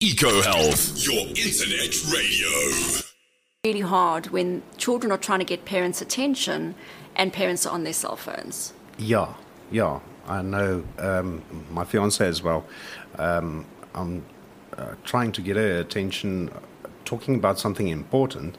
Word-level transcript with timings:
EcoHealth, 0.00 1.04
your 1.04 1.26
internet 1.30 1.92
radio. 2.14 2.48
Really 3.64 3.80
hard 3.80 4.28
when 4.28 4.62
children 4.76 5.10
are 5.10 5.18
trying 5.18 5.40
to 5.40 5.44
get 5.44 5.64
parents' 5.64 6.00
attention 6.00 6.76
and 7.16 7.32
parents 7.32 7.66
are 7.66 7.74
on 7.74 7.82
their 7.82 7.92
cell 7.92 8.14
phones. 8.14 8.72
Yeah, 8.96 9.34
yeah. 9.72 9.98
I 10.28 10.42
know 10.42 10.84
um, 11.00 11.42
my 11.72 11.82
fiance 11.82 12.24
as 12.24 12.44
well. 12.44 12.64
Um, 13.18 13.66
I'm 13.92 14.24
uh, 14.76 14.94
trying 15.02 15.32
to 15.32 15.40
get 15.40 15.56
her 15.56 15.80
attention, 15.80 16.50
uh, 16.50 16.88
talking 17.04 17.34
about 17.34 17.58
something 17.58 17.88
important, 17.88 18.56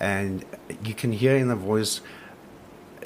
and 0.00 0.44
you 0.82 0.94
can 0.94 1.12
hear 1.12 1.36
in 1.36 1.46
the 1.46 1.54
voice 1.54 2.00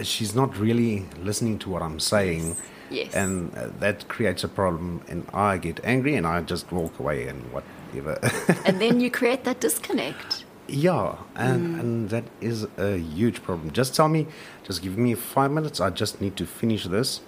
she's 0.02 0.34
not 0.34 0.56
really 0.56 1.04
listening 1.20 1.58
to 1.58 1.68
what 1.68 1.82
I'm 1.82 2.00
saying. 2.00 2.56
Yes. 2.90 3.14
And 3.14 3.54
uh, 3.56 3.68
that 3.80 4.08
creates 4.08 4.42
a 4.42 4.48
problem, 4.48 5.02
and 5.08 5.26
I 5.34 5.58
get 5.58 5.80
angry 5.84 6.14
and 6.14 6.26
I 6.26 6.40
just 6.40 6.70
walk 6.72 6.98
away 6.98 7.26
and 7.28 7.52
and 8.64 8.80
then 8.80 9.00
you 9.00 9.10
create 9.10 9.44
that 9.44 9.60
disconnect. 9.60 10.44
Yeah, 10.66 11.16
and, 11.34 11.76
mm. 11.76 11.80
and 11.80 12.10
that 12.10 12.24
is 12.40 12.66
a 12.78 12.96
huge 12.96 13.42
problem. 13.42 13.70
Just 13.72 13.94
tell 13.94 14.08
me, 14.08 14.26
just 14.62 14.82
give 14.82 14.96
me 14.96 15.14
five 15.14 15.50
minutes. 15.50 15.80
I 15.80 15.90
just 15.90 16.20
need 16.20 16.36
to 16.36 16.46
finish 16.46 16.84
this. 16.84 17.20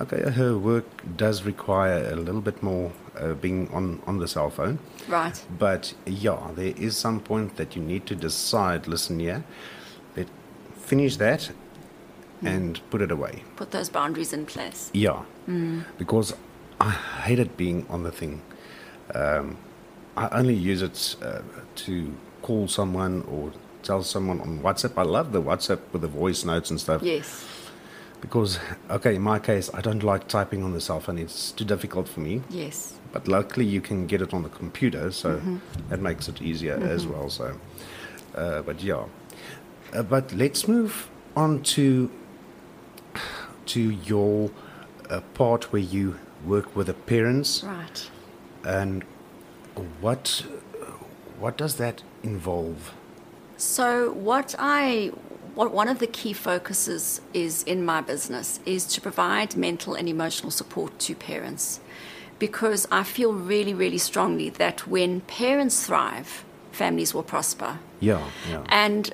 Okay, 0.00 0.30
her 0.30 0.58
work 0.58 0.84
does 1.16 1.44
require 1.44 2.10
a 2.10 2.16
little 2.16 2.40
bit 2.40 2.62
more 2.62 2.92
uh, 3.18 3.34
being 3.34 3.68
on, 3.72 4.02
on 4.06 4.18
the 4.18 4.26
cell 4.26 4.50
phone. 4.50 4.78
Right. 5.06 5.44
But 5.58 5.94
yeah, 6.06 6.50
there 6.54 6.72
is 6.76 6.96
some 6.96 7.20
point 7.20 7.56
that 7.56 7.76
you 7.76 7.82
need 7.82 8.06
to 8.06 8.14
decide 8.14 8.88
listen, 8.88 9.20
yeah, 9.20 9.42
let 10.16 10.28
finish 10.76 11.16
that 11.16 11.52
mm. 12.42 12.48
and 12.48 12.80
put 12.90 13.02
it 13.02 13.10
away. 13.10 13.44
Put 13.56 13.70
those 13.70 13.88
boundaries 13.88 14.32
in 14.32 14.46
place. 14.46 14.90
Yeah. 14.92 15.22
Mm. 15.46 15.84
Because 15.98 16.34
I 16.80 16.90
hated 16.90 17.56
being 17.56 17.86
on 17.88 18.02
the 18.02 18.12
thing. 18.12 18.42
Um, 19.14 19.56
I 20.16 20.28
only 20.38 20.54
use 20.54 20.82
it 20.82 21.16
uh, 21.22 21.40
to 21.76 22.14
call 22.42 22.68
someone 22.68 23.22
or 23.30 23.52
tell 23.82 24.02
someone 24.02 24.40
on 24.40 24.60
WhatsApp. 24.60 24.92
I 24.96 25.02
love 25.02 25.32
the 25.32 25.42
WhatsApp 25.42 25.80
with 25.92 26.02
the 26.02 26.08
voice 26.08 26.44
notes 26.44 26.70
and 26.70 26.80
stuff. 26.80 27.02
Yes 27.02 27.46
because 28.22 28.60
okay 28.88 29.16
in 29.16 29.20
my 29.20 29.38
case 29.38 29.68
i 29.74 29.80
don't 29.82 30.02
like 30.02 30.26
typing 30.28 30.62
on 30.62 30.72
the 30.72 30.80
cell 30.80 31.00
phone 31.00 31.18
it's 31.18 31.50
too 31.52 31.64
difficult 31.64 32.08
for 32.08 32.20
me 32.20 32.40
yes 32.48 32.94
but 33.12 33.28
luckily 33.28 33.66
you 33.66 33.80
can 33.80 34.06
get 34.06 34.22
it 34.22 34.32
on 34.32 34.42
the 34.42 34.48
computer 34.48 35.10
so 35.10 35.36
mm-hmm. 35.36 35.58
that 35.90 36.00
makes 36.00 36.28
it 36.28 36.40
easier 36.40 36.78
mm-hmm. 36.78 36.88
as 36.88 37.06
well 37.06 37.28
so 37.28 37.58
uh, 38.36 38.62
but 38.62 38.82
yeah 38.82 39.04
uh, 39.92 40.02
but 40.02 40.32
let's 40.32 40.66
move 40.66 41.10
on 41.36 41.60
to 41.62 42.10
to 43.66 43.90
your 43.90 44.50
uh, 45.10 45.20
part 45.34 45.72
where 45.72 45.82
you 45.82 46.18
work 46.46 46.74
with 46.76 46.86
the 46.86 46.94
parents 46.94 47.64
right 47.64 48.08
and 48.64 49.04
what 50.00 50.44
what 51.38 51.56
does 51.56 51.76
that 51.76 52.02
involve 52.22 52.92
so 53.56 54.12
what 54.12 54.54
i 54.58 55.10
what 55.54 55.70
one 55.72 55.88
of 55.88 55.98
the 55.98 56.06
key 56.06 56.32
focuses 56.32 57.20
is 57.34 57.62
in 57.64 57.84
my 57.84 58.00
business 58.00 58.60
is 58.64 58.86
to 58.86 59.00
provide 59.00 59.56
mental 59.56 59.94
and 59.94 60.08
emotional 60.08 60.50
support 60.50 60.98
to 60.98 61.14
parents 61.14 61.80
because 62.42 62.88
I 62.90 63.04
feel 63.04 63.32
really, 63.32 63.72
really 63.72 63.98
strongly 63.98 64.50
that 64.50 64.84
when 64.88 65.20
parents 65.20 65.86
thrive, 65.86 66.44
families 66.72 67.14
will 67.14 67.22
prosper. 67.22 67.78
Yeah, 68.00 68.20
yeah. 68.50 68.64
And 68.68 69.12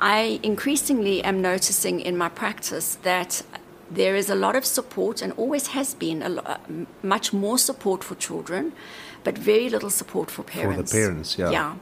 I 0.00 0.40
increasingly 0.42 1.22
am 1.22 1.42
noticing 1.42 2.00
in 2.00 2.16
my 2.16 2.30
practice 2.30 2.94
that 3.02 3.42
there 3.90 4.16
is 4.16 4.30
a 4.30 4.34
lot 4.34 4.56
of 4.56 4.64
support 4.64 5.20
and 5.20 5.34
always 5.34 5.66
has 5.66 5.92
been 5.92 6.22
a 6.22 6.30
lot, 6.30 6.62
much 7.02 7.34
more 7.34 7.58
support 7.58 8.02
for 8.02 8.14
children 8.14 8.72
but 9.24 9.38
very 9.38 9.68
little 9.68 9.90
support 9.90 10.30
for 10.30 10.42
parents. 10.42 10.90
For 10.90 10.98
the 10.98 11.02
parents, 11.04 11.38
yeah. 11.38 11.50
Yeah. 11.50 11.74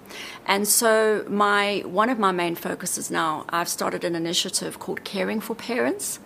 And 0.46 0.66
so 0.66 1.24
my 1.28 1.82
one 1.84 2.10
of 2.10 2.18
my 2.18 2.32
main 2.32 2.54
focuses 2.54 3.10
now, 3.10 3.44
I've 3.48 3.68
started 3.68 4.04
an 4.04 4.14
initiative 4.14 4.78
called 4.78 5.04
Caring 5.04 5.40
for 5.40 5.54
Parents. 5.54 6.20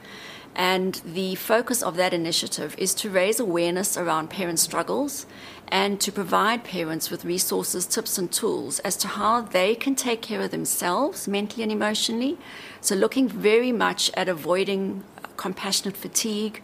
And 0.56 0.94
the 1.04 1.34
focus 1.34 1.82
of 1.82 1.96
that 1.96 2.14
initiative 2.14 2.76
is 2.78 2.94
to 2.94 3.10
raise 3.10 3.40
awareness 3.40 3.96
around 3.96 4.30
parent 4.30 4.60
struggles 4.60 5.26
and 5.68 6.00
to 6.00 6.12
provide 6.12 6.62
parents 6.62 7.10
with 7.10 7.24
resources, 7.24 7.86
tips, 7.86 8.18
and 8.18 8.30
tools 8.30 8.78
as 8.80 8.96
to 8.98 9.08
how 9.08 9.40
they 9.40 9.74
can 9.74 9.96
take 9.96 10.22
care 10.22 10.40
of 10.40 10.50
themselves 10.52 11.26
mentally 11.26 11.64
and 11.64 11.72
emotionally. 11.72 12.38
So, 12.80 12.94
looking 12.94 13.28
very 13.28 13.72
much 13.72 14.10
at 14.14 14.28
avoiding 14.28 15.02
compassionate 15.36 15.96
fatigue, 15.96 16.62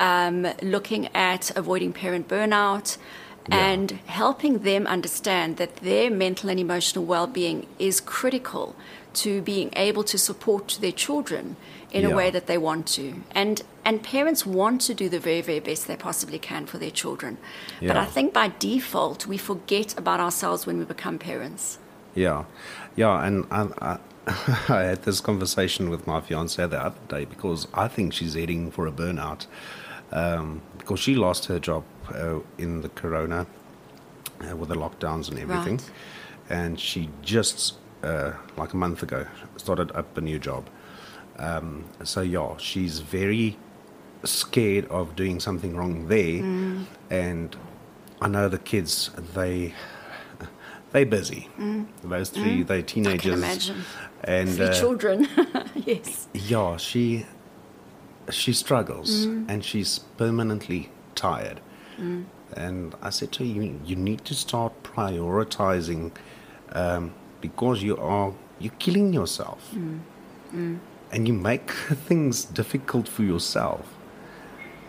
um, 0.00 0.46
looking 0.62 1.08
at 1.14 1.54
avoiding 1.56 1.92
parent 1.92 2.28
burnout, 2.28 2.96
yeah. 3.48 3.56
and 3.56 3.90
helping 4.06 4.60
them 4.60 4.86
understand 4.86 5.56
that 5.56 5.76
their 5.76 6.10
mental 6.10 6.50
and 6.50 6.60
emotional 6.60 7.04
well-being 7.04 7.66
is 7.78 8.00
critical 8.00 8.74
to 9.14 9.42
being 9.42 9.70
able 9.74 10.04
to 10.04 10.18
support 10.18 10.78
their 10.80 10.92
children 10.92 11.56
in 11.90 12.02
yeah. 12.02 12.08
a 12.08 12.14
way 12.14 12.30
that 12.30 12.46
they 12.46 12.58
want 12.58 12.86
to 12.86 13.14
and 13.32 13.62
and 13.84 14.02
parents 14.02 14.44
want 14.44 14.80
to 14.80 14.92
do 14.94 15.08
the 15.08 15.18
very 15.18 15.40
very 15.40 15.60
best 15.60 15.86
they 15.86 15.96
possibly 15.96 16.38
can 16.38 16.66
for 16.66 16.78
their 16.78 16.90
children 16.90 17.38
yeah. 17.80 17.88
but 17.88 17.96
i 17.96 18.04
think 18.04 18.32
by 18.32 18.52
default 18.58 19.26
we 19.26 19.38
forget 19.38 19.98
about 19.98 20.20
ourselves 20.20 20.66
when 20.66 20.78
we 20.78 20.84
become 20.84 21.18
parents 21.18 21.78
yeah 22.14 22.44
yeah 22.96 23.24
and 23.24 23.46
I, 23.50 23.68
I, 23.80 23.98
I 24.68 24.82
had 24.82 25.02
this 25.02 25.20
conversation 25.20 25.88
with 25.88 26.06
my 26.06 26.20
fiance 26.20 26.64
the 26.66 26.80
other 26.80 27.00
day 27.08 27.24
because 27.24 27.66
i 27.72 27.88
think 27.88 28.12
she's 28.12 28.34
heading 28.34 28.70
for 28.70 28.86
a 28.86 28.92
burnout 28.92 29.46
um, 30.12 30.62
because 30.78 31.00
she 31.00 31.14
lost 31.14 31.46
her 31.46 31.58
job 31.58 31.84
uh, 32.14 32.40
in 32.58 32.82
the 32.82 32.88
corona 32.90 33.46
uh, 34.40 34.56
with 34.56 34.68
the 34.68 34.74
lockdowns 34.74 35.28
and 35.28 35.38
everything. 35.38 35.76
Right. 35.76 35.90
And 36.50 36.80
she 36.80 37.10
just, 37.22 37.74
uh, 38.02 38.32
like 38.56 38.72
a 38.72 38.76
month 38.76 39.02
ago, 39.02 39.26
started 39.56 39.92
up 39.92 40.16
a 40.16 40.20
new 40.20 40.38
job. 40.38 40.68
Um, 41.38 41.84
so, 42.04 42.20
yeah, 42.20 42.56
she's 42.58 43.00
very 43.00 43.56
scared 44.24 44.86
of 44.86 45.14
doing 45.14 45.40
something 45.40 45.76
wrong 45.76 46.08
there. 46.08 46.42
Mm. 46.42 46.86
And 47.10 47.56
I 48.20 48.28
know 48.28 48.48
the 48.48 48.58
kids, 48.58 49.10
they. 49.34 49.74
They're 50.90 51.04
busy. 51.04 51.50
Mm. 51.58 51.86
Those 52.02 52.30
three, 52.30 52.64
mm. 52.64 52.66
they're 52.66 52.80
teenagers. 52.80 53.20
I 53.20 53.28
can 53.28 53.32
imagine. 53.34 53.84
And 54.24 54.48
three 54.48 54.66
uh, 54.68 54.72
children. 54.72 55.28
yes. 55.74 56.28
Yeah, 56.32 56.78
she 56.78 57.26
she 58.30 58.52
struggles 58.52 59.26
mm. 59.26 59.44
and 59.48 59.64
she's 59.64 60.00
permanently 60.16 60.90
tired. 61.14 61.60
Mm. 61.98 62.24
And 62.56 62.94
I 63.02 63.10
said 63.10 63.32
to 63.32 63.38
her, 63.40 63.44
you, 63.44 63.80
you 63.84 63.96
need 63.96 64.24
to 64.24 64.34
start 64.34 64.72
prioritizing 64.82 66.12
um, 66.72 67.14
because 67.40 67.82
you 67.82 67.96
are 67.96 68.32
you're 68.58 68.72
killing 68.78 69.12
yourself, 69.12 69.70
mm. 69.72 70.00
Mm. 70.52 70.78
and 71.12 71.28
you 71.28 71.34
make 71.34 71.70
things 72.08 72.44
difficult 72.44 73.08
for 73.08 73.22
yourself. 73.22 73.94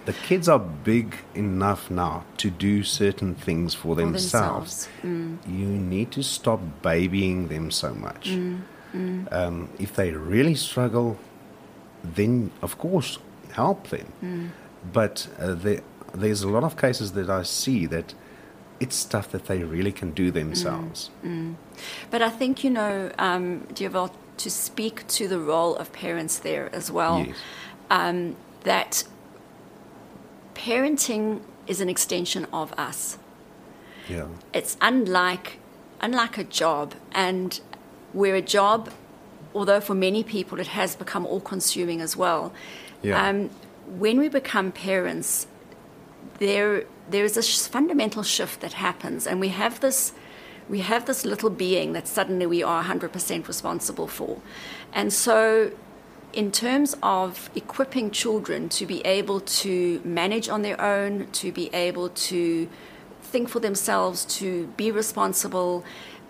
The 0.06 0.14
kids 0.14 0.50
are 0.50 0.60
big 0.60 1.18
enough 1.36 1.92
now 1.92 2.24
to 2.38 2.50
do 2.50 2.84
certain 2.84 3.36
things 3.36 3.76
for, 3.76 3.90
for 3.90 3.96
themselves. 3.96 4.88
themselves. 5.02 5.46
Mm. 5.46 5.60
You 5.60 5.68
need 5.68 6.12
to 6.14 6.24
stop 6.24 6.62
babying 6.82 7.50
them 7.50 7.70
so 7.70 7.94
much. 7.94 8.32
Mm. 8.32 8.62
Um, 9.32 9.70
if 9.78 9.96
they 9.96 10.12
really 10.12 10.56
struggle, 10.56 11.20
then 12.04 12.50
of 12.64 12.80
course 12.80 13.20
help 13.52 13.90
them. 13.90 14.52
But 14.92 15.28
uh, 15.38 15.54
the 15.54 15.84
there's 16.14 16.44
a 16.44 16.50
lot 16.50 16.64
of 16.64 16.78
cases 16.78 17.14
that 17.14 17.30
I 17.30 17.44
see 17.44 17.86
that 17.88 18.14
it's 18.80 18.96
stuff 18.96 19.30
that 19.32 19.46
they 19.46 19.64
really 19.64 19.92
can 19.92 20.12
do 20.12 20.32
themselves. 20.32 21.10
Mm, 21.24 21.30
mm. 21.30 21.56
But 22.10 22.22
I 22.22 22.30
think, 22.30 22.64
you 22.64 22.70
know, 22.70 23.12
um, 23.20 23.68
Dewald, 23.74 24.12
to 24.38 24.50
speak 24.50 25.06
to 25.08 25.28
the 25.28 25.40
role 25.40 25.76
of 25.76 25.92
parents 25.92 26.40
there 26.40 26.74
as 26.74 26.90
well, 26.90 27.20
yes. 27.20 27.36
um, 27.90 28.36
that 28.64 29.04
parenting 30.56 31.42
is 31.68 31.82
an 31.82 31.90
extension 31.90 32.48
of 32.52 32.74
us. 32.74 33.18
Yeah. 34.08 34.28
It's 34.54 34.78
unlike 34.82 35.60
unlike 36.02 36.38
a 36.38 36.44
job 36.46 36.96
and 37.12 37.60
where 38.14 38.34
a 38.36 38.42
job 38.42 38.90
although 39.54 39.82
for 39.82 39.94
many 39.94 40.24
people 40.24 40.60
it 40.60 40.68
has 40.68 40.96
become 40.96 41.26
all 41.26 41.42
consuming 41.42 42.02
as 42.02 42.16
well. 42.16 42.54
Yeah. 43.02 43.28
Um, 43.28 43.50
when 43.88 44.20
we 44.20 44.30
become 44.30 44.72
parents, 44.72 45.48
there 46.40 46.86
there 47.10 47.26
is 47.26 47.38
a 47.38 47.44
fundamental 47.70 48.24
shift 48.24 48.62
that 48.62 48.74
happens, 48.74 49.28
and 49.28 49.40
we 49.40 49.50
have 49.50 49.80
this 49.80 50.14
we 50.70 50.80
have 50.80 51.06
this 51.06 51.26
little 51.26 51.50
being 51.50 51.94
that 51.94 52.08
suddenly 52.08 52.46
we 52.46 52.62
are 52.62 52.84
100% 52.84 53.48
responsible 53.48 54.08
for, 54.08 54.42
and 54.94 55.14
so. 55.14 55.72
In 56.32 56.52
terms 56.52 56.96
of 57.02 57.50
equipping 57.56 58.12
children 58.12 58.70
to 58.70 58.86
be 58.86 59.02
able 59.02 59.40
to 59.40 60.00
manage 60.06 60.48
on 60.48 60.62
their 60.62 60.80
own, 60.80 61.26
to 61.32 61.52
be 61.52 61.74
able 61.74 62.10
to 62.10 62.70
think 63.24 63.50
for 63.50 63.60
themselves, 63.60 64.26
to 64.38 64.68
be 64.78 64.92
responsible, 64.92 65.84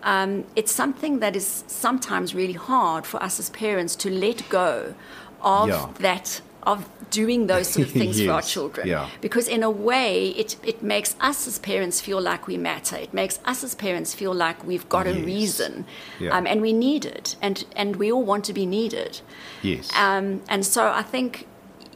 um, 0.03 0.45
it's 0.55 0.71
something 0.71 1.19
that 1.19 1.35
is 1.35 1.63
sometimes 1.67 2.33
really 2.33 2.53
hard 2.53 3.05
for 3.05 3.21
us 3.21 3.39
as 3.39 3.49
parents 3.49 3.95
to 3.97 4.09
let 4.09 4.47
go 4.49 4.95
of 5.41 5.69
yeah. 5.69 5.87
that 5.99 6.41
of 6.63 6.87
doing 7.09 7.47
those 7.47 7.67
sort 7.69 7.87
of 7.87 7.93
things 8.01 8.21
for 8.21 8.31
our 8.31 8.41
children. 8.41 8.87
yeah. 8.87 9.09
Because 9.21 9.47
in 9.47 9.63
a 9.63 9.69
way, 9.69 10.29
it, 10.29 10.55
it 10.63 10.83
makes 10.83 11.15
us 11.21 11.47
as 11.47 11.57
parents 11.59 12.01
feel 12.01 12.21
like 12.21 12.47
we 12.47 12.57
matter. 12.57 12.97
It 12.97 13.13
makes 13.13 13.39
us 13.45 13.63
as 13.63 13.75
parents 13.75 14.13
feel 14.13 14.33
like 14.33 14.65
we've 14.65 14.87
got 14.89 15.07
a 15.07 15.13
reason, 15.13 15.85
Yeah. 16.19 16.37
um, 16.37 16.45
and 16.45 16.61
we 16.61 16.73
need 16.73 17.05
it, 17.05 17.35
and 17.41 17.65
and 17.75 17.95
we 17.95 18.11
all 18.11 18.23
want 18.23 18.43
to 18.45 18.53
be 18.53 18.65
needed. 18.65 19.21
Yes, 19.61 19.89
Um, 19.95 20.41
and 20.49 20.65
so 20.65 20.91
I 20.91 21.01
think 21.01 21.47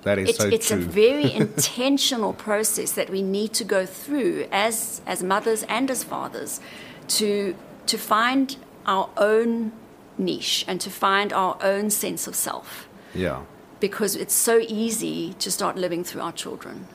that 0.03 0.17
is 0.19 0.29
it's, 0.29 0.37
so 0.39 0.47
it's 0.47 0.71
a 0.71 0.75
very 0.77 1.31
intentional 1.43 2.33
process 2.33 2.91
that 2.93 3.09
we 3.09 3.21
need 3.21 3.53
to 3.53 3.63
go 3.63 3.85
through 3.85 4.47
as 4.51 5.01
as 5.05 5.23
mothers 5.23 5.63
and 5.63 5.89
as 5.91 6.03
fathers 6.03 6.59
to 7.07 7.55
to 7.85 7.97
find 7.97 8.57
our 8.85 9.09
own 9.17 9.71
niche 10.17 10.65
and 10.67 10.79
to 10.81 10.89
find 10.89 11.31
our 11.33 11.57
own 11.61 11.89
sense 11.89 12.27
of 12.27 12.35
self 12.35 12.87
yeah, 13.15 13.41
because 13.83 14.15
it's 14.15 14.33
so 14.33 14.59
easy 14.69 15.33
to 15.33 15.51
start 15.51 15.75
living 15.75 16.05
through 16.05 16.21
our 16.21 16.31
children. 16.31 16.87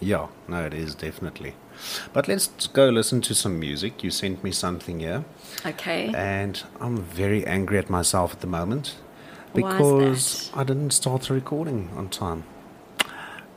yeah. 0.00 0.28
No, 0.46 0.64
it 0.66 0.72
is 0.72 0.94
definitely. 0.94 1.54
But 2.12 2.28
let's 2.28 2.68
go 2.68 2.90
listen 2.90 3.20
to 3.22 3.34
some 3.34 3.58
music. 3.58 4.04
You 4.04 4.10
sent 4.12 4.44
me 4.44 4.52
something 4.52 5.00
here. 5.00 5.24
Okay. 5.66 6.12
And 6.14 6.62
I'm 6.80 6.98
very 7.02 7.44
angry 7.44 7.78
at 7.78 7.90
myself 7.90 8.32
at 8.34 8.40
the 8.40 8.46
moment 8.46 8.94
because? 9.52 10.52
I 10.54 10.62
didn't 10.62 10.92
start 10.92 11.22
the 11.22 11.34
recording 11.34 11.90
on 11.96 12.08
time. 12.08 12.44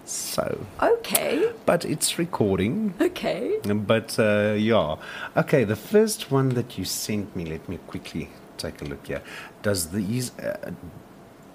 So, 0.06 0.66
Okay. 0.82 1.52
but 1.68 1.86
it's 1.86 2.18
recording. 2.18 2.96
Okay. 3.00 3.60
But 3.64 4.18
uh, 4.18 4.56
yeah, 4.58 4.96
okay. 5.38 5.66
The 5.66 5.76
first 5.76 6.32
one 6.32 6.50
that 6.56 6.78
you 6.80 6.86
sent 6.86 7.36
me, 7.36 7.46
let 7.46 7.70
me 7.70 7.78
quickly 7.88 8.30
take 8.58 8.82
a 8.82 8.86
look 8.86 9.06
here. 9.08 9.22
Does 9.62 9.92
these 9.92 10.32
uh, 10.40 10.72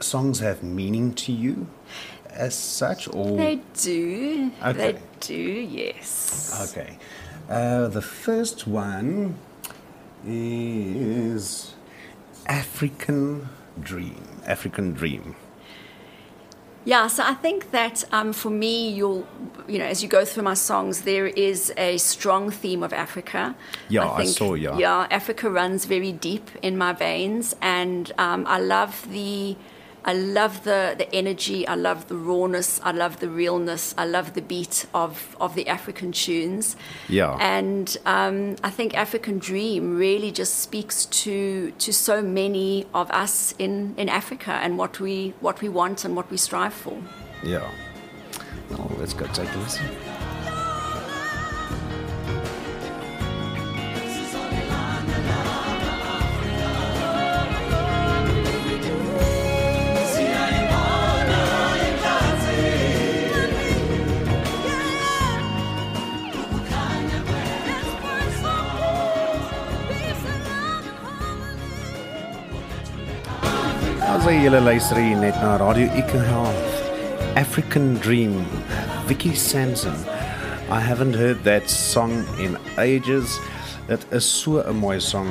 songs 0.01 0.41
have 0.41 0.63
meaning 0.63 1.15
to 1.15 1.33
you, 1.33 1.67
as 2.31 2.55
such, 2.55 3.09
or 3.15 3.37
They 3.37 3.61
do. 3.75 4.53
Okay. 4.63 4.93
They 4.93 4.99
do. 5.21 5.35
Yes. 5.35 6.71
okay? 6.71 6.99
Uh, 7.49 7.89
the 7.89 8.03
first 8.03 8.67
one 8.67 9.37
is 10.27 11.75
African 12.47 13.49
Dream. 13.81 14.23
African 14.47 14.93
Dream. 14.93 15.37
Yeah, 16.87 17.09
so 17.09 17.25
I 17.25 17.35
think 17.35 17.73
that 17.73 18.05
um, 18.13 18.33
for 18.33 18.49
me, 18.49 18.91
you'll, 18.91 19.27
you 19.67 19.81
know, 19.81 19.87
as 19.87 20.05
you 20.05 20.09
go 20.09 20.25
through 20.25 20.45
my 20.45 20.55
songs, 20.55 21.03
there 21.03 21.27
is 21.27 21.73
a 21.77 21.99
strong 21.99 22.49
theme 22.49 22.85
of 22.85 22.93
Africa. 22.93 23.57
Yeah, 23.89 24.09
I 24.09 24.25
saw, 24.25 24.55
yeah. 24.55 24.79
Yeah, 24.79 25.09
Africa 25.11 25.51
runs 25.51 25.85
very 25.85 26.13
deep 26.13 26.49
in 26.63 26.79
my 26.79 26.93
veins, 26.93 27.57
and 27.61 28.13
um, 28.19 28.47
I 28.47 28.61
love 28.61 29.05
the, 29.11 29.57
I 30.07 30.13
love 30.15 30.63
the 30.63 30.95
the 30.97 31.13
energy. 31.13 31.67
I 31.67 31.75
love 31.75 32.07
the 32.07 32.15
rawness. 32.15 32.81
I 32.85 32.93
love 32.93 33.19
the 33.19 33.29
realness. 33.29 33.95
I 33.99 34.07
love 34.07 34.35
the 34.35 34.43
beat 34.43 34.87
of 34.95 35.37
of 35.41 35.55
the 35.57 35.67
African 35.69 36.13
tunes. 36.13 36.77
Yeah. 37.09 37.37
And 37.41 37.97
um, 38.07 38.57
I 38.63 38.71
think 38.71 38.95
African 38.95 39.39
Dream 39.39 39.99
really 39.99 40.31
just 40.31 40.61
speaks 40.61 41.07
to 41.07 41.73
to 41.73 41.93
so 41.93 42.23
many 42.23 42.87
of 42.95 43.11
us 43.11 43.55
in, 43.59 43.95
in 43.97 44.09
Africa 44.09 44.53
and 44.53 44.79
what 44.79 45.01
we 45.01 45.35
what 45.41 45.61
we 45.61 45.69
want 45.69 46.05
and 46.05 46.15
what 46.15 46.31
we 46.31 46.37
strive 46.37 46.75
for. 46.75 46.97
Yeah. 47.43 47.69
Well, 48.71 48.91
let's 48.99 49.13
go 49.13 49.27
take 49.27 49.53
a 49.55 49.59
listen. 49.59 50.16
As 74.27 74.35
julle 74.43 74.59
luister 74.59 74.99
hier 74.99 75.21
net 75.23 75.37
na 75.39 75.53
Radio 75.61 75.87
Ekenhalf. 75.95 76.79
African 77.39 77.95
Dream, 78.03 78.33
Vicky 79.07 79.37
Sanson. 79.39 79.95
I 80.69 80.81
haven't 80.81 81.15
heard 81.15 81.45
that 81.45 81.71
song 81.71 82.25
in 82.43 82.57
ages. 82.75 83.39
Dit 83.87 84.03
is 84.11 84.27
so 84.27 84.59
'n 84.67 84.75
mooi 84.83 84.99
song. 84.99 85.29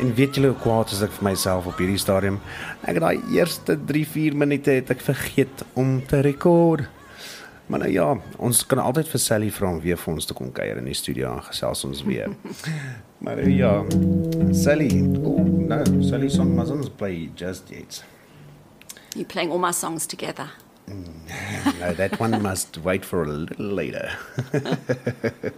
En 0.00 0.14
weet 0.14 0.34
julle 0.34 0.48
hoe 0.48 0.58
kwaad 0.58 0.90
is 0.90 1.02
ek 1.02 1.12
vir 1.12 1.28
myself 1.30 1.66
op 1.66 1.78
hierdie 1.78 1.98
stadium? 1.98 2.40
Ek 2.82 2.98
het 2.98 3.02
daai 3.02 3.20
eerste 3.30 3.78
3-4 3.86 4.34
minute 4.34 4.70
het 4.70 4.90
ek 4.90 5.00
vergeet 5.00 5.64
om 5.74 6.02
te 6.06 6.20
rekord. 6.20 6.82
Maar 7.66 7.78
nou 7.78 7.90
ja, 7.90 8.16
ons 8.38 8.66
kan 8.66 8.78
altyd 8.78 9.08
vir 9.08 9.20
Sally 9.20 9.50
vra 9.50 9.70
om 9.70 9.80
weer 9.80 9.96
vir 9.96 10.14
ons 10.14 10.26
te 10.26 10.34
kom 10.34 10.52
kuier 10.52 10.76
in 10.76 10.84
die 10.84 10.98
studio 10.98 11.32
en 11.32 11.42
gesels 11.42 11.84
ons 11.84 12.02
weer. 12.02 12.28
maar 13.22 13.36
nou 13.36 13.50
ja, 13.50 13.84
Sally, 14.50 15.06
oh 15.22 15.38
no, 15.46 15.84
Sally 16.02 16.28
song 16.28 16.56
mustn't 16.56 16.96
play 16.96 17.30
just 17.36 17.70
yet. 17.70 18.02
You're 19.14 19.26
playing 19.26 19.50
all 19.50 19.58
my 19.58 19.70
songs 19.72 20.06
together. 20.06 20.50
no, 20.88 21.92
that 21.94 22.18
one 22.18 22.42
must 22.42 22.78
wait 22.78 23.04
for 23.04 23.22
a 23.22 23.26
little 23.26 23.66
later. 23.66 24.10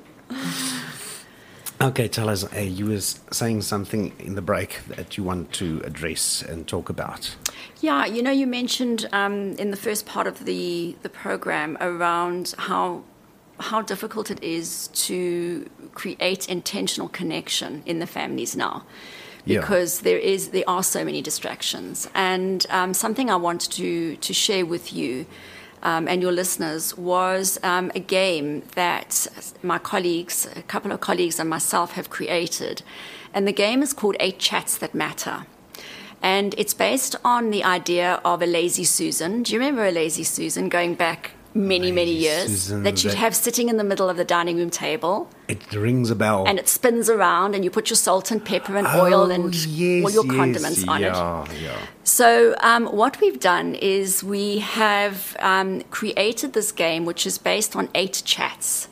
okay, 1.81 2.09
tell 2.09 2.29
us. 2.29 2.45
Uh, 2.55 2.61
you 2.61 2.87
were 2.87 3.01
saying 3.01 3.63
something 3.63 4.13
in 4.19 4.35
the 4.35 4.43
break 4.43 4.81
that 4.89 5.17
you 5.17 5.25
want 5.25 5.53
to 5.53 5.81
address 5.85 6.43
and 6.43 6.67
talk 6.69 6.89
about. 6.89 7.37
Yeah, 7.81 8.07
you 8.07 8.23
know, 8.23 8.31
you 8.31 8.47
mentioned 8.47 9.09
um, 9.13 9.53
in 9.53 9.71
the 9.71 9.77
first 9.77 10.07
part 10.07 10.27
of 10.27 10.45
the 10.45 10.97
the 11.03 11.09
program 11.09 11.79
around 11.81 12.55
how 12.59 13.05
how 13.61 13.81
difficult 13.83 14.31
it 14.31 14.43
is 14.43 14.89
to 14.89 15.69
create 15.95 16.49
intentional 16.49 17.09
connection 17.09 17.83
in 17.87 17.99
the 17.99 18.07
families 18.07 18.57
now. 18.57 18.85
Yeah. 19.47 19.61
Because 19.61 20.01
there 20.01 20.19
is 20.19 20.49
there 20.49 20.65
are 20.67 20.83
so 20.83 21.05
many 21.05 21.21
distractions, 21.21 22.09
and 22.15 22.67
um, 22.71 22.95
something 22.95 23.29
I 23.31 23.37
wanted 23.37 23.73
to 23.73 24.17
to 24.17 24.33
share 24.33 24.65
with 24.65 24.93
you 24.93 25.27
um, 25.85 26.09
and 26.09 26.23
your 26.23 26.33
listeners 26.33 26.97
was 26.97 27.61
um, 27.63 27.93
a 27.95 28.01
game 28.01 28.63
that 28.75 29.53
my 29.63 29.79
colleagues, 29.79 30.49
a 30.57 30.63
couple 30.63 30.91
of 30.91 31.01
colleagues, 31.01 31.39
and 31.39 31.49
myself 31.49 31.93
have 31.93 32.09
created, 32.09 32.83
and 33.35 33.47
the 33.47 33.53
game 33.53 33.83
is 33.83 33.93
called 33.93 34.17
Eight 34.19 34.39
Chats 34.39 34.79
That 34.79 34.95
Matter. 34.95 35.47
And 36.23 36.55
it's 36.57 36.73
based 36.73 37.17
on 37.23 37.51
the 37.51 37.63
idea 37.63 38.19
of 38.25 38.41
a 38.41 38.47
lazy 38.47 38.85
Susan. 38.85 39.43
Do 39.43 39.53
you 39.53 39.59
remember 39.59 39.85
a 39.85 39.91
lazy 39.91 40.25
Susan 40.25 40.71
going 40.71 40.95
back 40.95 41.33
many, 41.55 41.93
many 41.93 42.11
years? 42.13 42.47
Susan, 42.49 42.83
that 42.83 43.03
you'd 43.05 43.13
that- 43.13 43.19
have 43.19 43.35
sitting 43.35 43.69
in 43.69 43.77
the 43.77 43.85
middle 43.85 44.09
of 44.11 44.17
the 44.17 44.25
dining 44.25 44.57
room 44.57 44.71
table 44.71 45.29
It 45.49 45.73
rings 45.73 46.11
a 46.11 46.15
bell. 46.15 46.45
and 46.47 46.59
it 46.59 46.69
spins 46.69 47.09
around 47.09 47.55
and 47.55 47.65
you 47.65 47.71
put 47.71 47.91
your 47.91 47.97
salt 47.97 48.31
and 48.31 48.45
pepper 48.45 48.77
and 48.77 48.87
oil 48.87 49.29
Oh, 49.29 49.31
and 49.31 49.55
yes, 49.55 50.05
all 50.05 50.11
your 50.11 50.25
yes, 50.27 50.35
condiments 50.37 50.89
on 50.89 51.03
it. 51.05 51.07
yeah, 51.07 51.45
Yeah, 51.63 51.77
So, 52.03 52.55
um, 52.61 52.87
what 52.87 53.21
we've 53.21 53.41
done 53.41 53.75
is 53.77 54.23
we 54.25 54.59
have 54.59 55.37
um, 55.41 55.83
created 55.91 56.53
this 56.53 56.73
game 56.73 57.05
which 57.05 57.27
is 57.27 57.39
based 57.39 57.77
on 57.77 57.89
eight 57.95 58.23
chats. 58.25 58.89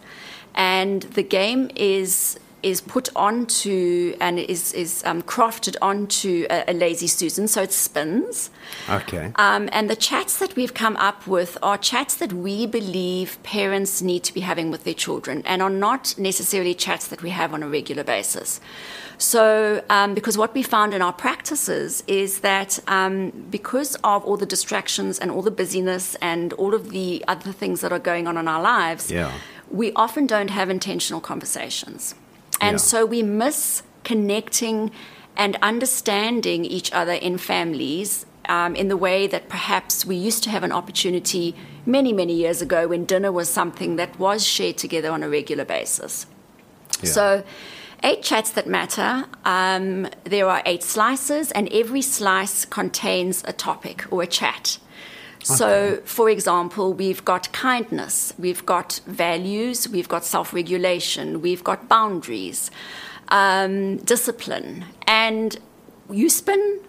And 0.55 1.03
the 1.03 1.23
game 1.23 1.71
is 1.77 2.39
is 2.63 2.81
put 2.81 3.09
onto 3.17 4.15
and 4.21 4.39
is, 4.39 4.73
is 4.73 5.03
um, 5.05 5.23
crafted 5.23 5.77
onto 5.83 6.47
a, 6.51 6.65
a 6.69 6.73
lazy 6.73 7.07
Susan, 7.07 7.49
so 7.49 7.63
it 7.63 7.73
spins. 7.73 8.51
Okay. 8.89 9.33
Um, 9.37 9.69
and 9.73 9.91
the 9.91 9.97
chats 9.97 10.39
that 10.39 10.55
we've 10.57 10.75
come 10.75 10.97
up 10.97 11.27
with 11.27 11.59
are 11.63 11.77
chats 11.77 12.15
that 12.17 12.33
we 12.33 12.67
believe 12.67 13.39
parents 13.43 14.01
need 14.03 14.23
to 14.25 14.33
be 14.35 14.41
having 14.41 14.71
with 14.71 14.85
their 14.85 14.95
children 14.95 15.43
and 15.45 15.61
are 15.63 15.71
not 15.71 16.15
necessarily 16.19 16.75
chats 16.75 17.09
that 17.09 17.23
we 17.23 17.31
have 17.31 17.53
on 17.53 17.63
a 17.63 17.69
regular 17.69 18.05
basis. 18.05 18.61
So, 19.19 19.85
um, 19.89 20.15
because 20.15 20.37
what 20.37 20.53
we 20.55 20.63
found 20.63 20.95
in 20.95 21.03
our 21.03 21.13
practices 21.13 22.03
is 22.07 22.41
that 22.41 22.79
um, 22.89 23.31
because 23.51 23.95
of 24.03 24.25
all 24.25 24.37
the 24.37 24.47
distractions 24.47 25.19
and 25.19 25.31
all 25.31 25.43
the 25.43 25.51
busyness 25.51 26.17
and 26.17 26.53
all 26.55 26.75
of 26.75 26.91
the 26.91 27.25
other 27.29 27.53
things 27.53 27.83
that 27.83 27.93
are 27.93 28.01
going 28.01 28.27
on 28.27 28.37
in 28.37 28.49
our 28.49 28.61
lives, 28.63 29.11
Yeah. 29.13 29.31
we 29.71 29.93
often 29.95 30.27
don't 30.27 30.51
have 30.51 30.71
intentional 30.71 31.21
conversations. 31.21 32.15
And 32.63 32.75
Yeah. 32.75 32.79
so 32.93 33.05
we 33.05 33.23
miss 33.23 33.83
connecting 34.05 34.91
and 35.37 35.59
understanding 35.63 36.65
each 36.65 36.93
other 36.93 37.13
in 37.13 37.37
families 37.39 38.25
um, 38.49 38.75
in 38.75 38.89
the 38.89 38.97
way 38.97 39.27
that 39.27 39.49
perhaps 39.49 40.05
we 40.05 40.17
used 40.17 40.43
to 40.45 40.51
have 40.51 40.65
an 40.65 40.73
opportunity 40.73 41.55
many, 41.87 42.13
many 42.13 42.35
years 42.35 42.63
ago 42.63 42.89
when 42.89 43.05
dinner 43.05 43.33
was 43.33 43.49
something 43.49 43.97
that 43.97 44.19
was 44.19 44.47
shared 44.47 44.79
together 44.79 45.11
on 45.11 45.23
a 45.23 45.29
regular 45.29 45.65
basis. 45.65 46.27
Yeah. 47.03 47.11
So, 47.11 47.45
eight 48.03 48.23
chats 48.23 48.51
that 48.51 48.67
matter. 48.67 49.25
Um, 49.45 50.09
there 50.25 50.49
are 50.49 50.63
eight 50.67 50.83
slices, 50.83 51.51
and 51.53 51.69
every 51.73 52.03
slice 52.03 52.65
contains 52.65 53.43
a 53.47 53.53
topic 53.53 54.05
or 54.11 54.23
a 54.23 54.27
chat. 54.27 54.79
So, 55.45 56.01
for 56.05 56.31
example, 56.31 56.93
we've 56.93 57.25
got 57.25 57.53
kindness, 57.53 58.33
we've 58.39 58.65
got 58.65 59.01
values, 59.07 59.89
we've 59.89 60.09
got 60.09 60.25
self 60.25 60.53
regulation, 60.53 61.41
we've 61.41 61.65
got 61.65 61.89
boundaries, 61.89 62.71
um, 63.29 63.97
discipline. 63.99 64.85
And 65.07 65.57
you 66.11 66.29
spin 66.29 66.81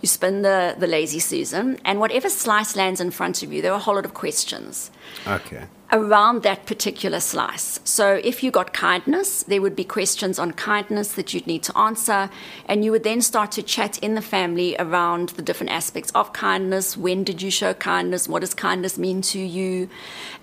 you 0.00 0.08
spin 0.08 0.40
the, 0.40 0.74
the 0.78 0.86
lazy 0.86 1.18
Susan, 1.18 1.78
and 1.84 2.00
whatever 2.00 2.30
slice 2.30 2.74
lands 2.74 3.02
in 3.02 3.10
front 3.10 3.42
of 3.42 3.52
you, 3.52 3.60
there 3.60 3.72
are 3.72 3.76
a 3.76 3.80
whole 3.80 3.96
lot 3.96 4.06
of 4.06 4.14
questions 4.14 4.90
Okay. 5.26 5.66
Around 5.92 6.42
that 6.42 6.66
particular 6.66 7.20
slice. 7.20 7.80
So 7.84 8.20
if 8.22 8.42
you 8.42 8.50
got 8.50 8.72
kindness, 8.72 9.42
there 9.42 9.60
would 9.60 9.74
be 9.74 9.84
questions 9.84 10.38
on 10.38 10.52
kindness 10.52 11.12
that 11.14 11.34
you'd 11.34 11.46
need 11.46 11.62
to 11.64 11.76
answer, 11.76 12.30
and 12.66 12.84
you 12.84 12.92
would 12.92 13.04
then 13.04 13.20
start 13.22 13.52
to 13.52 13.62
chat 13.62 13.98
in 13.98 14.14
the 14.14 14.22
family 14.22 14.76
around 14.78 15.30
the 15.30 15.42
different 15.42 15.72
aspects 15.72 16.10
of 16.12 16.32
kindness. 16.32 16.96
When 16.96 17.24
did 17.24 17.42
you 17.42 17.50
show 17.50 17.74
kindness? 17.74 18.28
What 18.28 18.40
does 18.40 18.54
kindness 18.54 18.98
mean 18.98 19.22
to 19.22 19.38
you? 19.38 19.88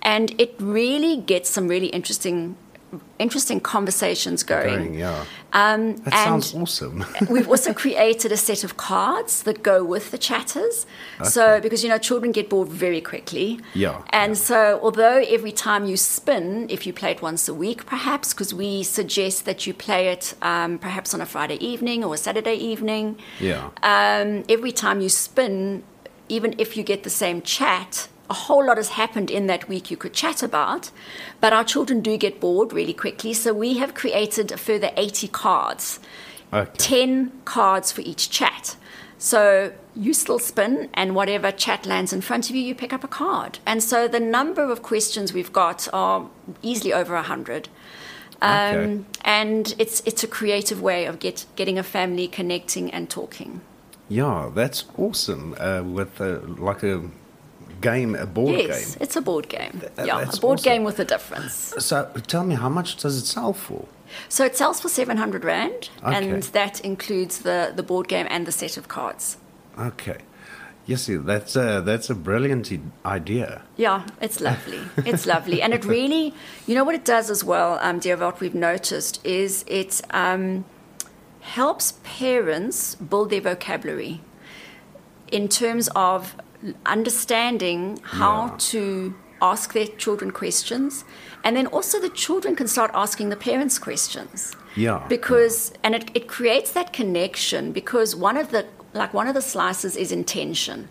And 0.01 0.39
it 0.39 0.55
really 0.59 1.17
gets 1.17 1.49
some 1.49 1.67
really 1.67 1.87
interesting 1.87 2.57
interesting 3.19 3.59
conversations 3.59 4.43
going. 4.43 4.77
Going, 4.77 4.93
yeah. 4.93 5.25
Um, 5.53 5.95
That 5.97 6.13
and 6.13 6.43
sounds 6.43 6.53
awesome. 6.53 7.05
We've 7.29 7.47
also 7.47 7.73
created 7.73 8.31
a 8.31 8.37
set 8.37 8.63
of 8.63 8.77
cards 8.77 9.43
that 9.43 9.63
go 9.63 9.83
with 9.83 10.11
the 10.11 10.17
chatters. 10.17 10.85
So, 11.23 11.59
because 11.59 11.83
you 11.83 11.89
know, 11.89 11.97
children 11.97 12.31
get 12.31 12.49
bored 12.49 12.69
very 12.69 13.01
quickly. 13.01 13.59
Yeah, 13.73 14.01
And 14.09 14.31
yeah. 14.31 14.35
so, 14.49 14.79
although 14.81 15.23
every 15.27 15.51
time 15.51 15.85
you 15.85 15.97
spin, 15.97 16.67
if 16.69 16.85
you 16.85 16.93
play 16.93 17.11
it 17.11 17.21
once 17.21 17.47
a 17.49 17.53
week, 17.53 17.85
perhaps, 17.85 18.33
because 18.33 18.53
we 18.53 18.83
suggest 18.83 19.45
that 19.45 19.65
you 19.65 19.73
play 19.73 20.09
it 20.09 20.33
um, 20.41 20.77
perhaps 20.77 21.13
on 21.13 21.21
a 21.21 21.25
Friday 21.25 21.57
evening 21.65 22.03
or 22.03 22.13
a 22.13 22.17
Saturday 22.17 22.55
evening, 22.55 23.17
yeah. 23.39 23.69
um, 23.83 24.43
every 24.47 24.71
time 24.71 25.01
you 25.01 25.09
spin, 25.09 25.83
even 26.29 26.53
if 26.57 26.77
you 26.77 26.83
get 26.83 27.03
the 27.03 27.09
same 27.09 27.41
chat, 27.41 28.07
a 28.29 28.33
whole 28.33 28.65
lot 28.65 28.77
has 28.77 28.89
happened 28.89 29.29
in 29.31 29.47
that 29.47 29.67
week 29.69 29.89
you 29.89 29.97
could 29.97 30.13
chat 30.13 30.43
about. 30.43 30.91
But 31.39 31.53
our 31.53 31.63
children 31.63 32.01
do 32.01 32.17
get 32.17 32.39
bored 32.39 32.73
really 32.73 32.93
quickly. 32.93 33.33
So 33.33 33.53
we 33.53 33.77
have 33.77 33.93
created 33.93 34.51
a 34.51 34.57
further 34.57 34.91
80 34.97 35.27
cards, 35.29 35.99
Okay. 36.53 36.71
10 36.77 37.31
cards 37.45 37.91
for 37.91 38.01
each 38.01 38.29
chat. 38.29 38.75
So 39.17 39.73
you 39.95 40.13
still 40.13 40.39
spin, 40.39 40.89
and 40.93 41.15
whatever 41.15 41.51
chat 41.51 41.85
lands 41.85 42.13
in 42.13 42.21
front 42.21 42.49
of 42.49 42.55
you, 42.55 42.61
you 42.61 42.75
pick 42.75 42.93
up 42.93 43.03
a 43.03 43.07
card. 43.07 43.59
And 43.65 43.81
so 43.81 44.07
the 44.07 44.19
number 44.19 44.63
of 44.63 44.83
questions 44.83 45.33
we've 45.33 45.51
got 45.51 45.87
are 45.91 46.29
easily 46.61 46.93
over 46.93 47.15
100. 47.15 47.67
Um, 48.41 48.49
Okay. 48.51 48.99
And 49.25 49.75
it's, 49.79 50.01
it's 50.05 50.23
a 50.23 50.27
creative 50.27 50.81
way 50.81 51.05
of 51.05 51.19
get, 51.19 51.45
getting 51.55 51.79
a 51.79 51.83
family 51.83 52.27
connecting 52.27 52.91
and 52.91 53.09
talking. 53.09 53.61
Yeah, 54.07 54.51
that's 54.53 54.85
awesome. 54.97 55.55
Uh, 55.59 55.81
with 55.83 56.21
uh, 56.21 56.39
like 56.57 56.83
a 56.83 57.09
game, 57.81 58.15
a 58.15 58.25
board 58.25 58.55
yes, 58.55 58.95
game. 58.95 58.97
it's 59.01 59.15
a 59.15 59.21
board 59.21 59.49
game. 59.49 59.79
Th- 59.79 60.07
yeah, 60.07 60.21
a 60.21 60.37
board 60.37 60.59
awesome. 60.59 60.71
game 60.71 60.83
with 60.83 60.99
a 60.99 61.05
difference. 61.05 61.73
So 61.79 62.11
tell 62.27 62.43
me, 62.43 62.55
how 62.55 62.69
much 62.69 62.97
does 62.97 63.17
it 63.17 63.25
sell 63.25 63.53
for? 63.53 63.85
So 64.29 64.45
it 64.45 64.55
sells 64.55 64.79
for 64.79 64.89
700 64.89 65.43
Rand, 65.43 65.89
and 66.01 66.43
that 66.43 66.79
includes 66.81 67.39
the, 67.39 67.73
the 67.75 67.83
board 67.83 68.07
game 68.07 68.27
and 68.29 68.45
the 68.45 68.51
set 68.51 68.77
of 68.77 68.87
cards. 68.87 69.37
Okay. 69.77 70.17
Yes, 70.85 71.09
that's 71.11 71.57
a, 71.57 71.81
that's 71.85 72.09
a 72.09 72.15
brilliant 72.15 72.71
idea. 73.05 73.61
Yeah, 73.75 74.07
it's 74.21 74.39
lovely. 74.39 74.79
It's 75.05 75.25
lovely. 75.25 75.61
And 75.61 75.73
it 75.73 75.83
really, 75.97 76.33
you 76.65 76.75
know 76.75 76.85
what 76.85 76.95
it 76.95 77.03
does 77.03 77.29
as 77.29 77.43
well, 77.43 77.77
um, 77.81 77.99
dear, 77.99 78.15
what 78.15 78.39
we've 78.39 78.55
noticed 78.55 79.23
is 79.25 79.65
it 79.67 80.01
um, 80.11 80.63
helps 81.41 81.93
parents 82.03 82.95
build 82.95 83.31
their 83.31 83.41
vocabulary 83.41 84.21
in 85.29 85.49
terms 85.49 85.89
of 85.93 86.35
understanding 86.85 87.99
how 88.03 88.45
Yeah. 88.47 88.55
to 88.71 89.13
ask 89.41 89.73
their 89.73 89.87
children 90.03 90.31
questions. 90.31 91.03
And 91.43 91.55
then 91.55 91.67
also 91.67 91.99
the 91.99 92.09
children 92.09 92.55
can 92.55 92.67
start 92.67 92.91
asking 92.93 93.29
the 93.29 93.35
parents 93.35 93.77
questions. 93.79 94.55
Yeah, 94.75 95.05
Because, 95.09 95.71
and 95.83 95.95
it, 95.95 96.11
it 96.13 96.27
creates 96.27 96.71
that 96.73 96.93
connection 96.93 97.71
because 97.71 98.15
one 98.15 98.37
of 98.37 98.51
the, 98.51 98.65
like 98.93 99.13
one 99.13 99.27
of 99.27 99.33
the 99.33 99.41
slices 99.41 99.95
is 99.95 100.11
intention. 100.11 100.89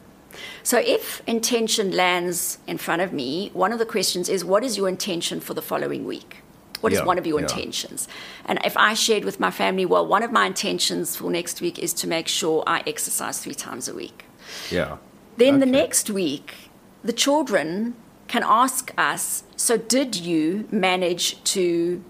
So 0.62 0.78
if 0.78 1.22
intention 1.26 1.92
lands 1.92 2.58
in 2.66 2.78
front 2.78 3.02
of 3.02 3.12
me, 3.12 3.50
one 3.54 3.72
of 3.72 3.78
the 3.78 3.86
questions 3.86 4.28
is, 4.28 4.44
what 4.44 4.62
is 4.64 4.76
your 4.76 4.88
intention 4.88 5.40
for 5.40 5.54
the 5.54 5.62
following 5.62 6.04
week? 6.04 6.42
What 6.82 6.92
is 6.92 6.98
Yeah, 6.98 7.06
one 7.06 7.18
of 7.18 7.26
your 7.26 7.40
yeah. 7.40 7.46
intentions? 7.46 8.06
And 8.44 8.58
if 8.64 8.76
I 8.76 8.94
shared 8.94 9.24
with 9.24 9.40
my 9.40 9.50
family, 9.50 9.86
well, 9.86 10.06
one 10.06 10.22
of 10.22 10.30
my 10.30 10.46
intentions 10.46 11.16
for 11.16 11.30
next 11.30 11.60
week 11.60 11.78
is 11.78 11.92
to 11.94 12.06
make 12.06 12.28
sure 12.28 12.62
I 12.66 12.82
exercise 12.86 13.38
three 13.38 13.54
times 13.54 13.88
a 13.88 13.94
week. 13.94 14.24
Yeah. 14.70 14.96
Then 15.36 15.60
the 15.60 15.66
next 15.66 16.10
week, 16.10 16.54
the 17.04 17.12
children 17.12 17.94
can 18.28 18.42
ask 18.44 18.92
us, 18.98 19.44
so 19.56 19.76
did 19.76 20.16
you 20.16 20.66
manage 20.70 21.42
to 21.44 22.02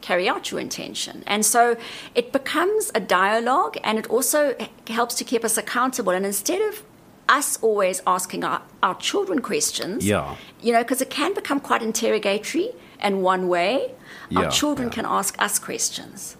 carry 0.00 0.28
out 0.28 0.50
your 0.50 0.60
intention? 0.60 1.22
And 1.26 1.44
so 1.44 1.76
it 2.14 2.32
becomes 2.32 2.90
a 2.94 3.00
dialogue 3.00 3.76
and 3.84 3.98
it 3.98 4.06
also 4.08 4.54
helps 4.88 5.14
to 5.16 5.24
keep 5.24 5.44
us 5.44 5.58
accountable. 5.58 6.12
And 6.12 6.24
instead 6.24 6.62
of 6.62 6.82
us 7.28 7.58
always 7.60 8.00
asking 8.06 8.44
our, 8.44 8.62
our 8.82 8.94
children 8.94 9.40
questions, 9.40 10.06
Yeah. 10.06 10.36
you 10.62 10.72
know, 10.72 10.82
because 10.82 11.02
it 11.02 11.10
can 11.10 11.34
become 11.34 11.60
quite 11.60 11.82
interrogatory 11.82 12.70
and 13.00 13.22
one 13.22 13.48
way, 13.48 13.92
Yeah, 14.30 14.44
our 14.44 14.50
children 14.50 14.88
yeah. 14.88 14.94
can 14.94 15.04
ask 15.04 15.40
us 15.42 15.58
questions 15.58 16.37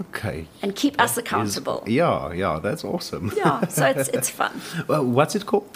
Okay. 0.00 0.46
and 0.62 0.74
keep 0.74 1.00
us 1.00 1.12
Is- 1.12 1.18
accountable. 1.18 1.84
yeah, 1.86 2.32
yeah, 2.32 2.58
that's 2.62 2.84
awesome. 2.84 3.32
yeah, 3.36 3.66
so 3.68 3.86
it's, 3.86 4.08
it's 4.10 4.30
fun. 4.40 4.60
well, 4.88 5.04
what's 5.04 5.34
it 5.34 5.46
called? 5.46 5.68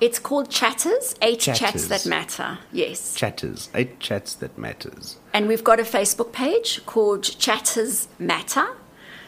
It's 0.00 0.18
called 0.18 0.50
Chatters, 0.50 1.14
eight 1.22 1.38
chats 1.40 1.86
that 1.88 2.04
matter. 2.04 2.58
Yes. 2.72 3.14
Chatters. 3.14 3.70
Eight 3.74 4.00
chats 4.00 4.34
that 4.34 4.58
matters. 4.58 5.18
And 5.32 5.46
we've 5.46 5.62
got 5.64 5.78
a 5.78 5.84
Facebook 5.84 6.32
page 6.32 6.84
called 6.84 7.22
Chatters 7.22 8.08
Matter. 8.18 8.66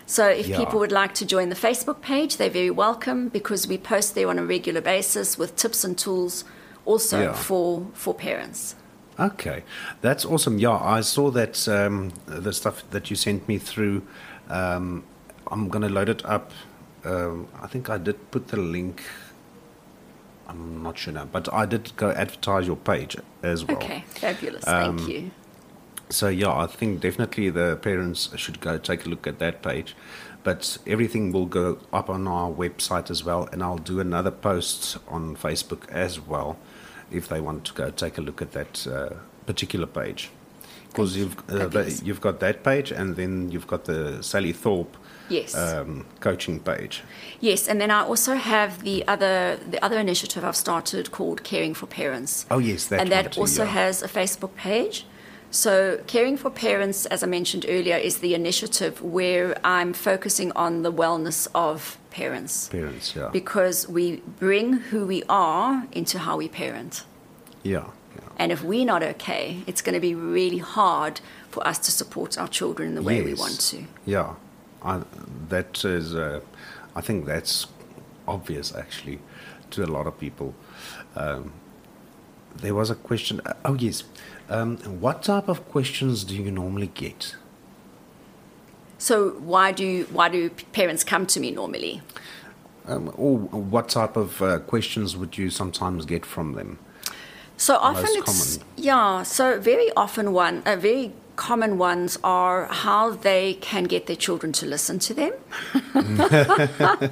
So 0.07 0.27
if 0.29 0.49
Yeah. 0.49 0.59
people 0.59 0.81
would 0.81 0.91
like 0.93 1.15
to 1.15 1.25
join 1.25 1.51
the 1.51 1.55
Facebook 1.57 2.01
page, 2.01 2.37
they're 2.37 2.51
very 2.51 2.71
welcome 2.71 3.29
because 3.29 3.67
we 3.69 3.79
post 3.79 4.15
there 4.17 4.29
on 4.29 4.39
a 4.41 4.45
regular 4.45 4.81
basis 4.81 5.39
with 5.39 5.55
tips 5.57 5.85
and 5.85 5.97
tools 5.97 6.45
also 6.85 7.21
Yeah. 7.23 7.33
for, 7.33 7.87
for 7.95 8.13
parents. 8.13 8.75
Okay, 9.19 9.63
that's 10.03 10.25
awesome. 10.27 10.59
Yeah, 10.59 10.77
I 10.77 11.01
saw 11.01 11.31
that 11.31 11.67
um, 11.69 12.13
the 12.27 12.53
stuff 12.53 12.83
that 12.91 13.09
you 13.09 13.17
sent 13.17 13.49
me 13.49 13.57
through. 13.59 14.03
Um, 14.49 15.05
I'm 15.51 15.69
gonna 15.69 15.89
load 15.89 16.09
it 16.09 16.25
up. 16.25 16.53
Um, 17.05 17.49
I 17.61 17.67
think 17.67 17.89
I 17.89 17.99
did 17.99 18.31
put 18.31 18.49
the 18.49 18.57
link. 18.57 19.03
I'm 20.49 20.83
not 20.83 20.99
sure 20.99 21.13
now, 21.13 21.25
but 21.25 21.53
I 21.53 21.67
did 21.67 21.97
go 21.97 22.11
advertise 22.11 22.67
your 22.67 22.77
page 22.77 23.17
as 23.43 23.65
well. 23.65 23.77
Okay, 23.79 24.05
fabulous. 24.09 24.67
Um, 24.67 24.99
Thank 24.99 25.11
you. 25.11 25.31
So 26.09 26.29
yeah, 26.29 26.57
I 26.57 26.67
think 26.67 27.01
definitely 27.01 27.51
the 27.51 27.77
parents 27.77 28.31
should 28.37 28.61
go 28.61 28.79
take 28.79 29.07
a 29.07 29.09
look 29.09 29.27
at 29.27 29.39
that 29.41 29.63
page. 29.63 29.97
But 30.45 30.79
everything 30.87 31.33
will 31.33 31.47
go 31.47 31.79
up 31.93 32.09
on 32.09 32.29
our 32.29 32.49
website 32.49 33.11
as 33.11 33.25
well, 33.25 33.49
and 33.51 33.65
I'll 33.65 33.79
do 33.79 33.99
another 33.99 34.31
post 34.31 34.97
on 35.09 35.35
Facebook 35.37 35.89
as 35.91 36.21
well, 36.21 36.57
if 37.11 37.29
they 37.29 37.41
want 37.41 37.65
to 37.65 37.73
go 37.73 37.91
take 37.91 38.17
a 38.17 38.21
look 38.21 38.41
at 38.41 38.53
that 38.53 38.87
uh, 38.87 39.15
particular 39.47 39.87
page. 39.89 40.31
Because 40.97 41.17
you've 41.17 41.37
uh, 41.51 41.69
the, 41.69 42.01
you've 42.05 42.23
got 42.23 42.41
that 42.41 42.63
page, 42.63 42.91
and 42.91 43.17
then 43.17 43.51
you've 43.51 43.67
got 43.67 43.85
the 43.85 44.23
Sally 44.23 44.53
Thorp 44.53 44.97
Yes. 45.29 45.55
um, 45.57 46.07
coaching 46.21 46.61
page. 46.61 47.03
yes, 47.41 47.69
and 47.69 47.81
then 47.81 47.91
I 47.91 48.03
also 48.05 48.35
have 48.37 48.83
the 48.83 49.05
other 49.09 49.59
the 49.71 49.85
other 49.85 49.99
initiative 49.99 50.45
I've 50.45 50.57
started 50.57 51.11
called 51.11 51.43
Caring 51.43 51.75
for 51.75 51.87
Parents. 51.87 52.47
Oh 52.51 52.59
yes, 52.61 52.87
that 52.87 53.01
and 53.01 53.11
that 53.11 53.33
too, 53.33 53.41
also 53.41 53.65
yeah. 53.65 53.71
has 53.71 54.03
a 54.03 54.09
Facebook 54.09 54.55
page. 54.55 55.05
So, 55.51 56.01
Caring 56.07 56.37
for 56.37 56.51
Parents, 56.51 57.07
as 57.07 57.23
I 57.23 57.27
mentioned 57.27 57.65
earlier, 57.69 57.97
is 57.97 58.19
the 58.19 58.35
initiative 58.35 59.01
where 59.01 59.57
I'm 59.65 59.93
focusing 59.93 60.53
on 60.53 60.83
the 60.83 60.93
wellness 60.93 61.49
of 61.55 61.99
parents 62.11 62.69
parents. 62.69 63.15
Yeah, 63.17 63.31
because 63.33 63.89
we 63.89 64.23
bring 64.39 64.73
who 64.91 65.07
we 65.07 65.23
are 65.29 65.87
into 65.93 66.19
how 66.19 66.37
we 66.39 66.49
parent. 66.49 67.05
yeah. 67.65 67.87
And 68.39 68.53
if 68.53 68.63
we're 68.63 68.85
not 68.85 69.03
okay, 69.03 69.63
it's 69.67 69.83
going 69.83 69.95
to 69.95 70.01
be 70.01 70.15
really 70.15 70.59
hard 70.59 71.21
for 71.51 71.67
us 71.67 71.79
to 71.79 71.91
support 71.91 72.39
our 72.39 72.49
children 72.49 72.91
in 72.91 72.95
the 72.95 73.03
way 73.03 73.23
we 73.23 73.35
want 73.35 73.61
to. 73.61 73.85
Yeah, 74.05 74.35
I, 74.83 75.03
that 75.49 75.85
is. 75.85 76.15
Uh, 76.15 76.41
I 76.95 77.01
think 77.01 77.27
that's 77.27 77.67
obvious 78.27 78.75
actually 78.75 79.21
to 79.71 79.85
a 79.85 79.87
lot 79.87 80.07
of 80.07 80.19
people. 80.19 80.55
Um, 81.15 81.53
there 82.57 82.75
was 82.75 82.91
a 82.91 82.95
question. 82.95 83.41
uh, 83.45 83.55
Oh 83.65 83.75
yes, 83.75 84.05
um, 84.49 84.77
what 85.01 85.23
type 85.23 85.49
of 85.49 85.69
questions 85.69 86.25
do 86.25 86.35
you 86.37 86.51
normally 86.51 86.89
get? 86.89 87.37
So, 88.99 89.31
why 89.33 89.73
do, 89.73 90.07
why 90.11 90.29
do 90.31 90.49
parents 90.73 91.05
come 91.05 91.27
to 91.27 91.41
me 91.41 91.51
normally? 91.51 92.01
Um, 92.87 93.13
or 93.17 93.39
what 93.39 93.89
type 93.89 94.17
of 94.17 94.41
uh, 94.41 94.61
questions 94.61 95.17
would 95.17 95.37
you 95.37 95.51
sometimes 95.51 96.07
get 96.07 96.25
from 96.25 96.53
them? 96.53 96.79
So 97.57 97.77
often 97.77 98.07
it's 98.11 98.57
common? 98.59 98.69
yeah. 98.77 99.23
So 99.23 99.59
very 99.61 99.91
often 99.97 100.33
one, 100.33 100.63
uh, 100.67 100.77
very 100.77 101.13
common 101.37 101.79
ones 101.79 102.19
are 102.25 102.67
how 102.67 103.11
they 103.11 103.55
can 103.55 103.85
get 103.85 104.07
their 104.07 104.17
children 104.17 104.53
to 104.53 104.67
listen 104.67 104.99
to 104.99 105.15
them. 105.15 105.33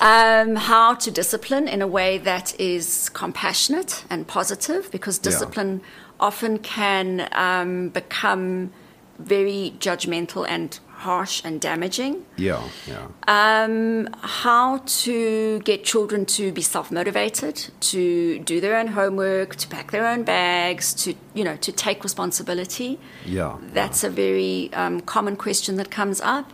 um, 0.00 0.56
how 0.56 0.94
to 0.94 1.10
discipline 1.10 1.68
in 1.68 1.82
a 1.82 1.86
way 1.86 2.18
that 2.18 2.58
is 2.60 3.08
compassionate 3.10 4.04
and 4.10 4.26
positive, 4.26 4.90
because 4.90 5.18
Yeah. 5.18 5.30
discipline 5.30 5.80
often 6.20 6.58
can 6.58 7.28
um, 7.32 7.88
become 7.90 8.72
very 9.18 9.74
judgmental 9.78 10.46
and 10.48 10.78
harsh 10.96 11.42
and 11.44 11.60
damaging. 11.60 12.24
Yeah, 12.36 12.62
yeah. 12.86 13.06
Um, 13.28 14.08
how 14.22 14.78
to 15.04 15.58
get 15.60 15.84
children 15.84 16.24
to 16.26 16.52
be 16.52 16.62
self-motivated, 16.62 17.70
to 17.80 18.38
do 18.40 18.60
their 18.60 18.76
own 18.76 18.88
homework, 18.88 19.56
to 19.56 19.68
pack 19.68 19.90
their 19.90 20.06
own 20.06 20.22
bags, 20.24 20.94
to 21.04 21.14
you 21.34 21.44
know, 21.44 21.56
to 21.56 21.72
take 21.72 22.02
responsibility. 22.02 22.98
Yeah, 23.24 23.58
That's 23.72 24.02
a 24.04 24.10
very 24.10 24.70
um, 24.72 25.00
common 25.02 25.36
question 25.36 25.76
that 25.76 25.90
comes 25.90 26.20
up. 26.20 26.52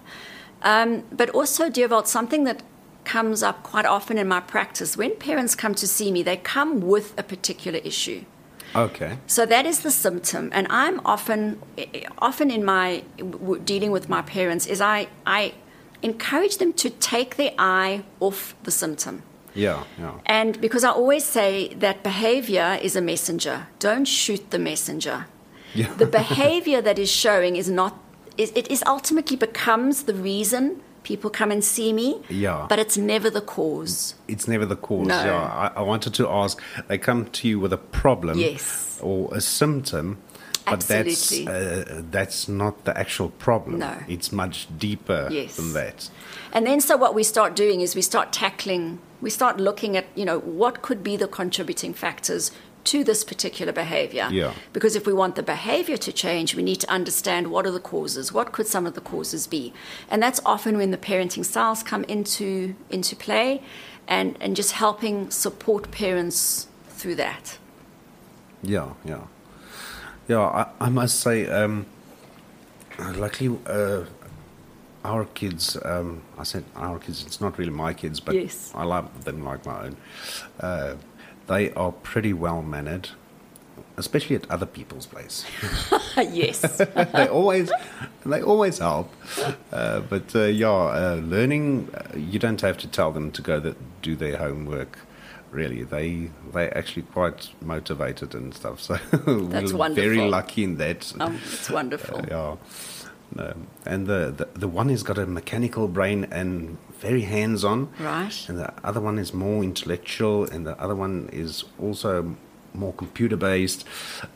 Um, 0.63 1.05
but 1.11 1.31
also, 1.31 1.69
Dewald, 1.69 2.07
something 2.09 2.45
that 2.45 2.63
comes 3.05 3.43
up 3.43 3.63
quite 3.63 3.85
often 3.85 4.17
in 4.17 4.29
my 4.29 4.41
practice 4.41 4.97
when 4.97 5.17
parents 5.17 5.55
come 5.55 5.75
to 5.75 5.87
see 5.87 6.13
me, 6.13 6.23
they 6.23 6.37
come 6.37 6.81
with 6.81 7.15
a 7.19 7.23
particular 7.23 7.81
issue. 7.81 8.25
Okay. 8.75 9.19
So 9.27 9.47
that 9.47 9.67
is 9.67 9.81
the 9.81 9.91
symptom, 9.91 10.51
and 10.53 10.67
I'm 10.71 11.01
often, 11.05 11.61
often 12.19 12.51
in 12.51 12.65
my 12.65 13.05
dealing 13.65 13.91
with 13.91 14.09
my 14.09 14.23
parents, 14.23 14.67
is 14.67 14.81
I 14.81 15.09
I 15.27 15.55
encourage 16.03 16.59
them 16.59 16.73
to 16.73 16.91
take 16.91 17.37
their 17.37 17.53
eye 17.59 18.05
off 18.21 18.55
the 18.63 18.71
symptom. 18.71 19.23
Yeah, 19.55 19.85
yeah. 19.99 20.15
And 20.27 20.61
because 20.61 20.85
I 20.85 20.91
always 20.91 21.25
say 21.25 21.75
that 21.75 22.03
behavior 22.03 22.79
is 22.83 22.97
a 22.97 23.01
messenger, 23.01 23.69
don't 23.79 24.07
shoot 24.07 24.51
the 24.51 24.59
messenger. 24.59 25.27
Yeah. 25.75 25.93
The 25.95 26.07
behavior 26.21 26.81
that 26.83 26.99
is 26.99 27.11
showing 27.11 27.57
is 27.57 27.69
not, 27.69 27.99
is, 28.37 28.53
it 28.55 28.71
is 28.71 28.83
ultimately 28.87 29.37
becomes 29.37 30.05
the 30.05 30.15
reason 30.15 30.83
people 31.03 31.31
come 31.31 31.51
and 31.51 31.63
see 31.65 31.93
me, 31.93 32.23
Yeah. 32.29 32.67
but 32.69 32.79
it's 32.79 32.97
never 32.97 33.31
the 33.31 33.41
cause. 33.41 34.15
It's 34.29 34.47
never 34.47 34.65
the 34.67 34.77
cause. 34.77 35.07
No. 35.09 35.25
Yeah, 35.25 35.43
I, 35.43 35.81
I 35.81 35.83
wanted 35.83 36.15
to 36.15 36.29
ask. 36.29 36.61
They 36.89 36.99
come 36.99 37.27
to 37.27 37.49
you 37.49 37.59
with 37.61 37.73
a 37.73 37.79
problem, 37.79 38.39
Yes. 38.39 38.99
or 39.03 39.29
a 39.35 39.41
symptom, 39.41 40.19
but 40.65 40.75
Absolutely. 40.75 41.45
that's 41.45 41.91
uh, 41.91 42.03
that's 42.11 42.49
not 42.49 42.85
the 42.85 42.97
actual 42.97 43.31
problem. 43.31 43.79
No. 43.81 43.97
it's 44.09 44.31
much 44.33 44.67
deeper 44.79 45.29
Yes. 45.31 45.57
than 45.57 45.73
that. 45.73 46.09
And 46.53 46.67
then 46.67 46.81
so 46.81 46.97
what 46.97 47.15
we 47.15 47.25
start 47.25 47.57
doing 47.57 47.81
is 47.81 47.95
we 47.97 48.03
start 48.03 48.33
tackling, 48.33 48.99
we 49.21 49.31
start 49.31 49.59
looking 49.59 49.97
at, 49.97 50.07
you 50.15 50.25
know, 50.25 50.39
what 50.41 50.83
could 50.83 51.03
be 51.03 51.17
the 51.17 51.27
contributing 51.27 51.95
factors 51.95 52.53
to 52.85 53.05
this 53.05 53.25
particular 53.25 53.73
behavior. 53.73 54.29
Yeah. 54.31 54.53
Because 54.73 54.97
if 54.97 55.07
we 55.07 55.13
want 55.13 55.37
the 55.37 55.43
behavior 55.43 55.97
to 55.97 56.13
change, 56.13 56.55
we 56.55 56.63
need 56.63 56.81
to 56.81 56.91
understand 56.91 57.49
what 57.49 57.67
are 57.67 57.71
the 57.71 57.81
causes, 57.81 58.33
what 58.33 58.53
could 58.53 58.67
some 58.67 58.87
of 58.87 58.95
the 58.95 59.01
causes 59.01 59.47
be. 59.47 59.73
And 60.11 60.23
that's 60.23 60.41
often 60.45 60.77
when 60.77 60.91
the 60.91 60.99
parenting 60.99 61.45
styles 61.45 61.83
come 61.83 62.05
into 62.05 62.75
into 62.91 63.17
play 63.17 63.63
and, 64.09 64.37
and 64.41 64.57
just 64.57 64.73
helping 64.73 65.31
support 65.31 65.91
parents 65.91 66.69
through 66.89 67.17
that. 67.17 67.59
Yeah, 68.63 68.91
yeah, 69.05 69.23
yeah. 70.29 70.41
I, 70.41 70.67
I 70.81 70.89
must 70.89 71.21
say, 71.21 71.47
um, 71.49 71.87
luckily, 72.99 73.59
uh, 73.67 74.05
our 75.05 75.25
kids. 75.25 75.77
Um, 75.85 76.23
I 76.39 76.45
said 76.45 76.65
our 76.77 76.99
kids. 76.99 77.25
It's 77.27 77.41
not 77.41 77.59
really 77.59 77.73
my 77.73 77.93
kids, 77.93 78.21
but 78.21 78.35
Yes. 78.35 78.71
I 78.75 78.85
love 78.85 79.25
them 79.25 79.45
like 79.45 79.67
my 79.67 79.87
own. 79.87 79.97
Uh, 80.61 80.95
they 81.53 81.71
are 81.75 81.93
pretty 81.93 82.33
well 82.33 82.63
mannered, 82.63 83.11
especially 83.99 84.35
at 84.37 84.51
other 84.51 84.65
people's 84.65 85.05
place. 85.07 85.45
yes. 86.17 86.61
they 87.13 87.29
always, 87.29 87.71
they 88.25 88.41
always 88.41 88.79
help. 88.79 89.13
Uh, 89.71 90.01
but 90.01 90.35
uh, 90.35 90.45
yeah, 90.45 90.71
uh, 90.71 91.21
learning. 91.23 91.91
Uh, 91.93 92.17
you 92.17 92.39
don't 92.39 92.61
have 92.63 92.79
to 92.79 92.89
tell 92.89 93.13
them 93.13 93.31
to 93.33 93.43
go 93.43 93.61
that 93.61 93.77
do 94.01 94.17
their 94.17 94.39
homework. 94.39 94.99
Really, 95.51 95.83
they 95.83 96.31
they 96.55 96.71
actually 96.71 97.03
quite 97.03 97.51
motivated 97.61 98.35
and 98.35 98.55
stuff. 98.55 98.81
So 98.81 98.95
That's 99.13 99.75
we're 99.75 99.91
very 99.91 100.23
lucky 100.23 100.65
in 100.65 100.79
that. 100.79 101.13
um, 101.21 101.39
it's 101.45 101.69
wonderful. 101.69 102.25
Yeah. 102.27 102.57
No. 103.35 103.55
And 103.87 104.07
the, 104.07 104.33
the 104.37 104.49
the 104.61 104.69
one 104.69 104.89
has 104.91 105.03
got 105.03 105.19
a 105.19 105.27
mechanical 105.27 105.89
brain 105.89 106.27
and 106.31 106.77
very 107.01 107.23
hands 107.23 107.65
on. 107.65 107.89
Right. 107.99 108.35
And 108.49 108.59
the 108.59 108.73
other 108.85 109.01
one 109.01 109.19
is 109.19 109.33
more 109.33 109.63
intellectual, 109.65 110.45
and 110.45 110.67
the 110.67 110.79
other 110.81 110.95
one 110.95 111.29
is 111.33 111.65
also 111.81 112.37
more 112.75 112.93
computer 112.95 113.37
based. 113.37 113.87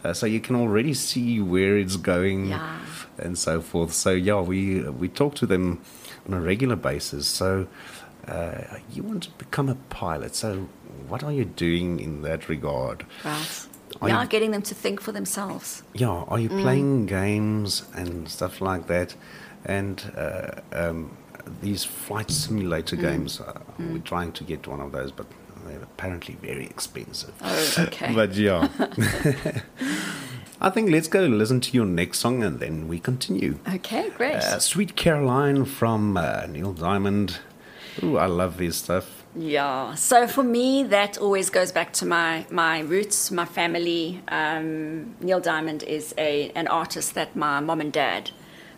Uh, 0.04 0.12
so 0.12 0.26
you 0.26 0.40
can 0.40 0.56
already 0.56 0.94
see 0.94 1.40
where 1.40 1.76
it's 1.78 1.96
going 1.96 2.46
Yeah. 2.48 2.78
and 3.18 3.38
so 3.38 3.60
forth. 3.60 3.92
So 3.92 4.10
yeah, 4.10 4.40
we 4.40 4.82
we 4.82 5.08
talk 5.08 5.34
to 5.36 5.46
them 5.46 5.80
on 6.26 6.34
a 6.34 6.40
regular 6.40 6.76
basis. 6.76 7.26
So 7.26 7.66
uh, 8.28 8.62
you 8.92 9.02
want 9.02 9.22
to 9.24 9.30
become 9.38 9.68
a 9.68 9.76
pilot. 9.90 10.34
So 10.34 10.68
what 11.08 11.22
are 11.22 11.32
you 11.32 11.44
doing 11.44 12.00
in 12.00 12.22
that 12.22 12.48
regard? 12.48 13.04
Right. 13.24 13.66
We 14.00 14.10
are 14.10 14.14
Yeah, 14.14 14.22
you- 14.22 14.28
getting 14.28 14.50
them 14.52 14.62
to 14.62 14.74
think 14.74 15.00
for 15.00 15.12
themselves. 15.12 15.82
Yeah, 15.94 16.24
are 16.28 16.38
you 16.38 16.48
playing 16.48 17.06
games 17.06 17.84
and 17.94 18.28
stuff 18.28 18.60
like 18.60 18.86
that? 18.88 19.14
And 19.64 20.00
uh, 20.16 20.60
um, 20.72 21.16
these 21.62 21.84
flight 21.84 22.30
simulator 22.30 22.96
games, 22.96 23.40
uh, 23.40 23.58
we're 23.78 23.98
trying 23.98 24.32
to 24.32 24.44
get 24.44 24.66
one 24.66 24.80
of 24.80 24.92
those, 24.92 25.12
but 25.12 25.26
they're 25.66 25.82
apparently 25.82 26.36
very 26.42 26.66
expensive. 26.66 27.32
Oh, 27.42 27.74
okay. 27.86 28.12
But 28.14 28.34
yeah. 28.34 28.68
I 30.60 30.70
think 30.70 30.90
let's 30.90 31.08
go 31.08 31.20
listen 31.26 31.60
to 31.60 31.72
your 31.72 31.84
next 31.86 32.18
song 32.20 32.42
and 32.42 32.60
then 32.60 32.88
we 32.88 32.98
continue. 32.98 33.58
Okay, 33.74 34.08
great. 34.10 34.36
Uh, 34.36 34.58
Sweet 34.58 34.96
Caroline 34.96 35.64
from 35.66 36.16
uh, 36.16 36.46
Neil 36.48 36.72
Diamond. 36.72 37.38
Ooh, 38.02 38.16
I 38.16 38.26
love 38.26 38.56
this 38.56 38.76
stuff. 38.76 39.15
Yeah. 39.36 39.94
So 39.94 40.26
for 40.26 40.42
me, 40.42 40.82
that 40.84 41.18
always 41.18 41.50
goes 41.50 41.70
back 41.72 41.92
to 41.94 42.06
my 42.06 42.46
my 42.50 42.80
roots, 42.80 43.30
my 43.30 43.44
family. 43.44 44.22
Um, 44.28 45.14
Neil 45.20 45.40
Diamond 45.40 45.82
is 45.82 46.14
a 46.16 46.50
an 46.54 46.66
artist 46.68 47.14
that 47.14 47.36
my 47.36 47.60
mom 47.60 47.80
and 47.80 47.92
dad 47.92 48.30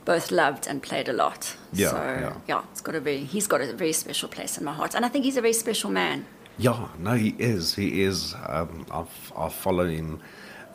both 0.05 0.31
loved 0.31 0.66
and 0.66 0.83
played 0.83 1.09
a 1.09 1.12
lot. 1.12 1.57
Yeah, 1.73 1.90
So 1.90 2.37
yeah. 2.49 2.62
it's 2.73 2.81
got 2.81 2.94
a 2.94 3.01
very 3.01 3.25
he's 3.25 3.47
got 3.47 3.61
a 3.61 3.73
very 3.73 3.92
special 3.92 4.29
place 4.29 4.59
in 4.59 4.64
my 4.64 4.73
heart, 4.73 4.94
and 4.94 5.05
I 5.05 5.09
think 5.09 5.25
he's 5.25 5.37
a 5.37 5.42
very 5.42 5.53
special 5.55 5.90
man. 5.90 6.27
Yeah, 6.59 6.88
no, 6.99 7.12
he 7.12 7.37
is. 7.38 7.75
He 7.77 8.03
is. 8.03 8.35
Um, 8.49 8.85
I've, 8.90 9.33
I've 9.37 9.55
followed 9.55 9.90
him. 9.90 10.21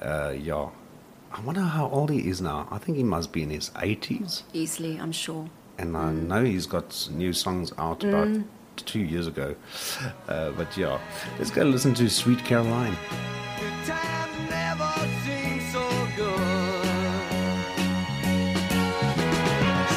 Uh, 0.01 0.33
yeah. 0.37 0.69
I 1.33 1.41
wonder 1.41 1.61
how 1.61 1.89
old 1.89 2.09
he 2.09 2.29
is 2.29 2.39
now. 2.41 2.67
I 2.71 2.77
think 2.77 2.95
he 2.95 3.03
must 3.03 3.33
be 3.33 3.41
in 3.43 3.49
his 3.49 3.69
80s. 3.71 4.43
Easily, 4.53 4.97
I'm 4.97 5.11
sure. 5.11 5.49
And 5.77 5.97
I 5.97 6.11
know 6.13 6.43
he's 6.45 6.67
got 6.67 7.09
new 7.11 7.33
songs 7.33 7.73
out 7.77 8.03
about 8.05 8.29
two 8.77 8.99
years 8.99 9.27
ago. 9.27 9.55
Uh, 10.27 10.51
but 10.51 10.75
yeah, 10.77 10.99
let's 11.37 11.51
go 11.51 11.63
listen 11.63 11.93
to 11.95 12.09
Sweet 12.09 12.39
Caroline. 12.45 12.95
Time 13.85 14.49
never 14.49 14.91
seems 15.25 15.71
so 15.71 15.83
good. 16.15 16.39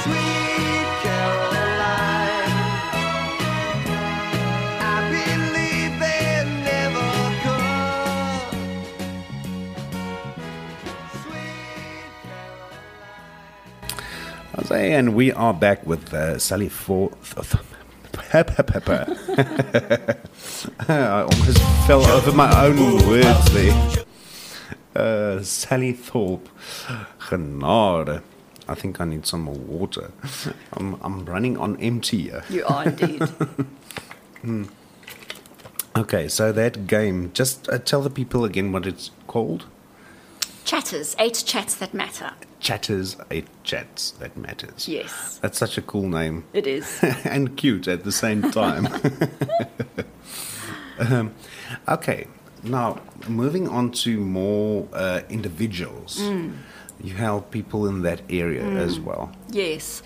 Sweet 0.03 0.89
Caroline, 1.03 2.51
I 4.81 4.99
believe 5.11 5.93
they 6.01 6.45
never 6.65 7.11
could. 7.43 8.57
Sweet 11.23 12.11
Caroline. 12.23 12.83
Jose, 14.57 14.93
and 14.93 15.15
we 15.15 15.33
are 15.33 15.55
back 15.55 15.87
with 15.87 16.13
uh, 16.15 16.39
Sally 16.39 16.69
Forth. 16.69 17.76
I 20.89 21.23
almost 21.23 21.59
fell 21.87 22.05
over 22.05 22.33
my 22.33 22.65
own 22.67 23.07
words 23.07 23.53
there. 23.53 24.05
Uh, 24.95 25.43
Sally 25.43 25.93
Thorp. 25.93 26.49
Genade. 27.21 28.23
I 28.69 28.75
think 28.75 29.01
I 29.01 29.05
need 29.05 29.27
some 29.27 29.43
more 29.43 29.55
water. 29.55 30.11
I'm, 30.73 30.99
I'm 31.03 31.25
running 31.25 31.57
on 31.57 31.77
empty 31.81 32.23
here. 32.23 32.43
You 32.51 32.65
are 32.67 32.85
indeed. 32.85 33.23
Okay, 35.97 36.29
so 36.29 36.53
that 36.53 36.87
game, 36.87 37.31
just 37.33 37.71
uh, 37.71 37.79
tell 37.79 38.03
the 38.03 38.11
people 38.11 38.45
again 38.45 38.71
what 38.71 38.87
it's 38.87 39.11
called. 39.27 39.65
Chatters, 40.67 41.15
eight 41.21 41.45
chats 41.47 41.77
that 41.77 41.95
matter. 41.95 42.33
Chatters, 42.59 43.17
eight 43.31 43.47
chats 43.63 44.11
that 44.19 44.37
matters. 44.37 44.89
Yes, 44.89 45.39
That's 45.41 45.57
such 45.57 45.79
a 45.79 45.83
cool 45.83 46.09
name. 46.09 46.43
it 46.53 46.67
is. 46.67 46.99
and 47.25 47.57
cute 47.57 47.87
at 47.87 48.03
the 48.03 48.11
same 48.11 48.51
time. 48.51 48.89
um, 50.99 51.33
okay, 51.87 52.27
now 52.65 53.01
moving 53.29 53.69
on 53.69 53.93
to 53.93 54.19
more 54.19 54.89
uh, 54.93 55.21
individuals. 55.31 56.21
You 56.21 57.15
help 57.15 57.53
people 57.53 57.87
in 57.87 58.03
that 58.03 58.23
area 58.29 58.65
as 58.65 58.99
well. 58.99 59.31
Yes. 59.51 60.03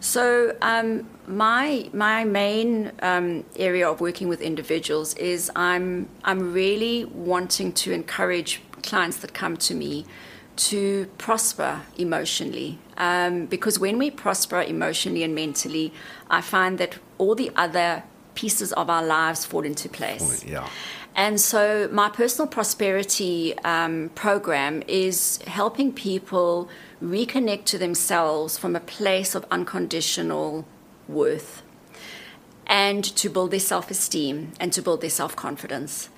So 0.00 0.56
um, 0.60 1.08
my 1.28 1.88
my 1.92 2.24
main 2.24 2.90
um, 3.02 3.44
area 3.56 3.88
of 3.88 4.00
working 4.00 4.28
with 4.28 4.40
individuals 4.40 5.14
is 5.14 5.52
I'm 5.54 6.08
I'm 6.24 6.52
really 6.52 7.04
wanting 7.04 7.72
to 7.74 7.92
encourage 7.92 8.60
clients 8.82 9.18
that 9.18 9.34
come 9.34 9.56
to 9.58 9.74
me 9.74 10.06
to 10.56 11.06
prosper 11.16 11.80
emotionally 11.96 12.78
um, 13.00 13.46
because 13.46 13.78
when 13.78 13.96
we 13.96 14.10
prosper 14.10 14.60
emotionally 14.60 15.22
and 15.22 15.34
mentally, 15.34 15.92
I 16.28 16.42
find 16.42 16.76
that 16.78 16.98
all 17.16 17.34
the 17.34 17.50
other 17.56 18.02
pieces 18.34 18.72
of 18.74 18.90
our 18.90 19.02
lives 19.02 19.46
fall 19.46 19.64
into 19.64 19.88
place. 19.88 20.44
Yeah. 20.44 20.68
And 21.16 21.40
so, 21.40 21.88
my 21.90 22.08
personal 22.08 22.46
prosperity 22.46 23.58
um, 23.60 24.10
program 24.14 24.82
is 24.86 25.38
helping 25.46 25.92
people 25.92 26.68
reconnect 27.02 27.64
to 27.66 27.78
themselves 27.78 28.58
from 28.58 28.76
a 28.76 28.80
place 28.80 29.34
of 29.34 29.44
unconditional 29.50 30.66
worth 31.08 31.62
and 32.66 33.02
to 33.04 33.28
build 33.28 33.50
their 33.50 33.60
self 33.60 33.90
esteem 33.90 34.52
and 34.60 34.72
to 34.72 34.82
build 34.82 35.00
their 35.00 35.10
self 35.10 35.34
confidence. 35.34 36.10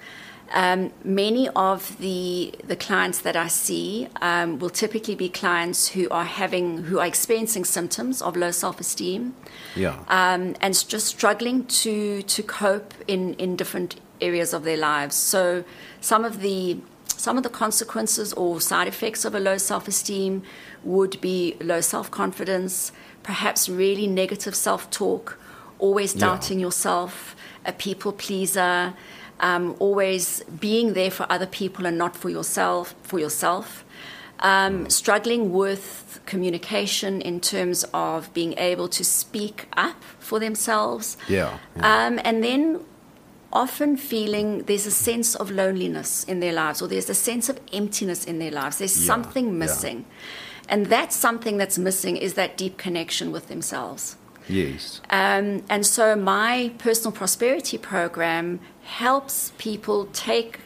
Um, 0.54 0.92
many 1.02 1.48
of 1.56 1.96
the 1.98 2.52
the 2.66 2.76
clients 2.76 3.20
that 3.20 3.36
I 3.36 3.48
see 3.48 4.08
um, 4.20 4.58
will 4.58 4.70
typically 4.70 5.14
be 5.14 5.28
clients 5.30 5.88
who 5.88 6.08
are 6.10 6.24
having 6.24 6.84
who 6.84 6.98
are 6.98 7.06
experiencing 7.06 7.64
symptoms 7.64 8.20
of 8.20 8.36
low 8.36 8.50
self 8.50 8.78
esteem 8.80 9.34
Yeah. 9.74 9.96
um, 10.08 10.54
and 10.60 10.74
just 10.88 11.06
struggling 11.06 11.64
to 11.82 12.22
to 12.22 12.42
cope 12.42 12.92
in 13.08 13.34
in 13.34 13.56
different 13.56 13.96
areas 14.20 14.52
of 14.52 14.64
their 14.64 14.76
lives. 14.76 15.16
So 15.16 15.64
some 16.00 16.24
of 16.24 16.40
the 16.40 16.76
some 17.06 17.36
of 17.38 17.44
the 17.44 17.50
consequences 17.64 18.32
or 18.34 18.60
side 18.60 18.88
effects 18.88 19.24
of 19.24 19.34
a 19.34 19.40
low 19.40 19.56
self 19.56 19.88
esteem 19.88 20.42
would 20.84 21.18
be 21.20 21.56
low 21.60 21.80
self 21.80 22.10
confidence, 22.10 22.92
perhaps 23.22 23.68
really 23.68 24.06
negative 24.06 24.54
self 24.54 24.90
talk, 24.90 25.38
always 25.78 26.14
Yeah. 26.14 26.20
doubting 26.26 26.60
yourself, 26.60 27.34
a 27.64 27.72
people 27.72 28.12
pleaser, 28.12 28.92
um, 29.42 29.76
always 29.78 30.42
being 30.60 30.94
there 30.94 31.10
for 31.10 31.26
other 31.30 31.46
people 31.46 31.84
and 31.86 31.98
not 31.98 32.16
for 32.16 32.30
yourself 32.30 32.94
for 33.02 33.18
yourself 33.18 33.84
um, 34.42 34.90
struggling 34.90 35.52
with 35.52 36.20
communication 36.26 37.20
in 37.20 37.40
terms 37.40 37.84
of 37.94 38.32
being 38.34 38.54
able 38.58 38.88
to 38.88 39.04
speak 39.04 39.66
up 39.76 40.02
for 40.18 40.38
themselves. 40.40 41.16
Yeah, 41.28 41.58
yeah. 41.76 42.06
Um, 42.06 42.20
and 42.24 42.42
then 42.42 42.80
often 43.52 43.96
feeling 43.96 44.64
there's 44.64 44.86
a 44.86 44.90
sense 44.90 45.34
of 45.36 45.50
loneliness 45.50 46.24
in 46.24 46.40
their 46.40 46.52
lives 46.52 46.82
or 46.82 46.88
there's 46.88 47.10
a 47.10 47.14
sense 47.14 47.48
of 47.48 47.60
emptiness 47.72 48.24
in 48.24 48.38
their 48.38 48.50
lives. 48.50 48.78
There's 48.78 48.98
Yeah, 49.00 49.06
something 49.06 49.46
yeah. 49.46 49.52
missing. 49.52 50.04
And 50.68 50.86
that's 50.86 51.14
something 51.14 51.56
that's 51.58 51.78
missing 51.78 52.16
is 52.16 52.34
that 52.34 52.56
deep 52.56 52.78
connection 52.78 53.30
with 53.30 53.48
themselves. 53.48 54.16
Yes. 54.48 55.00
Um, 55.10 55.62
and 55.68 55.84
so 55.86 56.16
my 56.16 56.72
personal 56.78 57.12
prosperity 57.12 57.78
program 57.78 58.60
helps 58.84 59.52
people 59.58 60.06
take 60.12 60.60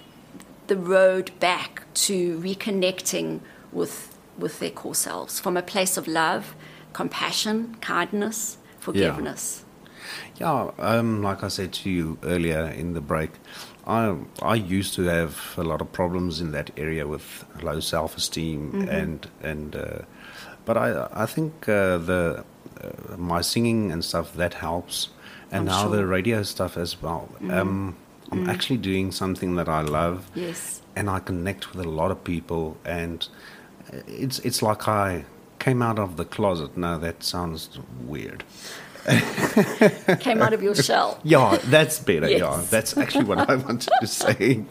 the 0.66 0.76
road 0.76 1.30
back 1.38 1.82
to 1.94 2.38
reconnecting 2.40 3.40
with 3.72 4.12
with 4.38 4.58
their 4.58 4.70
core 4.70 4.94
selves 4.94 5.40
from 5.40 5.56
a 5.56 5.62
place 5.62 5.96
of 5.96 6.06
love, 6.06 6.54
compassion, 6.92 7.76
kindness, 7.80 8.58
forgiveness. 8.78 9.64
Yeah, 10.38 10.70
um, 10.78 11.22
like 11.22 11.42
I 11.42 11.48
said 11.48 11.72
to 11.72 11.90
you 11.90 12.18
earlier 12.22 12.66
in 12.66 12.92
the 12.94 13.00
break, 13.00 13.30
I 13.86 14.14
I 14.42 14.54
used 14.54 14.94
to 14.94 15.02
have 15.02 15.54
a 15.56 15.62
lot 15.62 15.80
of 15.80 15.90
problems 15.92 16.40
in 16.40 16.52
that 16.52 16.70
area 16.76 17.06
with 17.06 17.44
low 17.62 17.80
self 17.80 18.16
esteem 18.16 18.72
Mm-hmm. 18.72 18.88
and 18.88 19.26
and 19.42 19.76
uh, 19.76 19.98
but 20.64 20.76
I 20.76 21.08
I 21.12 21.26
think 21.26 21.68
uh, 21.68 21.98
the 21.98 22.44
uh, 22.82 23.16
my 23.16 23.40
singing 23.40 23.90
and 23.92 24.04
stuff 24.04 24.34
that 24.34 24.54
helps, 24.54 25.08
and 25.50 25.60
I'm 25.60 25.64
now 25.66 25.82
sure. 25.82 25.96
The 25.96 26.06
radio 26.06 26.42
stuff 26.42 26.76
as 26.76 27.00
well. 27.02 27.28
Um, 27.50 27.96
I'm 28.32 28.48
actually 28.50 28.78
doing 28.78 29.12
something 29.12 29.54
that 29.56 29.68
I 29.68 29.82
love, 29.82 30.28
Yes. 30.34 30.82
and 30.96 31.08
I 31.08 31.20
connect 31.20 31.72
with 31.74 31.84
a 31.86 31.88
lot 31.88 32.10
of 32.10 32.24
people, 32.24 32.76
and 32.84 33.26
it's 34.08 34.38
it's 34.40 34.62
like 34.62 34.88
I 34.88 35.24
came 35.58 35.80
out 35.82 35.98
of 35.98 36.16
the 36.16 36.24
closet. 36.24 36.76
Now 36.76 36.98
that 36.98 37.22
sounds 37.22 37.78
weird. 38.04 38.42
Came 40.18 40.42
out 40.42 40.52
of 40.52 40.62
your 40.64 40.74
shell. 40.74 41.20
Yeah, 41.22 41.58
that's 41.66 41.98
better. 42.00 42.28
Yeah, 42.28 42.38
Yes. 42.38 42.70
that's 42.70 42.96
actually 42.96 43.24
what 43.24 43.38
I 43.48 43.54
wanted 43.66 43.88
to 44.00 44.06
say. 44.06 44.64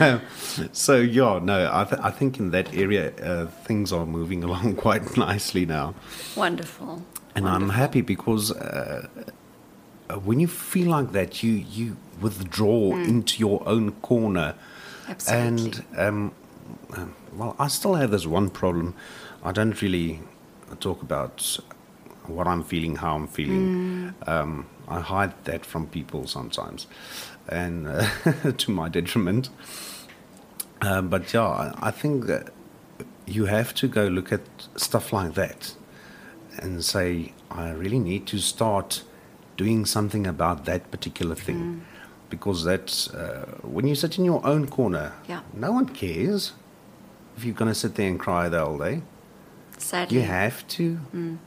Um, 0.00 0.20
so 0.72 0.96
yeah, 0.96 1.40
no, 1.42 1.68
I, 1.72 1.82
th- 1.84 2.00
I 2.02 2.10
think 2.12 2.38
in 2.38 2.50
that 2.52 2.72
area 2.74 3.12
uh, 3.16 3.46
things 3.66 3.92
are 3.92 4.06
moving 4.06 4.44
along 4.44 4.76
quite 4.76 5.16
nicely 5.16 5.66
now, 5.66 5.94
Wonderful. 6.36 7.02
And 7.34 7.48
I'm 7.48 7.68
happy 7.70 8.00
because 8.00 8.50
uh, 8.52 9.06
uh, 10.10 10.14
when 10.16 10.40
you 10.40 10.48
feel 10.48 10.88
like 10.90 11.12
that, 11.12 11.42
you 11.42 11.52
you 11.52 11.96
withdraw 12.20 12.96
into 12.96 13.38
your 13.38 13.62
own 13.68 13.92
corner, 14.02 14.54
Mm. 15.06 15.10
Absolutely. 15.10 15.46
and 15.46 15.84
um, 15.98 16.32
um, 16.96 17.14
well, 17.32 17.56
I 17.58 17.68
still 17.68 17.94
have 17.94 18.10
this 18.10 18.26
one 18.26 18.50
problem. 18.50 18.94
I 19.42 19.52
don't 19.52 19.80
really 19.80 20.20
talk 20.80 21.00
about 21.02 21.58
what 22.26 22.46
I'm 22.46 22.62
feeling, 22.62 22.96
how 22.96 23.14
I'm 23.14 23.26
feeling. 23.26 24.14
Um, 24.26 24.66
I 24.86 25.00
hide 25.00 25.32
that 25.44 25.64
from 25.64 25.86
people 25.86 26.26
sometimes, 26.26 26.86
and 27.48 27.86
uh, 27.88 28.52
to 28.58 28.70
my 28.70 28.88
detriment. 28.90 29.48
Um, 30.82 31.08
but 31.08 31.32
yeah, 31.32 31.46
I, 31.48 31.88
I 31.88 31.90
think 31.90 32.26
that 32.26 32.50
you 33.26 33.46
have 33.46 33.72
to 33.74 33.88
go 33.88 34.08
look 34.08 34.32
at 34.32 34.40
stuff 34.76 35.12
like 35.12 35.34
that 35.34 35.74
and 36.62 36.84
say, 36.84 37.32
I 37.50 37.70
really 37.70 37.98
need 37.98 38.26
to 38.28 38.38
start 38.38 39.02
doing 39.56 39.86
something 39.86 40.26
about 40.26 40.64
that 40.64 40.90
particular 40.90 41.34
thing. 41.34 41.56
Mm. 41.56 41.80
Because 42.30 42.64
that's 42.64 43.12
uh, 43.14 43.58
when 43.62 43.86
you 43.86 43.94
sit 43.94 44.18
in 44.18 44.24
your 44.24 44.44
own 44.46 44.68
corner, 44.68 45.12
Yeah. 45.26 45.40
no 45.54 45.72
one 45.72 45.88
cares 45.88 46.52
if 47.36 47.44
you're 47.44 47.54
going 47.54 47.70
to 47.70 47.74
sit 47.74 47.94
there 47.94 48.08
and 48.08 48.18
cry 48.20 48.48
the 48.48 48.64
whole 48.64 48.78
day. 48.78 49.02
Sadly. 49.78 50.18
You 50.18 50.22
have 50.24 50.66
to 50.68 51.00
mm. 51.14 51.38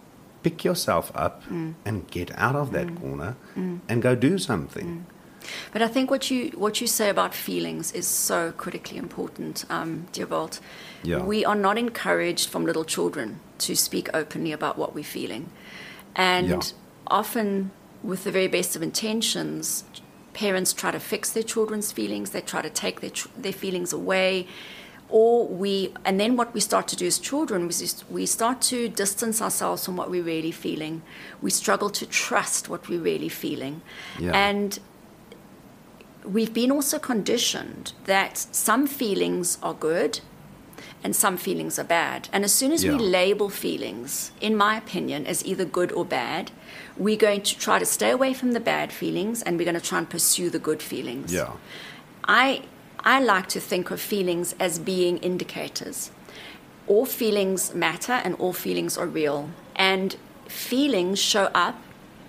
pick 0.41 0.63
yourself 0.65 1.11
up 1.13 1.43
mm. 1.45 1.75
and 1.85 2.09
get 2.09 2.31
out 2.37 2.55
of 2.55 2.71
that 2.71 2.95
corner 2.95 3.35
and 3.55 4.01
go 4.01 4.15
do 4.15 4.37
something. 4.37 5.05
But 5.73 5.81
I 5.81 5.87
think 5.87 6.09
what 6.11 6.29
you 6.31 6.51
what 6.55 6.81
you 6.81 6.87
say 6.87 7.09
about 7.09 7.33
feelings 7.33 7.91
is 7.93 8.07
so 8.07 8.51
critically 8.51 8.97
important, 8.97 9.65
um, 9.69 10.07
dear 10.11 10.25
Bolt. 10.25 10.59
Yeah. 11.03 11.23
We 11.23 11.45
are 11.45 11.55
not 11.55 11.77
encouraged 11.77 12.49
from 12.49 12.65
little 12.65 12.85
children 12.85 13.39
to 13.59 13.75
speak 13.75 14.09
openly 14.13 14.51
about 14.51 14.77
what 14.77 14.93
we're 14.95 15.03
feeling, 15.03 15.49
and 16.15 16.47
Yeah. 16.49 16.61
often, 17.07 17.71
with 18.03 18.23
the 18.23 18.31
very 18.31 18.47
best 18.47 18.75
of 18.75 18.81
intentions, 18.81 19.83
parents 20.33 20.73
try 20.73 20.91
to 20.91 20.99
fix 20.99 21.29
their 21.31 21.43
children's 21.43 21.91
feelings. 21.91 22.29
They 22.31 22.41
try 22.41 22.61
to 22.61 22.69
take 22.69 23.01
their 23.01 23.11
their 23.37 23.53
feelings 23.53 23.93
away. 23.93 24.47
Or 25.13 25.45
we, 25.45 25.91
and 26.05 26.17
then 26.21 26.37
what 26.37 26.53
we 26.53 26.61
start 26.61 26.87
to 26.87 26.95
do 26.95 27.05
as 27.05 27.19
children 27.19 27.67
is 27.69 28.05
we 28.09 28.25
start 28.25 28.61
to 28.69 28.87
distance 28.87 29.41
ourselves 29.41 29.83
from 29.85 29.97
what 29.97 30.09
we're 30.09 30.23
really 30.23 30.51
feeling. 30.53 31.01
We 31.41 31.51
struggle 31.51 31.89
to 31.89 32.05
trust 32.05 32.69
what 32.69 32.87
we're 32.87 33.01
really 33.01 33.27
feeling. 33.27 33.81
Yeah. 34.17 34.31
And 34.31 34.79
we've 36.23 36.53
been 36.53 36.71
also 36.71 36.99
conditioned 36.99 37.93
that 38.05 38.37
some 38.37 38.87
feelings 38.87 39.57
are 39.61 39.73
good 39.73 40.19
and 41.03 41.15
some 41.15 41.37
feelings 41.37 41.79
are 41.79 41.83
bad. 41.83 42.29
And 42.31 42.43
as 42.43 42.53
soon 42.53 42.71
as 42.71 42.85
we 42.85 42.91
label 42.91 43.49
feelings, 43.49 44.31
in 44.39 44.55
my 44.55 44.77
opinion, 44.77 45.25
as 45.25 45.43
either 45.45 45.65
good 45.65 45.91
or 45.91 46.05
bad, 46.05 46.51
we're 46.95 47.17
going 47.17 47.41
to 47.41 47.57
try 47.57 47.79
to 47.79 47.85
stay 47.85 48.11
away 48.11 48.33
from 48.33 48.51
the 48.51 48.59
bad 48.59 48.91
feelings 48.91 49.41
and 49.41 49.57
we're 49.57 49.65
going 49.65 49.79
to 49.79 49.81
try 49.81 49.97
and 49.97 50.09
pursue 50.09 50.49
the 50.49 50.59
good 50.59 50.81
feelings. 50.81 51.33
Yeah. 51.33 51.53
I 52.25 52.63
I 53.03 53.19
like 53.19 53.47
to 53.49 53.59
think 53.59 53.89
of 53.89 53.99
feelings 53.99 54.53
as 54.59 54.77
being 54.77 55.17
indicators. 55.17 56.11
All 56.87 57.07
feelings 57.07 57.73
matter 57.73 58.13
and 58.13 58.35
all 58.35 58.53
feelings 58.53 58.95
are 58.95 59.07
real. 59.07 59.49
And 59.75 60.15
feelings 60.47 61.17
show 61.17 61.45
up 61.55 61.81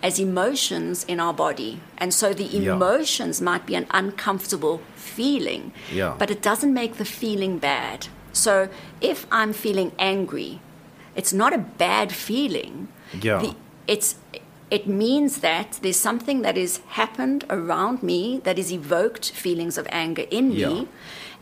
as 0.02 0.18
emotions 0.18 1.04
in 1.04 1.20
our 1.20 1.32
body. 1.32 1.80
And 1.98 2.12
so 2.12 2.32
the 2.34 2.44
Yeah. 2.44 2.72
emotions 2.74 3.40
might 3.40 3.64
be 3.66 3.74
an 3.74 3.86
uncomfortable 3.90 4.80
feeling, 4.96 5.72
Yeah. 5.92 6.14
but 6.18 6.30
it 6.30 6.42
doesn't 6.42 6.74
make 6.74 6.96
the 6.96 7.04
feeling 7.04 7.58
bad. 7.58 8.08
So 8.32 8.68
if 9.00 9.26
I'm 9.30 9.52
feeling 9.52 9.92
angry, 9.98 10.60
it's 11.14 11.32
not 11.32 11.52
a 11.52 11.58
bad 11.58 12.12
feeling. 12.12 12.88
Yeah. 13.20 13.38
The, 13.42 13.54
it's 13.86 14.16
it 14.70 14.86
means 14.86 15.38
that 15.40 15.78
there's 15.82 15.98
something 15.98 16.40
that 16.40 16.56
has 16.56 16.80
happened 17.00 17.44
around 17.50 18.02
me 18.02 18.40
that 18.44 18.56
has 18.56 18.72
evoked 18.72 19.30
feelings 19.32 19.76
of 19.76 19.86
anger 19.92 20.24
in 20.30 20.50
Yeah. 20.52 20.68
me 20.68 20.88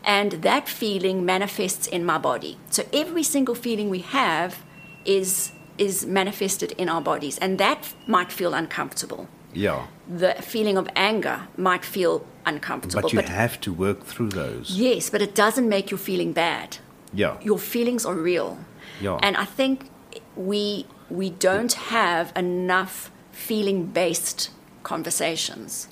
and 0.03 0.33
that 0.43 0.67
feeling 0.67 1.23
manifests 1.23 1.87
in 1.87 2.03
my 2.03 2.17
body 2.17 2.57
so 2.69 2.83
every 2.91 3.23
single 3.23 3.55
feeling 3.55 3.89
we 3.89 3.99
have 3.99 4.57
is 5.05 5.51
is 5.77 6.05
manifested 6.05 6.71
in 6.77 6.89
our 6.89 7.01
bodies 7.01 7.37
and 7.39 7.57
that 7.57 7.93
might 8.07 8.31
feel 8.31 8.53
uncomfortable 8.53 9.27
Yeah. 9.53 9.87
the 10.07 10.33
feeling 10.41 10.77
of 10.77 10.87
anger 10.95 11.37
might 11.57 11.83
feel 11.85 12.25
uncomfortable 12.45 13.01
But 13.01 13.13
you 13.13 13.21
have 13.21 13.59
to 13.61 13.71
work 13.73 14.05
through 14.05 14.29
those. 14.29 14.71
yes 14.71 15.09
but 15.09 15.21
it 15.21 15.33
doesn't 15.35 15.67
make 15.69 15.91
you 15.91 15.97
feeling 15.97 16.33
bad 16.33 16.77
Yeah. 17.13 17.35
your 17.41 17.59
feelings 17.59 18.05
are 18.05 18.15
real. 18.15 18.57
Yeah. 19.01 19.19
And 19.23 19.35
I 19.35 19.45
think 19.45 19.89
we 20.35 20.85
we 21.09 21.29
don't 21.29 21.73
have 21.73 22.31
enough 22.35 23.11
feeling 23.31 23.79
based 23.93 24.49
conversations. 24.83 25.87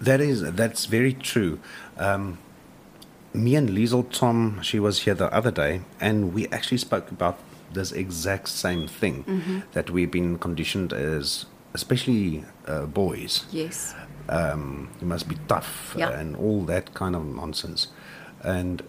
That 0.00 0.20
is 0.20 0.40
that's 0.60 0.86
very 0.86 1.12
true. 1.12 1.58
Um, 1.98 2.38
me 3.34 3.54
and 3.56 3.68
Liesel 3.70 4.04
Tom, 4.10 4.60
she 4.62 4.78
was 4.80 5.00
here 5.04 5.14
the 5.14 5.30
other 5.38 5.50
day, 5.50 5.80
and 6.00 6.32
we 6.34 6.46
actually 6.48 6.78
spoke 6.78 7.10
about 7.10 7.36
this 7.76 7.92
exact 7.92 8.48
same 8.48 8.88
thing 9.00 9.24
that 9.72 9.90
we've 9.90 10.10
been 10.10 10.38
conditioned 10.38 10.92
as, 10.92 11.46
especially 11.74 12.44
uh, 12.66 12.86
boys, 12.86 13.44
Yes. 13.52 13.94
um, 14.28 14.88
you 15.00 15.06
must 15.06 15.28
be 15.28 15.36
tough, 15.48 15.94
Yeah. 15.96 16.10
and 16.20 16.36
all 16.36 16.64
that 16.66 16.94
kind 16.94 17.14
of 17.14 17.22
nonsense. 17.24 17.88
And 18.42 18.82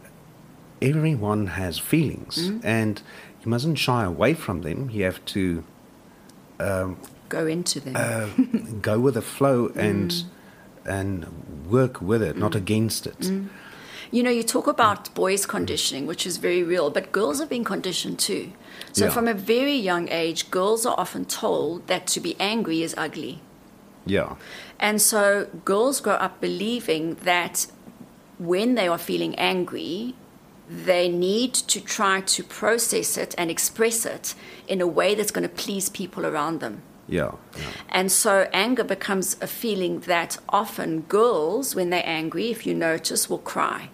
everyone 0.82 1.48
has 1.48 1.78
feelings, 1.80 2.36
Mm-hmm. 2.38 2.60
and 2.68 3.02
you 3.44 3.50
mustn't 3.52 3.78
shy 3.78 4.04
away 4.04 4.34
from 4.34 4.62
them. 4.62 4.90
You 4.90 5.04
have 5.06 5.20
to 5.36 5.64
Go 7.30 7.46
into 7.46 7.80
them. 7.82 7.96
uh, 7.96 8.28
go 8.82 9.00
with 9.00 9.14
the 9.16 9.22
flow 9.22 9.72
and 9.76 10.12
Mm. 10.12 10.26
and 11.00 11.26
work 11.70 12.02
with 12.02 12.22
it, 12.24 12.38
not 12.38 12.56
against 12.56 13.06
it. 13.06 13.20
Mm. 13.20 13.50
You 14.12 14.24
know, 14.24 14.30
you 14.30 14.44
talk 14.44 14.66
mm. 14.66 14.72
about 14.72 15.14
boys 15.16 15.46
conditioning, 15.46 16.08
which 16.08 16.26
is 16.26 16.38
very 16.38 16.64
real, 16.64 16.90
but 16.90 17.12
girls 17.12 17.40
have 17.40 17.50
been 17.50 17.64
conditioned 17.64 18.20
too. 18.20 18.52
So, 18.94 19.06
Yeah. 19.06 19.12
from 19.12 19.28
a 19.28 19.34
very 19.34 19.76
young 19.76 20.08
age, 20.10 20.50
girls 20.52 20.86
are 20.86 20.96
often 20.98 21.26
told 21.26 21.88
that 21.88 22.08
to 22.08 22.20
be 22.20 22.36
angry 22.40 22.82
is 22.84 22.94
ugly. 22.98 23.42
Yeah, 24.06 24.36
And 24.80 25.02
so, 25.02 25.48
girls 25.66 26.00
grow 26.00 26.14
up 26.14 26.40
believing 26.40 27.16
that 27.24 27.68
when 28.40 28.76
they 28.76 28.88
are 28.88 28.98
feeling 28.98 29.36
angry, 29.36 30.14
they 30.70 31.10
need 31.10 31.54
to 31.54 31.82
try 31.82 32.22
to 32.22 32.44
process 32.44 33.18
it 33.18 33.36
and 33.38 33.50
express 33.50 34.06
it 34.06 34.36
in 34.68 34.80
a 34.82 34.88
way 34.88 35.16
that's 35.16 35.32
going 35.32 35.48
to 35.48 35.54
please 35.64 35.90
people 35.90 36.26
around 36.26 36.60
them. 36.60 36.82
yeah, 37.10 37.32
yeah. 37.56 37.64
And 37.90 38.12
so 38.12 38.48
anger 38.54 38.84
becomes 38.84 39.38
a 39.42 39.48
feeling 39.48 40.02
that 40.02 40.38
often 40.50 41.02
girls, 41.02 41.74
when 41.76 41.90
they're 41.90 42.04
angry, 42.06 42.52
if 42.52 42.66
you 42.66 42.74
notice, 42.74 43.30
will 43.30 43.40
cry. 43.40 43.90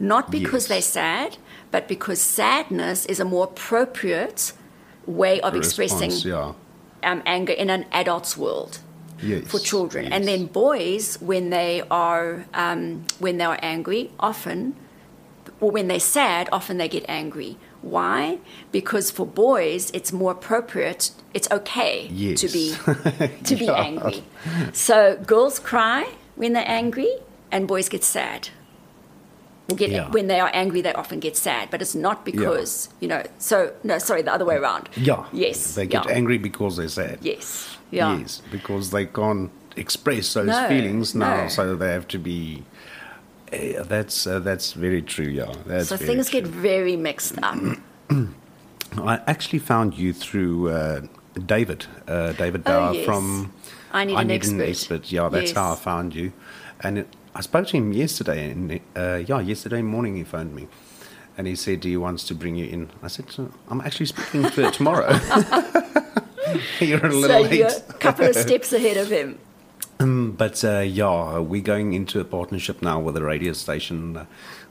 Not 0.00 0.30
because 0.30 0.62
Yes. 0.64 0.68
they're 0.68 0.90
sad, 1.04 1.36
but 1.70 1.86
because 1.86 2.20
sadness 2.22 3.04
is 3.04 3.20
a 3.20 3.24
more 3.24 3.44
appropriate 3.44 4.52
way 5.06 5.40
of 5.42 5.54
expressing 5.54 6.10
yeah. 6.10 6.54
um, 7.02 7.22
anger 7.26 7.52
in 7.52 7.68
an 7.68 7.84
adult's 7.92 8.34
world 8.36 8.78
Yes, 9.22 9.46
for 9.46 9.58
children. 9.58 10.10
And 10.10 10.26
then 10.26 10.46
boys, 10.46 11.18
when 11.20 11.50
they 11.50 11.82
are 11.90 12.46
um, 12.54 13.04
when 13.18 13.36
they 13.36 13.44
are 13.44 13.58
angry, 13.60 14.10
often, 14.18 14.74
or 15.60 15.70
when 15.70 15.88
they're 15.88 16.00
sad, 16.00 16.48
often 16.50 16.78
they 16.78 16.88
get 16.88 17.04
angry. 17.06 17.58
Why? 17.82 18.38
Because 18.72 19.10
for 19.10 19.26
boys, 19.26 19.90
it's 19.92 20.12
more 20.12 20.32
appropriate. 20.32 21.10
It's 21.34 21.50
okay 21.50 22.08
to 22.36 22.48
be 22.48 22.74
to 23.44 23.54
be 23.56 23.68
angry. 23.68 24.22
So 24.72 25.16
girls 25.26 25.58
cry 25.58 26.08
when 26.36 26.54
they're 26.54 26.64
angry, 26.82 27.12
and 27.52 27.68
boys 27.68 27.90
get 27.90 28.02
sad. 28.04 28.48
Well, 29.70 29.76
get, 29.78 29.90
Yeah. 29.90 30.10
When 30.10 30.26
they 30.26 30.40
are 30.40 30.50
angry, 30.52 30.80
they 30.82 30.92
often 30.92 31.20
get 31.20 31.36
sad, 31.36 31.70
but 31.70 31.80
it's 31.80 31.94
not 31.94 32.24
because 32.24 32.88
you 33.00 33.08
know. 33.08 33.22
So 33.38 33.72
no, 33.84 33.98
sorry, 33.98 34.22
the 34.22 34.32
other 34.32 34.44
way 34.44 34.56
around. 34.56 34.88
Yeah. 34.96 35.24
Yes. 35.32 35.74
They 35.74 35.86
get 35.86 36.04
yeah. 36.06 36.12
angry 36.12 36.38
because 36.38 36.76
they're 36.76 36.88
sad. 36.88 37.18
Yes. 37.22 37.76
Yeah. 37.90 38.18
Yes, 38.18 38.42
because 38.50 38.90
they 38.90 39.06
can't 39.06 39.50
express 39.76 40.34
those 40.34 40.46
No, 40.46 40.68
feelings 40.68 41.14
now, 41.14 41.42
no. 41.42 41.48
so 41.48 41.74
they 41.76 41.92
have 41.92 42.06
to 42.08 42.18
be. 42.18 42.64
eh, 43.52 43.82
that's 43.82 44.26
uh, 44.26 44.38
that's 44.40 44.72
very 44.74 45.02
true. 45.02 45.26
Yeah, 45.26 45.52
that's 45.66 45.88
So 45.88 45.96
things 45.96 46.28
true. 46.30 46.40
get 46.40 46.50
very 46.50 46.96
mixed 46.96 47.38
up. 47.42 47.58
I 48.98 49.20
actually 49.26 49.60
found 49.60 49.96
you 49.98 50.12
through 50.12 50.70
uh, 50.70 51.00
David, 51.46 51.86
uh, 52.08 52.32
David 52.32 52.62
Oh, 52.66 52.90
yes. 52.92 53.04
from 53.04 53.52
I 53.92 54.04
Need 54.04 54.16
an 54.18 54.30
Expert. 54.60 55.10
Yeah, 55.12 55.28
that's 55.28 55.52
how 55.52 55.72
I 55.72 55.76
found 55.76 56.14
you. 56.14 56.32
And 56.82 56.98
it, 56.98 57.08
I 57.40 57.42
spoke 57.42 57.68
to 57.68 57.78
him 57.78 57.94
yesterday, 57.94 58.50
and 58.50 58.80
uh, 58.94 59.22
yeah, 59.26 59.40
yesterday 59.40 59.80
morning 59.80 60.14
he 60.14 60.24
phoned 60.24 60.54
me, 60.54 60.68
and 61.38 61.46
he 61.46 61.56
said 61.56 61.82
he 61.84 61.96
wants 61.96 62.22
to 62.24 62.34
bring 62.34 62.54
you 62.54 62.66
in. 62.66 62.90
I 63.02 63.08
said 63.08 63.24
I'm 63.70 63.80
actually 63.80 64.04
speaking 64.06 64.42
her 64.42 64.70
tomorrow. 64.78 65.08
You're 66.80 67.06
a 67.06 67.10
so 67.10 67.16
little 67.16 67.40
late. 67.44 67.58
you're 67.60 67.68
a 67.68 67.92
couple 67.94 68.26
of 68.26 68.34
steps 68.36 68.74
ahead 68.74 68.98
of 68.98 69.08
him. 69.10 69.38
But 70.36 70.62
uh, 70.62 70.80
yeah, 70.80 71.38
we're 71.38 71.62
going 71.62 71.94
into 71.94 72.20
a 72.20 72.24
partnership 72.24 72.82
now 72.82 73.00
with 73.00 73.16
a 73.16 73.22
radio 73.24 73.54
station. 73.54 74.26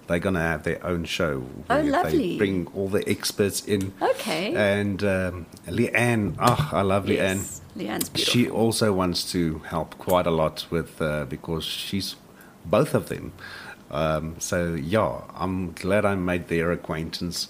They're 0.05 0.19
going 0.19 0.35
to 0.35 0.41
have 0.41 0.61
their 0.61 0.85
own 0.85 1.05
show. 1.05 1.43
Oh, 1.71 1.75
where 1.75 1.83
They 1.83 1.89
lovely. 1.89 2.37
bring 2.37 2.67
all 2.75 2.87
the 2.89 3.07
experts 3.09 3.65
in. 3.65 3.93
Okay. 3.99 4.53
And 4.55 5.03
um, 5.03 5.45
Leanne, 5.65 6.35
oh, 6.39 6.69
I 6.71 6.81
love 6.83 7.09
Yes, 7.09 7.61
Leanne. 7.75 7.87
Leanne's 7.87 8.09
beautiful. 8.09 8.33
She 8.41 8.47
also 8.49 8.93
wants 8.93 9.31
to 9.31 9.59
help 9.69 9.97
quite 9.97 10.27
a 10.27 10.31
lot 10.31 10.67
with 10.69 11.01
uh, 11.01 11.25
because 11.25 11.63
she's 11.63 12.15
both 12.65 12.93
of 12.93 13.09
them. 13.09 13.33
Um, 13.91 14.35
so 14.39 14.75
yeah, 14.75 15.21
I'm 15.35 15.71
glad 15.73 16.05
I 16.05 16.15
made 16.15 16.47
their 16.47 16.71
acquaintance. 16.71 17.47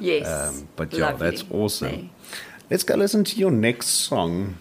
yes. 0.00 0.26
Um, 0.26 0.68
but 0.76 0.92
yeah, 0.92 1.10
Lovely. 1.10 1.30
that's 1.30 1.44
awesome. 1.50 2.10
Let's 2.70 2.82
go 2.82 2.96
listen 2.96 3.24
to 3.24 3.36
your 3.38 3.50
next 3.50 3.88
song. 3.88 4.56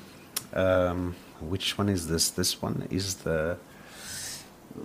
Um, 0.53 1.15
which 1.41 1.77
one 1.77 1.89
is 1.89 2.07
this? 2.07 2.29
This 2.29 2.61
one 2.61 2.87
is 2.89 3.15
the 3.15 3.57
uh, 4.75 4.79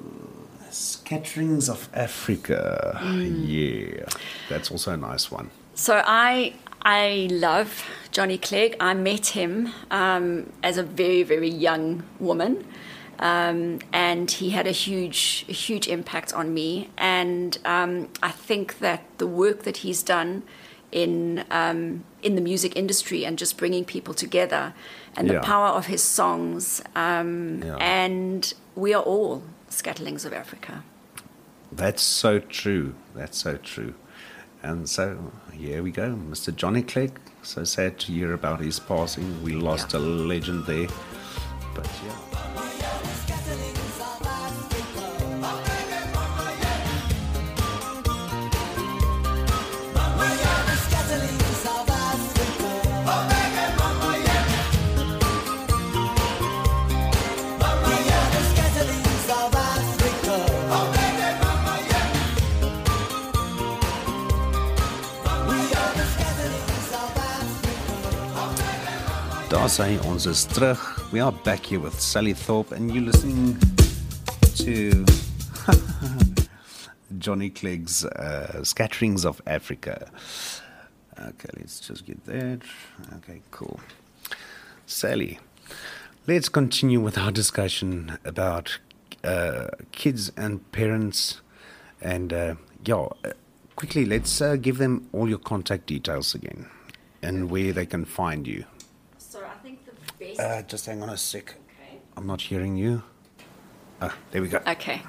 Scatterlings 0.70 1.68
of 1.68 1.88
Africa. 1.94 2.98
Mm. 3.02 3.44
Yeah, 3.46 4.06
that's 4.48 4.70
also 4.70 4.92
a 4.92 4.96
nice 4.96 5.30
one. 5.30 5.50
So 5.74 6.02
I 6.04 6.54
I 6.82 7.28
love 7.30 7.84
Johnny 8.10 8.38
Clegg. 8.38 8.76
I 8.80 8.94
met 8.94 9.26
him 9.28 9.72
um, 9.90 10.52
as 10.62 10.78
a 10.78 10.82
very 10.82 11.22
very 11.22 11.48
young 11.50 12.02
woman, 12.18 12.64
um, 13.22 13.78
and 13.92 14.30
he 14.30 14.50
had 14.50 14.66
a 14.66 14.72
huge 14.72 15.44
huge 15.66 15.86
impact 15.88 16.34
on 16.34 16.52
me. 16.52 16.90
And 16.98 17.56
um, 17.64 18.08
I 18.22 18.30
think 18.48 18.78
that 18.80 19.00
the 19.18 19.26
work 19.26 19.62
that 19.62 19.78
he's 19.78 20.02
done 20.02 20.42
in 20.90 21.44
um, 21.50 22.04
in 22.22 22.34
the 22.34 22.42
music 22.42 22.76
industry 22.76 23.24
and 23.24 23.38
just 23.38 23.56
bringing 23.56 23.84
people 23.84 24.12
together, 24.12 24.74
and 25.16 25.30
the 25.30 25.40
power 25.40 25.68
of 25.68 25.86
his 25.86 26.02
songs, 26.02 26.82
um, 26.94 27.62
Yeah. 27.64 27.76
and 27.76 28.52
we 28.74 28.92
are 28.94 29.02
all 29.02 29.42
scatterlings 29.70 30.24
of 30.26 30.32
Africa. 30.32 30.82
That's 31.70 32.02
so 32.02 32.38
true. 32.40 32.94
That's 33.14 33.38
so 33.38 33.56
true. 33.56 33.94
And 34.62 34.88
so 34.88 35.32
here 35.52 35.82
we 35.82 35.90
go, 35.90 36.14
Mr. 36.30 36.54
Johnny 36.54 36.82
Clegg. 36.82 37.18
So 37.42 37.64
sad 37.64 37.98
to 38.00 38.12
hear 38.12 38.32
about 38.34 38.60
his 38.60 38.78
passing. 38.78 39.42
We 39.42 39.52
lost 39.54 39.92
Yeah. 39.94 40.00
a 40.00 40.02
legend 40.02 40.66
there. 40.66 40.88
But 41.74 41.88
yeah. 42.04 42.51
Daar 69.62 69.70
sê 69.70 70.00
ons 70.10 70.26
is 70.26 70.44
terug. 70.44 70.80
We 71.12 71.20
are 71.22 71.30
back 71.30 71.66
here 71.66 71.78
with 71.78 72.00
Sally 72.00 72.34
Thorp 72.34 72.72
and 72.72 72.90
you're 72.90 73.04
listening 73.04 73.56
to 74.56 75.04
Johnny 77.20 77.48
Clegg's 77.48 78.04
uh, 78.04 78.62
Scatterlings 78.64 79.24
of 79.24 79.40
Africa. 79.46 80.10
Okay, 81.16 81.48
let's 81.56 81.78
just 81.78 82.04
get 82.04 82.24
that. 82.26 82.62
Okay, 83.18 83.40
cool. 83.52 83.78
Sally, 84.86 85.38
let's 86.26 86.48
continue 86.48 86.98
with 86.98 87.16
our 87.16 87.30
discussion 87.30 88.18
about 88.24 88.80
uh, 89.22 89.68
kids 89.92 90.32
and 90.36 90.72
parents. 90.72 91.40
And 92.00 92.32
uh, 92.32 92.54
yeah, 92.84 93.06
quickly, 93.76 94.06
let's 94.06 94.40
uh, 94.40 94.56
give 94.56 94.78
them 94.78 95.08
all 95.12 95.28
your 95.28 95.38
contact 95.38 95.86
details 95.86 96.34
again 96.34 96.66
and 97.22 97.48
where 97.48 97.72
they 97.72 97.86
can 97.86 98.04
find 98.04 98.48
you. 98.48 98.64
So 99.32 99.40
I 99.46 99.54
think 99.62 99.86
the 99.86 99.92
best. 100.22 100.40
Uh, 100.40 100.62
just 100.62 100.86
hang 100.86 101.02
on 101.02 101.08
a 101.08 101.16
sec. 101.16 101.54
okay. 101.80 101.98
I'm 102.16 102.26
not 102.26 102.40
hearing 102.40 102.76
you. 102.76 103.02
Ah, 104.00 104.16
there 104.30 104.42
we 104.42 104.48
go. 104.48 104.60
Okay. 104.66 105.02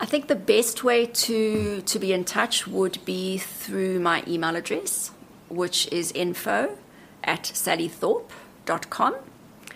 I 0.00 0.06
think 0.06 0.28
the 0.28 0.36
best 0.36 0.82
way 0.82 1.06
to, 1.06 1.80
to 1.82 1.98
be 1.98 2.12
in 2.12 2.24
touch 2.24 2.66
would 2.66 2.98
be 3.04 3.38
through 3.38 4.00
my 4.00 4.24
email 4.26 4.56
address, 4.56 5.12
which 5.48 5.86
is 5.92 6.10
info 6.12 6.76
at 7.22 7.44
sallythorp.com. 7.44 9.14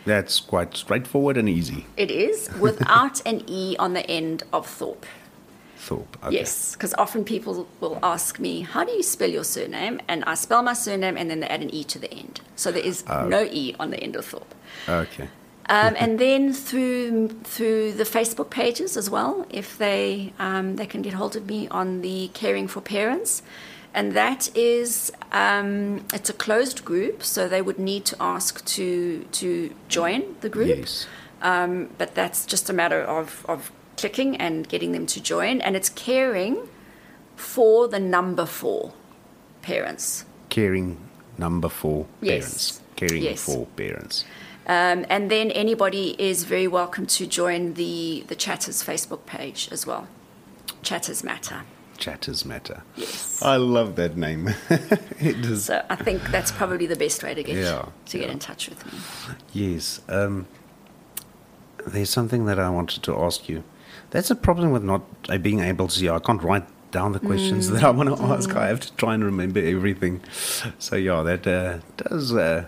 That's 0.04 0.40
quite 0.40 0.76
straightforward 0.76 1.37
and 1.37 1.48
easy. 1.48 1.87
It 1.96 2.11
is 2.11 2.50
without 2.61 3.24
an 3.26 3.42
E 3.46 3.76
on 3.78 3.92
the 3.92 4.09
end 4.11 4.42
of 4.52 4.66
Thorp. 4.66 5.04
Thorp. 5.79 6.19
Okay. 6.25 6.37
Yes, 6.37 6.73
because 6.73 6.95
often 6.95 7.25
people 7.25 7.69
will 7.81 7.99
ask 8.03 8.38
me, 8.38 8.62
How 8.62 8.85
do 8.85 8.93
you 8.93 9.03
spell 9.03 9.31
your 9.31 9.45
surname? 9.45 10.01
And 10.09 10.25
I 10.25 10.35
spell 10.35 10.62
my 10.62 10.73
surname 10.73 11.17
and 11.17 11.31
then 11.31 11.41
they 11.41 11.47
add 11.47 11.62
an 11.62 11.73
E 11.73 11.85
to 11.85 11.99
the 11.99 12.12
end. 12.12 12.41
So 12.57 12.73
there 12.73 12.85
is 12.85 13.05
no 13.07 13.49
E 13.51 13.75
on 13.79 13.91
the 13.91 13.99
end 13.99 14.17
of 14.17 14.25
Thorp. 14.25 14.55
Okay. 14.88 15.29
Um, 15.71 15.95
and 15.99 16.19
then 16.19 16.53
through 16.55 17.29
through 17.45 17.93
the 17.93 18.05
Facebook 18.05 18.49
pages 18.49 18.97
as 18.97 19.11
well, 19.11 19.47
if 19.51 19.77
they 19.77 20.33
um, 20.38 20.77
they 20.77 20.87
can 20.87 21.03
get 21.03 21.12
hold 21.12 21.37
of 21.37 21.47
me 21.47 21.69
on 21.69 22.01
the 22.01 22.31
Caring 22.33 22.69
for 22.69 22.81
Parents, 22.81 23.43
and 23.93 24.12
that 24.14 24.55
is 24.57 25.12
um, 25.31 26.07
it's 26.14 26.31
a 26.31 26.33
closed 26.33 26.87
group, 26.87 27.23
so 27.23 27.49
they 27.49 27.61
would 27.61 27.79
need 27.79 28.07
to 28.07 28.17
ask 28.19 28.64
to 28.64 29.25
to 29.33 29.75
join 29.88 30.37
the 30.41 30.49
group. 30.49 30.79
Yes. 30.79 31.07
Um, 31.43 31.91
but 31.99 32.14
that's 32.14 32.47
just 32.47 32.69
a 32.69 32.73
matter 32.73 33.01
of, 33.01 33.47
of 33.49 33.71
clicking 33.98 34.37
and 34.37 34.68
getting 34.68 34.92
them 34.92 35.06
to 35.06 35.20
join. 35.20 35.61
And 35.61 35.76
it's 35.76 35.88
caring 35.90 36.68
for 37.37 37.88
the 37.88 37.98
number 38.00 38.46
four 38.46 38.92
parents. 39.62 40.24
Caring 40.48 40.96
number 41.37 41.68
four 41.68 42.06
Yes. 42.22 42.38
parents. 42.40 42.80
Caring 42.96 43.22
Yes. 43.22 43.44
for 43.44 43.66
parents. 43.76 44.24
Um, 44.66 45.04
and 45.08 45.30
then 45.30 45.50
anybody 45.50 46.14
is 46.18 46.44
very 46.44 46.68
welcome 46.68 47.06
to 47.06 47.26
join 47.26 47.74
the, 47.74 48.24
the 48.28 48.34
Chatters 48.34 48.82
Facebook 48.82 49.24
page 49.26 49.68
as 49.72 49.87
well. 49.87 50.06
Chatters 50.82 51.24
Matter. 51.24 51.62
Chatters 51.96 52.44
matter. 52.44 52.82
Yes. 52.94 53.42
I 53.42 53.56
love 53.56 53.96
that 53.96 54.16
name. 54.16 54.54
it 54.70 55.44
is. 55.44 55.64
So 55.64 55.84
I 55.90 55.96
think 55.96 56.22
that's 56.30 56.52
probably 56.52 56.87
the 56.87 56.94
best 56.94 57.24
way 57.24 57.34
to 57.34 57.42
get 57.42 57.56
Yeah, 57.56 57.87
to 58.06 58.18
get 58.18 58.30
in 58.30 58.38
touch 58.38 58.68
with 58.68 58.87
me. 58.87 58.92
Yes. 59.52 60.00
Um, 60.08 60.46
there's 61.84 62.08
something 62.11 62.44
that 62.46 62.61
I 62.61 62.70
wanted 62.70 63.02
to 63.02 63.16
ask 63.18 63.48
you. 63.48 63.64
That's 64.11 64.31
a 64.31 64.35
problem 64.35 64.70
with 64.70 64.83
not 64.83 65.03
uh, 65.29 65.38
being 65.38 65.61
able 65.61 65.88
to 65.88 65.94
see. 65.94 66.09
I 66.09 66.18
can't 66.18 66.42
write 66.42 66.64
down 66.90 67.12
the 67.12 67.20
questions 67.20 67.70
that 67.70 67.85
I 67.85 67.90
want 67.90 68.16
to 68.16 68.22
ask. 68.24 68.55
I 68.57 68.68
have 68.68 68.81
to 68.81 68.92
try 68.94 69.14
and 69.14 69.24
remember 69.24 69.61
everything. 69.61 70.22
So 70.79 70.96
yeah, 70.96 71.22
that 71.22 71.46
uh, 71.46 71.79
does 71.96 72.35
uh, 72.35 72.64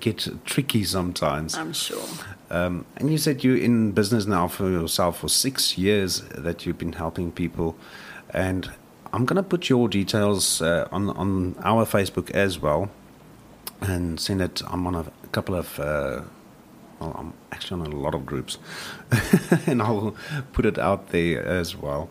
get 0.00 0.26
tricky 0.44 0.84
sometimes. 0.84 1.56
I'm 1.56 1.72
sure. 1.72 2.02
Um, 2.50 2.84
and 2.96 3.10
you 3.10 3.18
said 3.18 3.44
you're 3.44 3.56
in 3.56 3.92
business 3.92 4.26
now 4.26 4.48
for 4.48 4.68
yourself 4.68 5.20
for 5.20 5.28
six 5.28 5.78
years 5.78 6.22
that 6.36 6.66
you've 6.66 6.78
been 6.78 6.94
helping 6.94 7.30
people. 7.30 7.76
And 8.30 8.70
I'm 9.12 9.24
going 9.24 9.36
to 9.36 9.42
put 9.42 9.68
your 9.68 9.88
details 9.88 10.60
uh, 10.60 10.88
on, 10.90 11.10
on 11.10 11.54
our 11.62 11.84
Facebook 11.84 12.30
as 12.32 12.58
well 12.58 12.90
and 13.80 14.18
send 14.20 14.42
it. 14.42 14.62
I'm 14.66 14.86
on 14.86 14.94
a 14.94 15.04
couple 15.32 15.54
of, 15.54 15.78
uh, 15.78 16.22
well, 17.00 17.16
I'm 17.18 17.32
actually 17.50 17.82
on 17.82 17.92
a 17.92 17.96
lot 17.96 18.14
of 18.14 18.26
groups. 18.26 18.58
and 19.66 19.82
I'll 19.82 20.14
put 20.52 20.66
it 20.66 20.78
out 20.78 21.08
there 21.08 21.44
as 21.44 21.74
well 21.74 22.10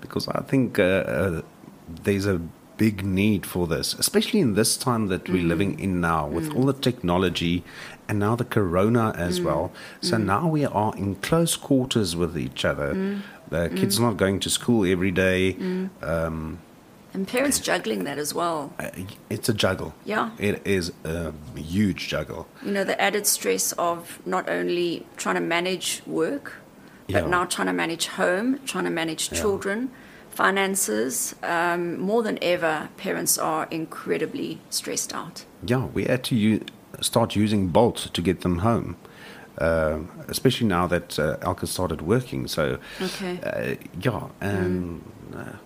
because 0.00 0.28
I 0.28 0.42
think 0.42 0.78
uh, 0.78 0.82
uh, 0.82 1.42
there's 1.88 2.26
a 2.26 2.40
big 2.76 3.04
need 3.04 3.46
for 3.46 3.66
this, 3.66 3.94
especially 3.94 4.40
in 4.40 4.54
this 4.54 4.76
time 4.76 5.06
that 5.06 5.28
we're 5.28 5.36
mm-hmm. 5.36 5.48
living 5.48 5.80
in 5.80 6.00
now 6.00 6.26
with 6.26 6.50
mm. 6.50 6.56
all 6.56 6.66
the 6.66 6.74
technology 6.74 7.64
and 8.06 8.18
now 8.18 8.36
the 8.36 8.44
corona 8.44 9.14
as 9.16 9.40
well. 9.40 9.72
Mm. 10.00 10.08
So 10.08 10.16
mm. 10.16 10.24
now 10.24 10.46
we 10.46 10.66
are 10.66 10.94
in 10.96 11.14
close 11.16 11.56
quarters 11.56 12.14
with 12.14 12.36
each 12.36 12.66
other. 12.66 13.20
The 13.48 13.70
kids 13.70 13.98
not 13.98 14.16
going 14.16 14.40
to 14.40 14.50
school 14.50 14.84
every 14.84 15.10
day. 15.10 15.56
Um, 16.02 16.58
And 17.16 17.26
parents 17.26 17.60
juggling 17.60 18.04
that 18.04 18.18
as 18.18 18.34
well. 18.34 18.74
uh, 18.78 18.90
it's 19.30 19.48
a 19.48 19.54
juggle. 19.54 19.94
Yeah. 20.04 20.32
It 20.38 20.60
is 20.66 20.92
a 21.02 21.32
huge 21.54 22.08
juggle. 22.08 22.46
You 22.62 22.72
know, 22.72 22.84
the 22.84 23.00
added 23.00 23.26
stress 23.26 23.72
of 23.78 24.20
not 24.26 24.50
only 24.50 25.06
trying 25.16 25.36
to 25.36 25.40
manage 25.40 26.02
work, 26.06 26.52
but 27.06 27.22
Yeah. 27.22 27.26
now 27.26 27.46
trying 27.46 27.68
to 27.68 27.72
manage 27.72 28.08
home, 28.08 28.60
trying 28.66 28.84
to 28.84 28.90
manage 28.90 29.32
Yeah. 29.32 29.40
children, 29.40 29.88
finances. 30.28 31.34
Um, 31.42 31.98
more 31.98 32.22
than 32.22 32.38
ever, 32.42 32.90
parents 32.98 33.38
are 33.38 33.66
incredibly 33.70 34.58
stressed 34.68 35.14
out. 35.14 35.46
Yeah, 35.64 35.86
we 35.94 36.04
had 36.04 36.22
to 36.24 36.34
u- 36.34 36.66
start 37.00 37.34
using 37.34 37.68
Bolt 37.68 38.10
to 38.12 38.20
get 38.20 38.42
them 38.42 38.58
home, 38.58 38.96
um, 39.58 40.10
especially 40.28 40.66
now 40.68 40.86
that 40.88 41.18
uh, 41.18 41.38
Alka 41.40 41.66
started 41.66 42.02
working. 42.02 42.46
So, 42.46 42.76
Okay. 43.00 43.38
uh, 43.42 43.74
yeah, 44.02 44.24
and 44.42 45.00
uh, 45.34 45.56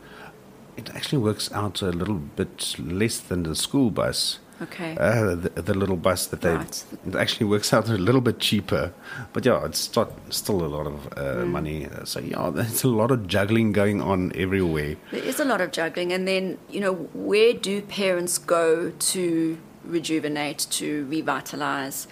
it 0.76 0.90
actually 0.94 1.18
works 1.18 1.50
out 1.52 1.82
a 1.82 1.90
little 1.90 2.16
bit 2.36 2.76
less 2.78 3.18
than 3.20 3.42
the 3.44 3.54
school 3.54 3.90
bus. 3.90 4.38
Okay. 4.62 4.94
Uh, 5.00 5.34
the, 5.36 5.48
the 5.62 5.72
little 5.72 5.96
bus 5.96 6.26
that 6.26 6.42
they 6.42 6.54
Right. 6.54 6.84
it 7.06 7.14
actually 7.16 7.46
works 7.46 7.72
out 7.72 7.88
a 7.88 7.94
little 7.96 8.20
bit 8.20 8.38
cheaper, 8.40 8.92
but 9.32 9.46
yeah, 9.46 9.64
it's 9.64 9.78
still, 9.78 10.12
still 10.28 10.62
a 10.62 10.68
lot 10.68 10.86
of 10.86 11.06
uh, 11.16 11.44
Mm. 11.44 11.48
money. 11.48 11.86
Uh, 11.86 12.04
So 12.04 12.20
yeah, 12.20 12.50
there's 12.54 12.84
a 12.84 12.88
lot 12.88 13.10
of 13.10 13.26
juggling 13.26 13.72
going 13.72 14.02
on 14.02 14.32
everywhere. 14.34 14.96
There 15.12 15.24
is 15.24 15.40
a 15.40 15.44
lot 15.46 15.60
of 15.62 15.72
juggling, 15.72 16.12
and 16.12 16.28
then 16.28 16.58
you 16.68 16.80
know, 16.80 16.92
where 17.14 17.54
do 17.54 17.80
parents 17.80 18.36
go 18.36 18.90
to 19.12 19.56
rejuvenate, 19.84 20.66
to 20.70 21.06
revitalize? 21.06 22.06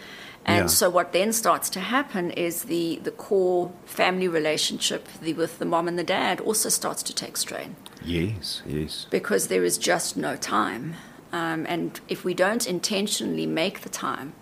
And 0.47 0.57
Yeah. 0.61 0.67
so, 0.69 0.89
what 0.89 1.13
then 1.13 1.33
starts 1.35 1.69
to 1.71 1.81
happen 1.81 2.31
is 2.31 2.63
the 2.63 2.99
the 3.05 3.11
core 3.11 3.71
family 3.85 4.29
relationship 4.29 5.07
the, 5.21 5.35
with 5.35 5.59
the 5.59 5.67
mom 5.67 5.87
and 5.89 5.99
the 5.99 6.05
dad 6.05 6.41
also 6.41 6.71
starts 6.71 7.03
to 7.03 7.13
take 7.13 7.37
strain 7.37 7.77
Yes, 8.05 8.63
yes, 8.67 9.07
because 9.11 9.49
there 9.49 9.65
is 9.65 9.79
just 9.79 10.17
no 10.17 10.37
time. 10.37 10.95
Um, 11.33 11.67
and 11.69 12.01
if 12.09 12.25
we 12.25 12.33
don't 12.35 12.67
intentionally 12.67 13.47
make 13.47 13.81
the 13.83 13.89
time, 13.91 14.33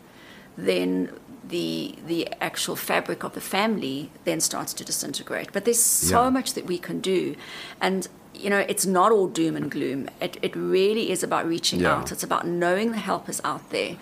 then 0.56 1.10
the 1.48 1.94
the 2.06 2.28
actual 2.40 2.76
fabric 2.76 3.22
of 3.24 3.34
the 3.34 3.40
family 3.40 4.10
then 4.24 4.40
starts 4.40 4.72
to 4.74 4.84
disintegrate. 4.84 5.52
But 5.52 5.64
there's 5.64 5.82
so 5.82 6.24
Yeah. 6.24 6.30
much 6.30 6.54
that 6.54 6.66
we 6.66 6.78
can 6.78 7.00
do, 7.00 7.34
and 7.80 8.08
you 8.34 8.50
know 8.50 8.58
it's 8.68 8.86
not 8.86 9.10
all 9.12 9.26
doom 9.28 9.56
and 9.56 9.70
gloom. 9.70 10.08
It 10.20 10.36
it 10.42 10.54
really 10.56 11.10
is 11.10 11.22
about 11.22 11.46
reaching 11.48 11.80
Yeah. 11.80 11.94
out. 11.96 12.12
It's 12.12 12.24
about 12.24 12.46
knowing 12.46 12.92
the 12.92 12.98
help 12.98 13.28
is 13.28 13.40
out 13.44 13.70
there. 13.70 13.96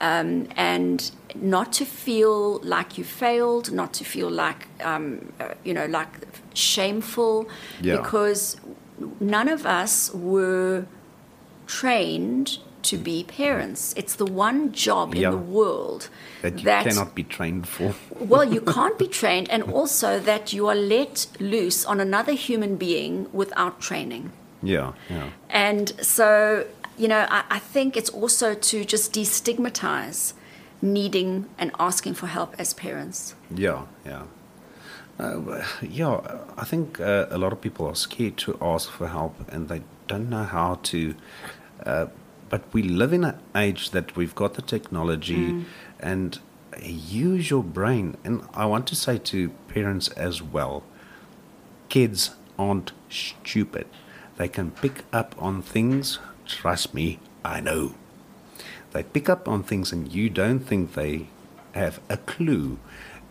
Um, 0.00 0.48
and 0.56 1.10
not 1.36 1.72
to 1.74 1.84
feel 1.84 2.58
like 2.64 2.98
you 2.98 3.04
failed, 3.04 3.70
not 3.72 3.92
to 3.94 4.04
feel 4.04 4.28
like 4.30 4.66
um, 4.84 5.32
uh, 5.40 5.54
you 5.64 5.72
know 5.74 5.86
like 5.86 6.08
shameful, 6.54 7.48
Yeah. 7.80 7.96
because 7.96 8.56
none 9.20 9.48
of 9.48 9.66
us 9.66 10.12
were 10.14 10.86
trained 11.66 12.58
to 12.82 12.98
be 12.98 13.24
parents. 13.24 13.94
It's 13.96 14.14
the 14.16 14.26
one 14.26 14.72
job 14.72 15.14
Yeah. 15.14 15.28
in 15.28 15.30
the 15.32 15.38
world 15.38 16.08
that 16.42 16.58
you 16.58 16.64
cannot 16.64 17.14
be 17.14 17.22
trained 17.24 17.66
for. 17.66 17.94
well, 18.20 18.44
you 18.44 18.60
can't 18.76 18.98
be 18.98 19.08
trained, 19.08 19.50
and 19.50 19.62
also 19.62 20.20
that 20.20 20.52
you 20.52 20.68
are 20.68 20.74
let 20.74 21.26
loose 21.40 21.84
on 21.86 22.00
another 22.00 22.32
human 22.32 22.76
being 22.76 23.28
without 23.32 23.80
training. 23.80 24.32
Yeah, 24.62 24.92
yeah. 25.10 25.30
And 25.50 25.92
so, 26.04 26.66
you 26.98 27.08
know, 27.08 27.26
I, 27.30 27.44
I 27.50 27.58
think 27.58 27.96
it's 27.96 28.10
also 28.10 28.54
to 28.54 28.84
just 28.84 29.12
destigmatize 29.12 30.34
needing 30.82 31.46
and 31.58 31.70
asking 31.78 32.14
for 32.14 32.26
help 32.26 32.54
as 32.58 32.74
parents. 32.74 33.34
Yeah, 33.54 33.82
yeah. 34.04 34.24
Uh, 35.18 35.64
yeah, 35.80 36.20
I 36.56 36.64
think 36.64 37.00
uh, 37.00 37.26
a 37.30 37.38
lot 37.38 37.52
of 37.52 37.60
people 37.60 37.86
are 37.86 37.94
scared 37.94 38.36
to 38.38 38.58
ask 38.60 38.90
for 38.90 39.08
help 39.08 39.34
and 39.52 39.68
they 39.68 39.82
don't 40.08 40.28
know 40.28 40.44
how 40.44 40.80
to. 40.84 41.14
Uh, 41.84 42.06
but 42.48 42.62
we 42.72 42.82
live 42.82 43.12
in 43.12 43.24
an 43.24 43.38
age 43.54 43.90
that 43.90 44.16
we've 44.16 44.34
got 44.34 44.54
the 44.54 44.62
technology 44.62 45.64
and 46.00 46.38
use 46.82 47.50
your 47.50 47.62
brain. 47.62 48.16
And 48.24 48.42
I 48.54 48.66
want 48.66 48.86
to 48.88 48.96
say 48.96 49.18
to 49.18 49.50
parents 49.68 50.08
as 50.08 50.42
well 50.42 50.82
kids 51.88 52.30
aren't 52.58 52.92
stupid. 53.08 53.86
They 54.36 54.48
can 54.48 54.72
pick 54.72 55.04
up 55.12 55.34
on 55.38 55.62
things. 55.62 56.18
Trust 56.46 56.92
me, 56.92 57.20
I 57.44 57.60
know. 57.60 57.94
They 58.92 59.04
pick 59.04 59.28
up 59.28 59.48
on 59.48 59.62
things 59.62 59.92
and 59.92 60.12
you 60.12 60.28
don't 60.28 60.58
think 60.58 60.94
they 60.94 61.28
have 61.72 62.00
a 62.08 62.16
clue. 62.16 62.78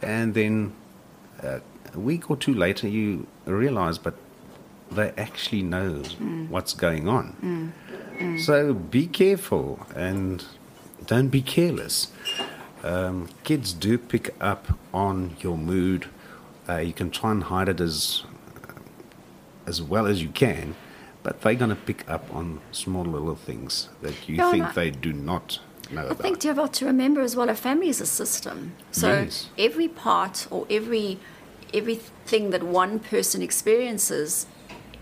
And 0.02 0.34
then 0.34 0.74
uh, 1.42 1.60
a 1.94 2.00
week 2.00 2.30
or 2.30 2.38
two 2.38 2.54
later, 2.54 2.88
you 2.88 3.28
realize, 3.46 3.98
but 3.98 4.16
they 4.92 5.12
actually 5.18 5.64
know 5.64 6.04
what's 6.50 6.74
going 6.74 7.08
on. 7.08 7.74
So 8.40 8.74
be 8.74 9.08
careful 9.08 9.86
and 9.96 10.44
don't 11.06 11.30
be 11.30 11.42
careless. 11.42 12.12
Um, 12.84 13.30
kids 13.44 13.74
do 13.74 13.98
pick 13.98 14.34
up 14.42 14.78
on 14.94 15.36
your 15.42 15.58
mood. 15.58 16.08
Uh, 16.70 16.78
you 16.78 16.94
can 16.94 17.10
try 17.12 17.32
and 17.32 17.44
hide 17.44 17.70
it 17.70 17.80
as 17.82 18.24
as 19.66 19.82
well 19.82 20.06
as 20.06 20.22
you 20.22 20.28
can, 20.30 20.76
but 21.24 21.42
they're 21.42 21.56
going 21.56 21.70
to 21.70 21.76
pick 21.76 22.10
up 22.10 22.34
on 22.36 22.60
small 22.72 23.06
little 23.06 23.36
things 23.36 23.88
that 24.02 24.28
you 24.28 24.42
and 24.42 24.52
think 24.52 24.74
they 24.74 24.90
do 24.92 25.14
not 25.14 25.60
know 25.90 26.02
I 26.02 26.06
about. 26.08 26.18
think 26.20 26.44
you've 26.44 26.58
got 26.58 26.74
to 26.74 26.86
remember 26.86 27.22
as 27.22 27.36
well, 27.38 27.48
a 27.50 27.56
family 27.56 27.88
is 27.88 28.02
a 28.02 28.06
system. 28.06 28.74
So 28.92 29.08
Yes. 29.08 29.48
every 29.58 29.88
part 29.88 30.48
or 30.52 30.68
every 30.70 31.18
everything 31.74 32.52
that 32.52 32.64
one 32.64 33.00
person 33.00 33.42
experiences, 33.42 34.46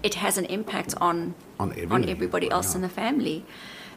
it 0.03 0.15
has 0.15 0.37
an 0.37 0.45
impact 0.45 0.93
on 0.99 1.35
On 1.59 1.71
everyone, 1.71 2.09
everybody 2.09 2.49
else 2.49 2.71
yeah. 2.71 2.77
in 2.77 2.81
the 2.81 2.89
family. 2.89 3.45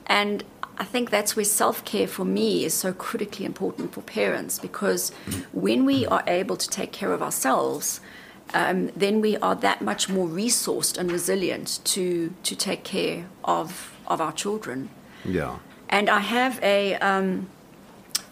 And 0.07 0.45
I 0.77 0.85
think 0.85 1.11
that's 1.11 1.37
where 1.37 1.45
self 1.45 1.85
care 1.85 2.07
for 2.07 2.25
me 2.25 2.65
is 2.65 2.75
so 2.75 2.93
critically 2.93 3.45
important 3.45 3.95
for 3.95 4.03
parents 4.03 4.59
because 4.59 5.11
when 5.53 5.85
we 5.85 6.05
are 6.07 6.25
able 6.27 6.57
to 6.57 6.69
take 6.69 6.93
care 6.93 7.13
of 7.13 7.23
ourselves, 7.23 8.01
um, 8.53 8.91
then 8.97 9.21
we 9.21 9.37
are 9.39 9.55
that 9.55 9.81
much 9.83 10.09
more 10.09 10.27
resourced 10.27 10.99
and 10.99 11.11
resilient 11.11 11.81
to 11.85 12.35
to 12.43 12.57
take 12.57 12.85
care 12.85 13.27
of 13.45 13.95
of 14.07 14.21
our 14.21 14.33
children. 14.33 14.91
yeah. 15.25 15.59
And 15.89 16.09
I 16.11 16.21
have 16.21 16.59
a, 16.63 16.95
um, 16.97 17.49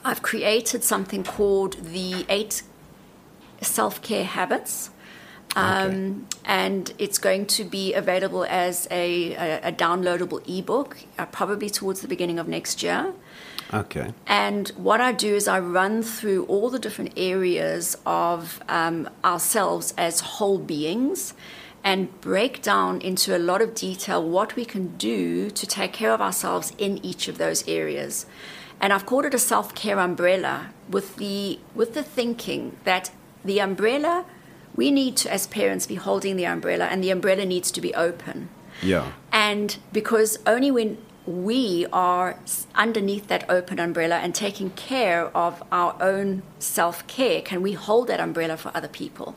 I've 0.05 0.23
created 0.23 0.83
something 0.83 1.23
called 1.23 1.75
the 1.75 2.25
eight 2.29 2.63
self 3.63 4.03
care 4.03 4.25
habits. 4.25 4.91
Um, 5.55 6.29
and 6.47 6.95
it's 6.99 7.19
going 7.19 7.45
to 7.47 7.65
be 7.65 7.93
available 7.93 8.45
as 8.45 8.89
a, 8.91 9.35
a, 9.35 9.69
a 9.69 9.73
downloadable 9.73 10.41
ebook 10.49 10.97
uh, 11.19 11.27
probably 11.27 11.69
towards 11.69 12.01
the 12.01 12.09
beginning 12.09 12.39
of 12.39 12.49
next 12.49 12.83
year. 12.83 13.13
Okay. 13.73 14.13
And 14.27 14.69
what 14.71 15.01
I 15.01 15.13
do 15.13 15.35
is 15.35 15.49
I 15.49 15.59
run 15.59 16.03
through 16.03 16.45
all 16.45 16.69
the 16.69 16.79
different 16.79 17.13
areas 17.17 17.97
of 18.05 18.63
um, 18.69 19.09
ourselves 19.25 19.95
as 19.97 20.21
whole 20.21 20.59
beings 20.59 21.35
and 21.83 22.21
break 22.21 22.63
down 22.63 23.01
into 23.01 23.37
a 23.37 23.39
lot 23.39 23.61
of 23.61 23.75
detail 23.75 24.27
what 24.27 24.57
we 24.57 24.65
can 24.65 24.97
do 24.99 25.51
to 25.51 25.67
take 25.67 25.93
care 25.93 26.13
of 26.13 26.21
ourselves 26.21 26.73
in 26.79 27.05
each 27.05 27.29
of 27.29 27.39
those 27.39 27.67
areas. 27.67 28.27
And 28.81 28.93
I've 28.93 29.07
called 29.07 29.25
it 29.25 29.35
a 29.35 29.39
self-care 29.39 29.99
umbrella 29.99 30.71
with 30.89 31.17
the 31.17 31.59
with 31.75 31.95
the 31.95 32.03
thinking 32.03 32.77
that 32.85 33.11
the 33.45 33.61
umbrella 33.61 34.25
we 34.75 34.91
need 34.91 35.17
to 35.19 35.31
as 35.33 35.47
parents 35.47 35.87
be 35.87 35.97
holding 35.97 36.37
the 36.37 36.47
umbrella 36.47 36.87
and 36.87 37.05
the 37.05 37.11
umbrella 37.11 37.45
needs 37.45 37.71
to 37.71 37.81
be 37.81 37.95
open. 37.95 38.49
Yeah. 38.83 39.13
And 39.31 39.77
because 39.93 40.39
only 40.47 40.71
when 40.71 40.99
we 41.27 41.87
are 41.93 42.39
underneath 42.75 43.29
that 43.29 43.49
open 43.51 43.79
umbrella 43.79 44.17
and 44.17 44.35
taking 44.35 44.71
care 44.71 45.27
of 45.37 45.63
our 45.71 45.97
own 46.03 46.43
self 46.59 47.07
care 47.07 47.43
can 47.43 47.63
we 47.63 47.73
hold 47.75 48.09
that 48.09 48.19
umbrella 48.19 48.57
for 48.57 48.73
other 48.75 48.89
people. 48.89 49.35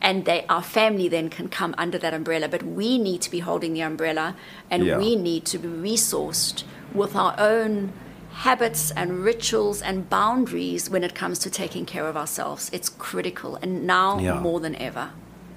And 0.00 0.24
they, 0.24 0.44
our 0.48 0.62
family 0.62 1.08
then 1.08 1.30
can 1.30 1.48
come 1.48 1.74
under 1.78 1.96
that 1.98 2.12
umbrella, 2.12 2.48
but 2.48 2.62
we 2.62 2.98
need 2.98 3.22
to 3.22 3.30
be 3.30 3.38
holding 3.38 3.72
the 3.72 3.82
umbrella 3.82 4.36
and 4.70 4.84
Yeah. 4.84 4.98
we 4.98 5.16
need 5.16 5.44
to 5.46 5.58
be 5.58 5.68
resourced 5.68 6.64
with 6.92 7.14
our 7.16 7.34
own 7.38 7.92
habits 8.34 8.90
and 8.90 9.22
rituals 9.24 9.80
and 9.80 10.08
boundaries 10.10 10.90
when 10.90 11.04
it 11.04 11.14
comes 11.14 11.38
to 11.40 11.50
taking 11.50 11.86
care 11.86 12.06
of 12.08 12.16
ourselves. 12.16 12.68
It's 12.72 12.88
critical, 12.88 13.56
and 13.62 13.86
now 13.86 14.18
Yeah. 14.18 14.40
more 14.40 14.60
than 14.60 14.74
ever. 14.76 15.10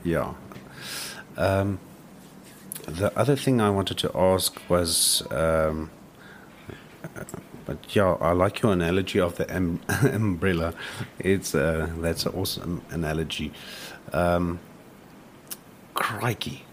Yeah. 0.03 0.33
Um, 1.37 1.79
the 2.85 3.11
other 3.19 3.35
thing 3.35 3.59
I 3.61 3.69
wanted 3.69 3.97
to 3.97 4.11
ask 4.15 4.57
was, 4.69 5.23
um, 5.31 5.89
but 7.65 7.77
yeah, 7.95 8.15
I 8.21 8.31
like 8.31 8.61
your 8.61 8.71
analogy 8.73 9.19
of 9.19 9.35
the 9.35 9.55
um, 9.55 9.79
umbrella. 10.13 10.73
It's 11.19 11.53
uh, 11.55 11.89
that's 11.99 12.25
an 12.25 12.33
awesome 12.35 12.81
analogy. 12.91 13.51
Um, 14.13 14.59
crikey. 15.93 16.63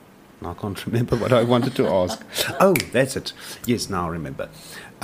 Now 0.41 0.51
I 0.51 0.55
can't 0.55 0.87
remember 0.87 1.17
what 1.17 1.33
I 1.33 1.43
wanted 1.43 1.75
to 1.77 1.89
ask. 1.89 2.23
Oh, 2.61 2.75
that's 2.93 3.17
it. 3.17 3.33
Yes, 3.67 3.89
now 3.91 4.07
I 4.07 4.11
remember. 4.13 4.49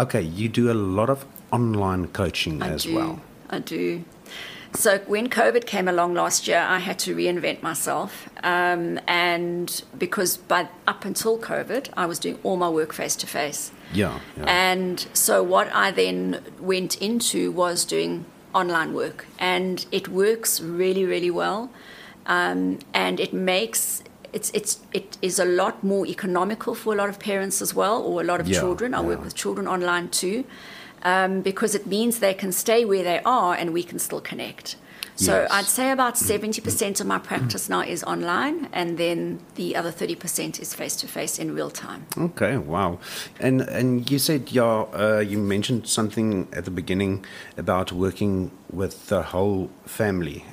Okay, 0.01 0.23
you 0.23 0.49
do 0.49 0.71
a 0.71 0.75
lot 0.75 1.11
of 1.11 1.27
online 1.53 2.09
coaching 2.09 2.63
I 2.63 2.71
as 2.71 2.85
do. 2.85 2.95
well. 2.95 3.21
I 3.51 3.59
do. 3.59 4.03
So 4.73 4.99
when 5.01 5.29
COVID 5.29 5.67
came 5.67 5.89
along 5.89 6.15
last 6.15 6.49
year, 6.49 6.61
I 6.61 6.79
had 6.79 6.99
to 7.01 7.15
reinvent 7.15 7.61
myself, 7.63 8.31
um, 8.43 8.99
and 9.07 9.83
because 9.99 10.39
by 10.39 10.69
up 10.87 11.05
until 11.05 11.39
COVID, 11.39 11.91
I 11.99 12.07
was 12.07 12.19
doing 12.19 12.39
all 12.45 12.57
my 12.57 12.71
work 12.71 12.95
face 12.95 13.15
to 13.17 13.27
face. 13.27 13.73
Yeah, 13.93 14.21
yeah. 14.39 14.45
And 14.47 15.07
so 15.13 15.43
what 15.43 15.71
I 15.75 15.91
then 15.91 16.41
went 16.59 16.97
into 17.03 17.51
was 17.53 17.85
doing 17.85 18.25
online 18.55 18.95
work, 18.95 19.27
and 19.39 19.85
it 19.93 20.09
works 20.09 20.63
really, 20.63 21.05
really 21.05 21.31
well, 21.31 21.71
um, 22.25 22.79
and 22.95 23.21
it 23.21 23.35
makes 23.35 24.03
it's 24.33 24.51
it's 24.55 24.81
it 24.93 25.19
is 25.23 25.39
a 25.39 25.45
lot 25.45 25.83
more 25.83 26.07
economical 26.07 26.75
for 26.75 26.93
a 26.93 26.97
lot 26.97 27.09
of 27.09 27.19
parents 27.19 27.63
as 27.63 27.75
well, 27.75 28.03
or 28.03 28.21
a 28.21 28.25
lot 28.25 28.41
of 28.41 28.49
Yeah, 28.49 28.61
children. 28.61 28.95
I 28.95 29.01
work 29.01 29.23
with 29.25 29.35
children 29.35 29.67
online 29.69 30.09
too, 30.09 30.45
um, 31.03 31.41
because 31.43 31.75
it 31.75 31.87
means 31.87 32.19
they 32.19 32.35
can 32.35 32.53
stay 32.53 32.85
where 32.85 33.03
they 33.03 33.21
are 33.25 33.55
and 33.55 33.73
we 33.73 33.83
can 33.83 33.99
still 33.99 34.21
connect. 34.21 34.77
So 35.17 35.33
Yes. 35.33 35.51
I'd 35.53 35.69
say 35.69 35.91
about 35.91 36.17
seventy 36.17 36.63
percent 36.63 37.01
of 37.01 37.07
my 37.07 37.19
practice 37.19 37.69
now 37.69 37.83
is 37.83 38.03
online, 38.05 38.69
and 38.73 38.97
then 38.97 39.41
the 39.57 39.77
other 39.77 39.91
thirty 39.93 40.15
percent 40.15 40.59
is 40.61 40.75
face 40.75 40.97
to 40.97 41.07
face 41.07 41.39
in 41.43 41.55
real 41.55 41.71
time. 41.71 42.07
Okay, 42.17 42.57
wow. 42.57 42.99
And 43.39 43.61
and 43.61 44.11
you 44.11 44.19
said 44.19 44.51
yeah, 44.51 44.85
uh, 44.95 45.19
you 45.31 45.39
mentioned 45.39 45.87
something 45.87 46.49
at 46.53 46.65
the 46.65 46.71
beginning 46.71 47.25
about 47.59 47.93
working 47.93 48.51
with 48.73 49.09
the 49.09 49.23
whole 49.23 49.69
family 49.85 50.45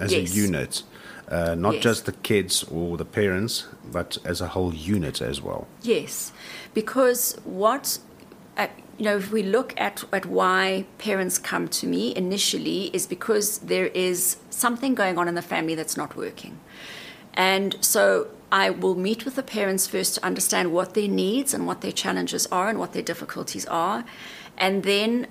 as 0.00 0.12
Yes. 0.12 0.32
a 0.32 0.34
unit, 0.46 0.82
uh, 1.30 1.54
not 1.54 1.74
Yes. 1.74 1.82
just 1.82 2.04
the 2.06 2.12
kids 2.12 2.64
or 2.64 2.96
the 2.96 3.04
parents, 3.04 3.66
but 3.92 4.18
as 4.24 4.40
a 4.40 4.48
whole 4.48 4.74
unit 4.74 5.20
as 5.20 5.40
well. 5.42 5.66
Yes, 5.82 6.32
because 6.74 7.36
what 7.44 7.98
uh, 8.56 8.66
you 8.98 9.04
know, 9.04 9.16
if 9.16 9.30
we 9.30 9.42
look 9.44 9.72
at 9.80 10.04
at 10.12 10.26
why 10.26 10.84
parents 10.98 11.38
come 11.38 11.68
to 11.68 11.86
me 11.86 12.12
initially, 12.16 12.90
is 12.92 13.06
because 13.06 13.58
there 13.58 13.86
is 13.86 14.38
something 14.50 14.94
going 14.94 15.16
on 15.18 15.28
in 15.28 15.34
the 15.34 15.42
family 15.42 15.74
that's 15.76 15.96
not 15.96 16.16
working, 16.16 16.58
and 17.34 17.76
so 17.80 18.28
I 18.50 18.70
will 18.70 18.96
meet 18.96 19.24
with 19.24 19.36
the 19.36 19.42
parents 19.42 19.86
first 19.86 20.16
to 20.16 20.24
understand 20.24 20.72
what 20.72 20.94
their 20.94 21.08
needs 21.08 21.54
and 21.54 21.66
what 21.66 21.80
their 21.82 21.92
challenges 21.92 22.46
are 22.50 22.68
and 22.68 22.78
what 22.78 22.92
their 22.94 23.02
difficulties 23.02 23.66
are, 23.66 24.04
and 24.56 24.82
then 24.82 25.26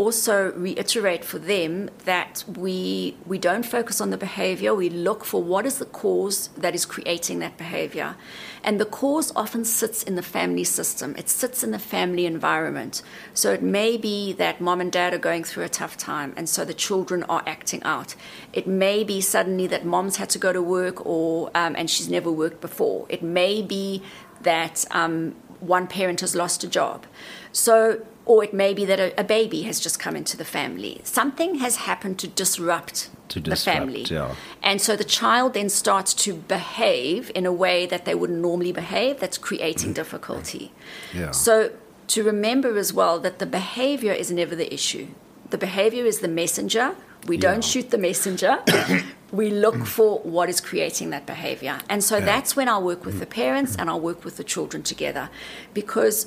also 0.00 0.50
reiterate 0.52 1.26
for 1.26 1.38
them 1.38 1.90
that 2.06 2.42
we 2.56 3.14
we 3.26 3.36
don't 3.36 3.66
focus 3.66 4.00
on 4.00 4.08
the 4.08 4.16
behavior. 4.16 4.74
We 4.74 4.88
look 4.88 5.26
for 5.26 5.42
what 5.42 5.66
is 5.66 5.76
the 5.76 5.84
cause 5.84 6.48
that 6.56 6.74
is 6.74 6.86
creating 6.86 7.40
that 7.40 7.58
behavior. 7.58 8.16
And 8.64 8.80
the 8.80 8.86
cause 8.86 9.30
often 9.36 9.62
sits 9.66 10.02
in 10.02 10.14
the 10.14 10.22
family 10.22 10.64
system. 10.64 11.14
It 11.18 11.28
sits 11.28 11.62
in 11.62 11.70
the 11.70 11.78
family 11.78 12.24
environment. 12.24 13.02
So 13.34 13.52
it 13.52 13.62
may 13.62 13.98
be 13.98 14.32
that 14.32 14.58
mom 14.58 14.80
and 14.80 14.90
dad 14.90 15.12
are 15.12 15.18
going 15.18 15.44
through 15.44 15.64
a 15.64 15.68
tough 15.68 15.98
time 15.98 16.32
and 16.34 16.48
so 16.48 16.64
the 16.64 16.80
children 16.86 17.22
are 17.24 17.42
acting 17.46 17.82
out. 17.82 18.14
It 18.54 18.66
may 18.66 19.04
be 19.04 19.20
suddenly 19.20 19.66
that 19.66 19.84
mom's 19.84 20.16
had 20.16 20.30
to 20.30 20.38
go 20.38 20.50
to 20.50 20.62
work 20.62 21.04
or 21.04 21.50
um, 21.54 21.76
and 21.76 21.90
she's 21.90 22.08
never 22.08 22.32
worked 22.32 22.62
before. 22.62 23.04
It 23.10 23.22
may 23.22 23.60
be 23.60 24.02
that 24.40 24.86
um, 24.92 25.34
one 25.60 25.86
parent 25.86 26.20
has 26.20 26.34
lost 26.34 26.64
a 26.64 26.68
job. 26.68 27.06
So 27.52 28.00
or 28.26 28.44
it 28.44 28.52
may 28.52 28.74
be 28.74 28.84
that 28.84 29.00
a, 29.00 29.18
a 29.20 29.24
baby 29.24 29.62
has 29.62 29.80
just 29.80 29.98
come 29.98 30.14
into 30.14 30.36
the 30.36 30.44
family. 30.44 31.00
Something 31.04 31.56
has 31.56 31.76
happened 31.76 32.18
to 32.20 32.28
disrupt, 32.28 33.08
To 33.28 33.40
the 33.40 33.56
family. 33.56 34.02
yeah. 34.04 34.34
And 34.62 34.80
so 34.80 34.94
the 34.96 35.04
child 35.04 35.54
then 35.54 35.68
starts 35.68 36.14
to 36.14 36.34
behave 36.34 37.30
in 37.34 37.46
a 37.46 37.52
way 37.52 37.86
that 37.86 38.04
they 38.04 38.14
wouldn't 38.14 38.40
normally 38.40 38.72
behave, 38.72 39.18
that's 39.20 39.38
creating 39.38 39.90
mm. 39.90 39.94
difficulty. 39.94 40.72
Yeah. 41.14 41.30
So 41.32 41.72
to 42.08 42.22
remember 42.24 42.76
as 42.76 42.92
well 42.92 43.18
that 43.20 43.38
the 43.38 43.46
behavior 43.46 44.12
is 44.12 44.30
never 44.30 44.54
the 44.54 44.72
issue. 44.72 45.08
The 45.50 45.58
behavior 45.58 46.04
is 46.04 46.18
the 46.20 46.28
messenger. 46.28 46.94
We 47.26 47.36
Yeah. 47.36 47.42
don't 47.52 47.64
shoot 47.64 47.90
the 47.90 47.98
messenger. 47.98 48.58
we 49.32 49.50
look 49.50 49.76
mm. 49.76 49.86
for 49.86 50.18
what 50.20 50.48
is 50.48 50.60
creating 50.60 51.10
that 51.10 51.24
behavior. 51.26 51.78
And 51.88 52.02
so 52.02 52.16
Yeah. 52.18 52.26
that's 52.26 52.56
when 52.56 52.68
I'll 52.68 52.82
work 52.82 53.04
with 53.04 53.16
mm. 53.16 53.20
the 53.20 53.26
parents 53.26 53.76
and 53.76 53.88
I'll 53.88 54.00
work 54.00 54.24
with 54.24 54.36
the 54.36 54.44
children 54.44 54.82
together. 54.82 55.30
Because 55.74 56.26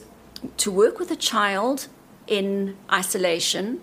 to 0.57 0.71
work 0.71 0.99
with 0.99 1.11
a 1.11 1.15
child 1.15 1.87
in 2.27 2.77
isolation 2.91 3.81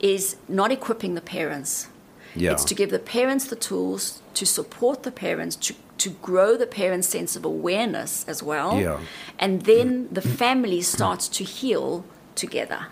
is 0.00 0.36
not 0.48 0.72
equipping 0.72 1.14
the 1.14 1.20
parents. 1.20 1.88
Yeah. 2.34 2.52
It's 2.52 2.64
to 2.64 2.74
give 2.74 2.90
the 2.90 2.98
parents 2.98 3.46
the 3.46 3.56
tools 3.56 4.22
to 4.34 4.46
support 4.46 5.02
the 5.02 5.12
parents, 5.12 5.56
to, 5.56 5.74
to 5.98 6.10
grow 6.10 6.56
the 6.56 6.66
parents' 6.66 7.08
sense 7.08 7.36
of 7.36 7.44
awareness 7.44 8.24
as 8.26 8.42
well. 8.42 8.80
Yeah. 8.80 9.00
And 9.38 9.62
then 9.62 10.08
the 10.10 10.22
family 10.22 10.80
starts 10.82 11.28
to 11.28 11.44
heal 11.44 12.04
together, 12.34 12.86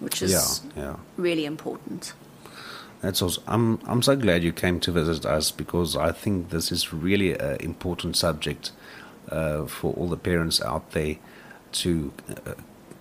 which 0.00 0.22
is 0.22 0.62
Yeah, 0.76 0.82
yeah. 0.82 0.96
really 1.16 1.44
important. 1.44 2.12
That's 3.00 3.22
awesome. 3.22 3.44
I'm 3.46 3.78
I'm 3.86 4.02
so 4.02 4.16
glad 4.16 4.42
you 4.42 4.52
came 4.52 4.80
to 4.80 4.92
visit 4.92 5.24
us 5.24 5.52
because 5.52 5.96
I 5.96 6.10
think 6.12 6.50
this 6.50 6.72
is 6.72 6.92
really 6.92 7.38
an 7.38 7.56
important 7.60 8.16
subject 8.16 8.72
uh, 9.30 9.66
for 9.66 9.92
all 9.94 10.08
the 10.08 10.16
parents 10.16 10.60
out 10.60 10.90
there 10.90 11.16
to 11.72 12.12
uh, 12.46 12.54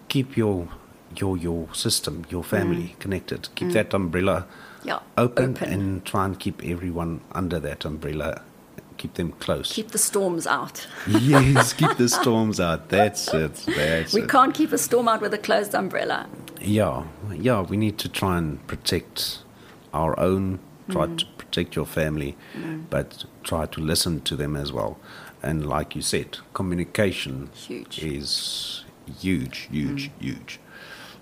keep 0.08 0.38
your 0.38 0.68
your 1.16 1.38
your 1.38 1.74
system, 1.74 2.26
your 2.30 2.44
family 2.44 2.96
mm. 2.96 3.00
connected. 3.00 3.50
Keep 3.56 3.70
mm. 3.70 3.74
that 3.74 3.94
umbrella 3.94 4.46
Yeah, 4.84 5.00
open, 5.18 5.52
open. 5.52 5.72
and 5.74 6.06
try 6.06 6.26
and 6.26 6.40
keep 6.40 6.64
everyone 6.64 7.22
under 7.32 7.60
that 7.60 7.86
umbrella. 7.86 8.42
Keep 8.98 9.14
them 9.14 9.32
close. 9.34 9.72
Keep 9.74 9.92
the 9.92 10.00
storms 10.00 10.48
out. 10.48 10.88
yes, 11.08 11.72
keep 11.74 11.98
the 11.98 12.10
storms 12.20 12.60
out. 12.60 12.90
That's 12.90 13.32
it. 13.32 13.54
That's 13.68 14.14
We 14.14 14.24
it. 14.24 14.30
can't 14.30 14.56
keep 14.56 14.72
a 14.72 14.78
storm 14.78 15.08
out 15.08 15.22
with 15.22 15.34
a 15.36 15.38
closed 15.38 15.76
umbrella. 15.76 16.28
Yeah, 16.60 17.04
yeah, 17.32 17.62
we 17.62 17.78
need 17.78 18.00
to 18.00 18.10
try 18.10 18.40
and 18.40 18.66
protect 18.66 19.44
our 19.94 20.20
own, 20.20 20.60
try 20.90 21.06
mm. 21.06 21.18
to 21.20 21.26
protect 21.38 21.76
your 21.76 21.86
family, 21.86 22.36
but 22.90 23.26
try 23.44 23.68
to 23.68 23.82
listen 23.82 24.22
to 24.22 24.36
them 24.36 24.56
as 24.56 24.72
well. 24.74 24.98
And 25.44 25.68
like 25.68 25.96
you 25.96 26.02
said, 26.02 26.40
communication 26.54 27.50
Huge. 27.54 28.04
is 28.04 28.86
huge, 29.20 29.68
huge, 29.72 30.10
mm. 30.10 30.22
huge. 30.22 30.60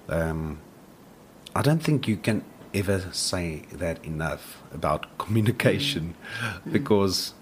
Um, 0.09 0.59
I 1.55 1.61
don't 1.61 1.83
think 1.83 2.07
you 2.07 2.17
can 2.17 2.43
ever 2.73 3.09
say 3.11 3.63
that 3.71 4.03
enough 4.03 4.61
about 4.73 5.17
communication 5.17 6.15
mm. 6.39 6.61
Mm. 6.63 6.73
because 6.73 7.33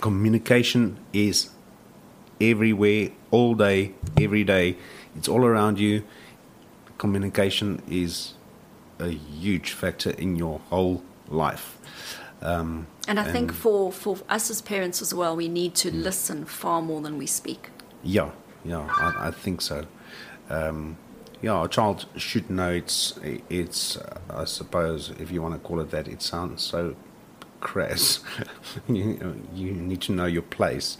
communication 0.00 0.98
is 1.12 1.50
everywhere, 2.40 3.10
all 3.30 3.54
day, 3.54 3.94
every 4.20 4.44
day. 4.44 4.76
It's 5.16 5.28
all 5.28 5.44
around 5.44 5.78
you. 5.78 6.04
Communication 6.98 7.82
is 7.90 8.34
a 8.98 9.08
huge 9.08 9.72
factor 9.72 10.10
in 10.10 10.36
your 10.36 10.60
whole 10.70 11.02
life. 11.28 11.78
Um, 12.40 12.86
And 13.08 13.18
I 13.18 13.24
think 13.32 13.52
for, 13.52 13.90
for 13.92 14.16
us 14.28 14.50
as 14.50 14.60
parents 14.62 15.02
as 15.02 15.12
well, 15.12 15.34
we 15.36 15.48
need 15.48 15.72
Mm. 15.74 15.82
to 15.82 15.90
listen 15.90 16.44
far 16.44 16.80
more 16.82 17.00
than 17.00 17.18
we 17.18 17.26
speak. 17.26 17.70
Yeah, 18.04 18.30
yeah, 18.64 18.86
I, 18.90 19.28
I 19.28 19.30
think 19.32 19.60
so. 19.60 19.86
Um, 20.50 20.96
yeah, 21.42 21.64
a 21.64 21.68
child 21.68 22.06
should 22.16 22.48
know 22.50 22.70
it's 22.70 23.18
it's. 23.48 23.96
Uh, 23.96 24.18
I 24.30 24.44
suppose 24.44 25.10
if 25.20 25.30
you 25.30 25.42
want 25.42 25.54
to 25.54 25.60
call 25.68 25.80
it 25.80 25.90
that, 25.90 26.08
it 26.08 26.22
sounds 26.22 26.62
so 26.62 26.94
crass. 27.60 28.20
you 28.88 29.34
you 29.54 29.72
need 29.72 30.00
to 30.02 30.12
know 30.12 30.26
your 30.26 30.42
place. 30.42 30.98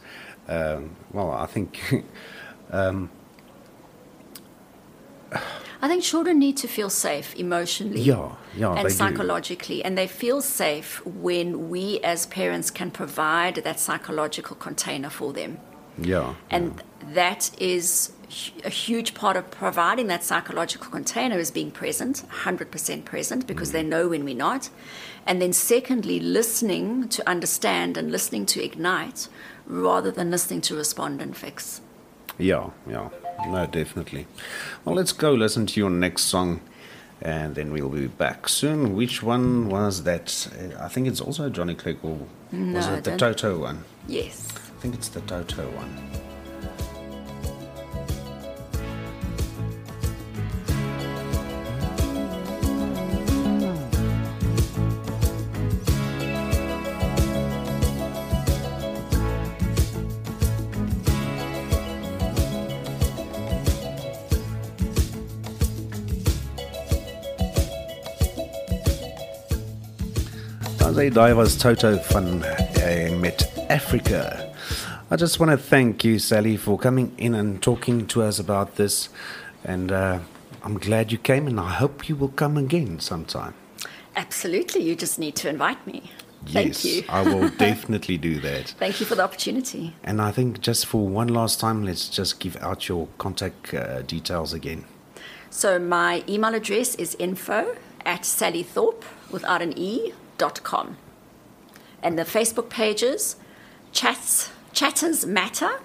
Um, 0.48 0.96
well, 1.12 1.30
I 1.30 1.46
think. 1.46 2.04
I 5.80 5.86
think 5.86 6.02
children 6.02 6.38
need 6.38 6.56
to 6.58 6.68
feel 6.68 6.90
safe 6.90 7.36
emotionally 7.36 8.00
Yeah, 8.00 8.32
yeah, 8.56 8.70
and 8.70 8.78
they 8.78 8.88
do. 8.88 8.94
psychologically. 8.94 9.84
And 9.84 9.96
they 9.96 10.08
feel 10.08 10.42
safe 10.42 11.04
when 11.06 11.68
we 11.68 12.00
as 12.00 12.26
parents 12.26 12.70
can 12.70 12.90
provide 12.90 13.56
that 13.56 13.78
psychological 13.78 14.56
container 14.56 15.10
for 15.10 15.32
them. 15.32 15.58
yeah, 16.00 16.34
And 16.50 16.82
that 17.14 17.50
is 17.58 18.12
a 18.64 18.68
huge 18.68 19.14
part 19.14 19.36
of 19.36 19.50
providing 19.50 20.08
that 20.08 20.22
psychological 20.24 20.88
container 20.90 21.38
is 21.38 21.50
being 21.50 21.70
present, 21.70 22.24
100% 22.44 23.04
present, 23.04 23.46
because 23.46 23.70
mm. 23.70 23.72
they 23.72 23.82
know 23.82 24.08
when 24.08 24.24
we're 24.24 24.34
not. 24.34 24.70
And 25.26 25.40
then, 25.40 25.52
secondly, 25.52 26.18
listening 26.20 27.08
to 27.08 27.28
understand 27.28 27.96
and 27.96 28.10
listening 28.10 28.46
to 28.46 28.64
ignite 28.64 29.28
rather 29.66 30.10
than 30.10 30.30
listening 30.30 30.60
to 30.62 30.74
respond 30.74 31.22
and 31.22 31.36
fix. 31.36 31.80
yeah, 32.38 32.70
yeah. 32.88 33.08
No, 33.46 33.66
definitely. 33.66 34.26
Well, 34.84 34.94
let's 34.94 35.12
go 35.12 35.32
listen 35.32 35.66
to 35.66 35.80
your 35.80 35.90
next 35.90 36.22
song, 36.22 36.60
and 37.22 37.54
then 37.54 37.72
we'll 37.72 37.88
be 37.88 38.06
back 38.08 38.48
soon. 38.48 38.94
Which 38.94 39.22
one 39.22 39.68
was 39.68 40.02
that? 40.04 40.48
Uh, 40.58 40.82
I 40.84 40.88
think 40.88 41.06
it's 41.06 41.20
also 41.20 41.48
Johnny 41.48 41.74
Clegg, 41.74 41.98
or 42.02 42.12
was 42.16 42.26
No, 42.52 42.94
it 42.94 43.04
the 43.04 43.16
Toto 43.16 43.58
one? 43.60 43.84
Yes. 44.06 44.48
I 44.56 44.80
think 44.80 44.94
it's 44.94 45.08
the 45.08 45.20
Toto 45.22 45.64
one. 45.70 45.96
Daai 70.98 71.32
was 71.32 71.56
Toto 71.56 71.96
uh, 71.96 73.16
met 73.20 73.52
Africa. 73.70 74.52
I 75.12 75.14
just 75.16 75.38
want 75.38 75.52
to 75.52 75.56
thank 75.56 76.02
you, 76.02 76.18
Sally, 76.18 76.56
for 76.56 76.76
coming 76.76 77.14
in 77.16 77.36
and 77.36 77.62
talking 77.62 78.04
to 78.08 78.22
us 78.22 78.40
about 78.40 78.74
this. 78.74 79.08
And 79.64 79.92
uh, 79.92 80.18
I'm 80.64 80.76
glad 80.76 81.12
you 81.12 81.18
came, 81.18 81.46
and 81.46 81.60
I 81.60 81.70
hope 81.70 82.08
you 82.08 82.16
will 82.16 82.30
come 82.30 82.56
again 82.56 82.98
sometime. 82.98 83.54
Absolutely. 84.16 84.82
You 84.82 84.96
just 84.96 85.20
need 85.20 85.36
to 85.36 85.48
invite 85.48 85.86
me. 85.86 86.10
Thank 86.46 86.84
you. 86.84 87.04
I 87.08 87.22
will 87.22 87.48
definitely 87.58 88.18
do 88.18 88.40
that. 88.40 88.74
Thank 88.80 88.98
you 88.98 89.06
for 89.06 89.14
the 89.14 89.22
opportunity. 89.22 89.94
And 90.02 90.20
I 90.20 90.32
think 90.32 90.60
just 90.60 90.86
for 90.86 91.06
one 91.06 91.28
last 91.28 91.60
time, 91.60 91.84
let's 91.84 92.08
just 92.08 92.40
give 92.40 92.56
out 92.56 92.88
your 92.88 93.06
contact 93.18 93.72
uh, 93.72 94.02
details 94.02 94.52
again. 94.52 94.84
So 95.48 95.78
my 95.78 96.24
email 96.28 96.54
address 96.54 96.96
is 96.96 97.14
info 97.20 97.76
at 98.04 98.22
sallythorp 98.22 99.04
without 99.30 99.62
an 99.62 99.78
e 99.78 100.12
dot 100.38 100.62
com. 100.62 100.96
And 102.02 102.18
the 102.18 102.24
Facebook 102.24 102.68
pages, 102.70 103.36
chats 103.92 104.50
chatters 104.72 105.26
matter, 105.26 105.80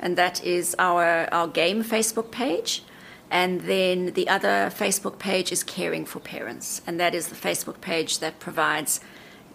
and 0.00 0.16
that 0.16 0.44
is 0.44 0.74
our 0.78 1.28
our 1.32 1.46
game 1.46 1.82
Facebook 1.82 2.30
page. 2.30 2.82
And 3.30 3.60
then 3.62 4.12
the 4.14 4.26
other 4.28 4.70
Facebook 4.70 5.18
page 5.18 5.52
is 5.52 5.62
Caring 5.62 6.06
for 6.06 6.20
Parents, 6.20 6.82
and 6.86 6.98
that 6.98 7.14
is 7.14 7.28
the 7.28 7.36
Facebook 7.36 7.80
page 7.80 8.18
that 8.20 8.40
provides 8.40 9.00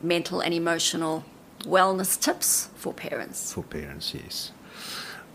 mental 0.01 0.41
and 0.41 0.53
emotional 0.53 1.24
wellness 1.63 2.19
tips 2.19 2.69
for 2.76 2.93
parents. 2.93 3.53
For 3.53 3.63
parents, 3.63 4.13
yes. 4.13 4.51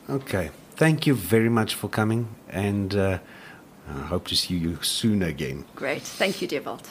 Okay. 0.09 0.51
Thank 0.76 1.07
you 1.09 1.14
very 1.14 1.49
much 1.49 1.74
for 1.74 1.89
coming, 1.89 2.28
and 2.49 2.95
uh, 2.95 3.18
I 3.89 4.03
hope 4.07 4.28
to 4.28 4.36
see 4.36 4.57
you 4.57 4.78
soon 4.82 5.22
again. 5.22 5.64
Great. 5.74 6.03
Thank 6.03 6.41
you, 6.41 6.47
Dewald. 6.47 6.89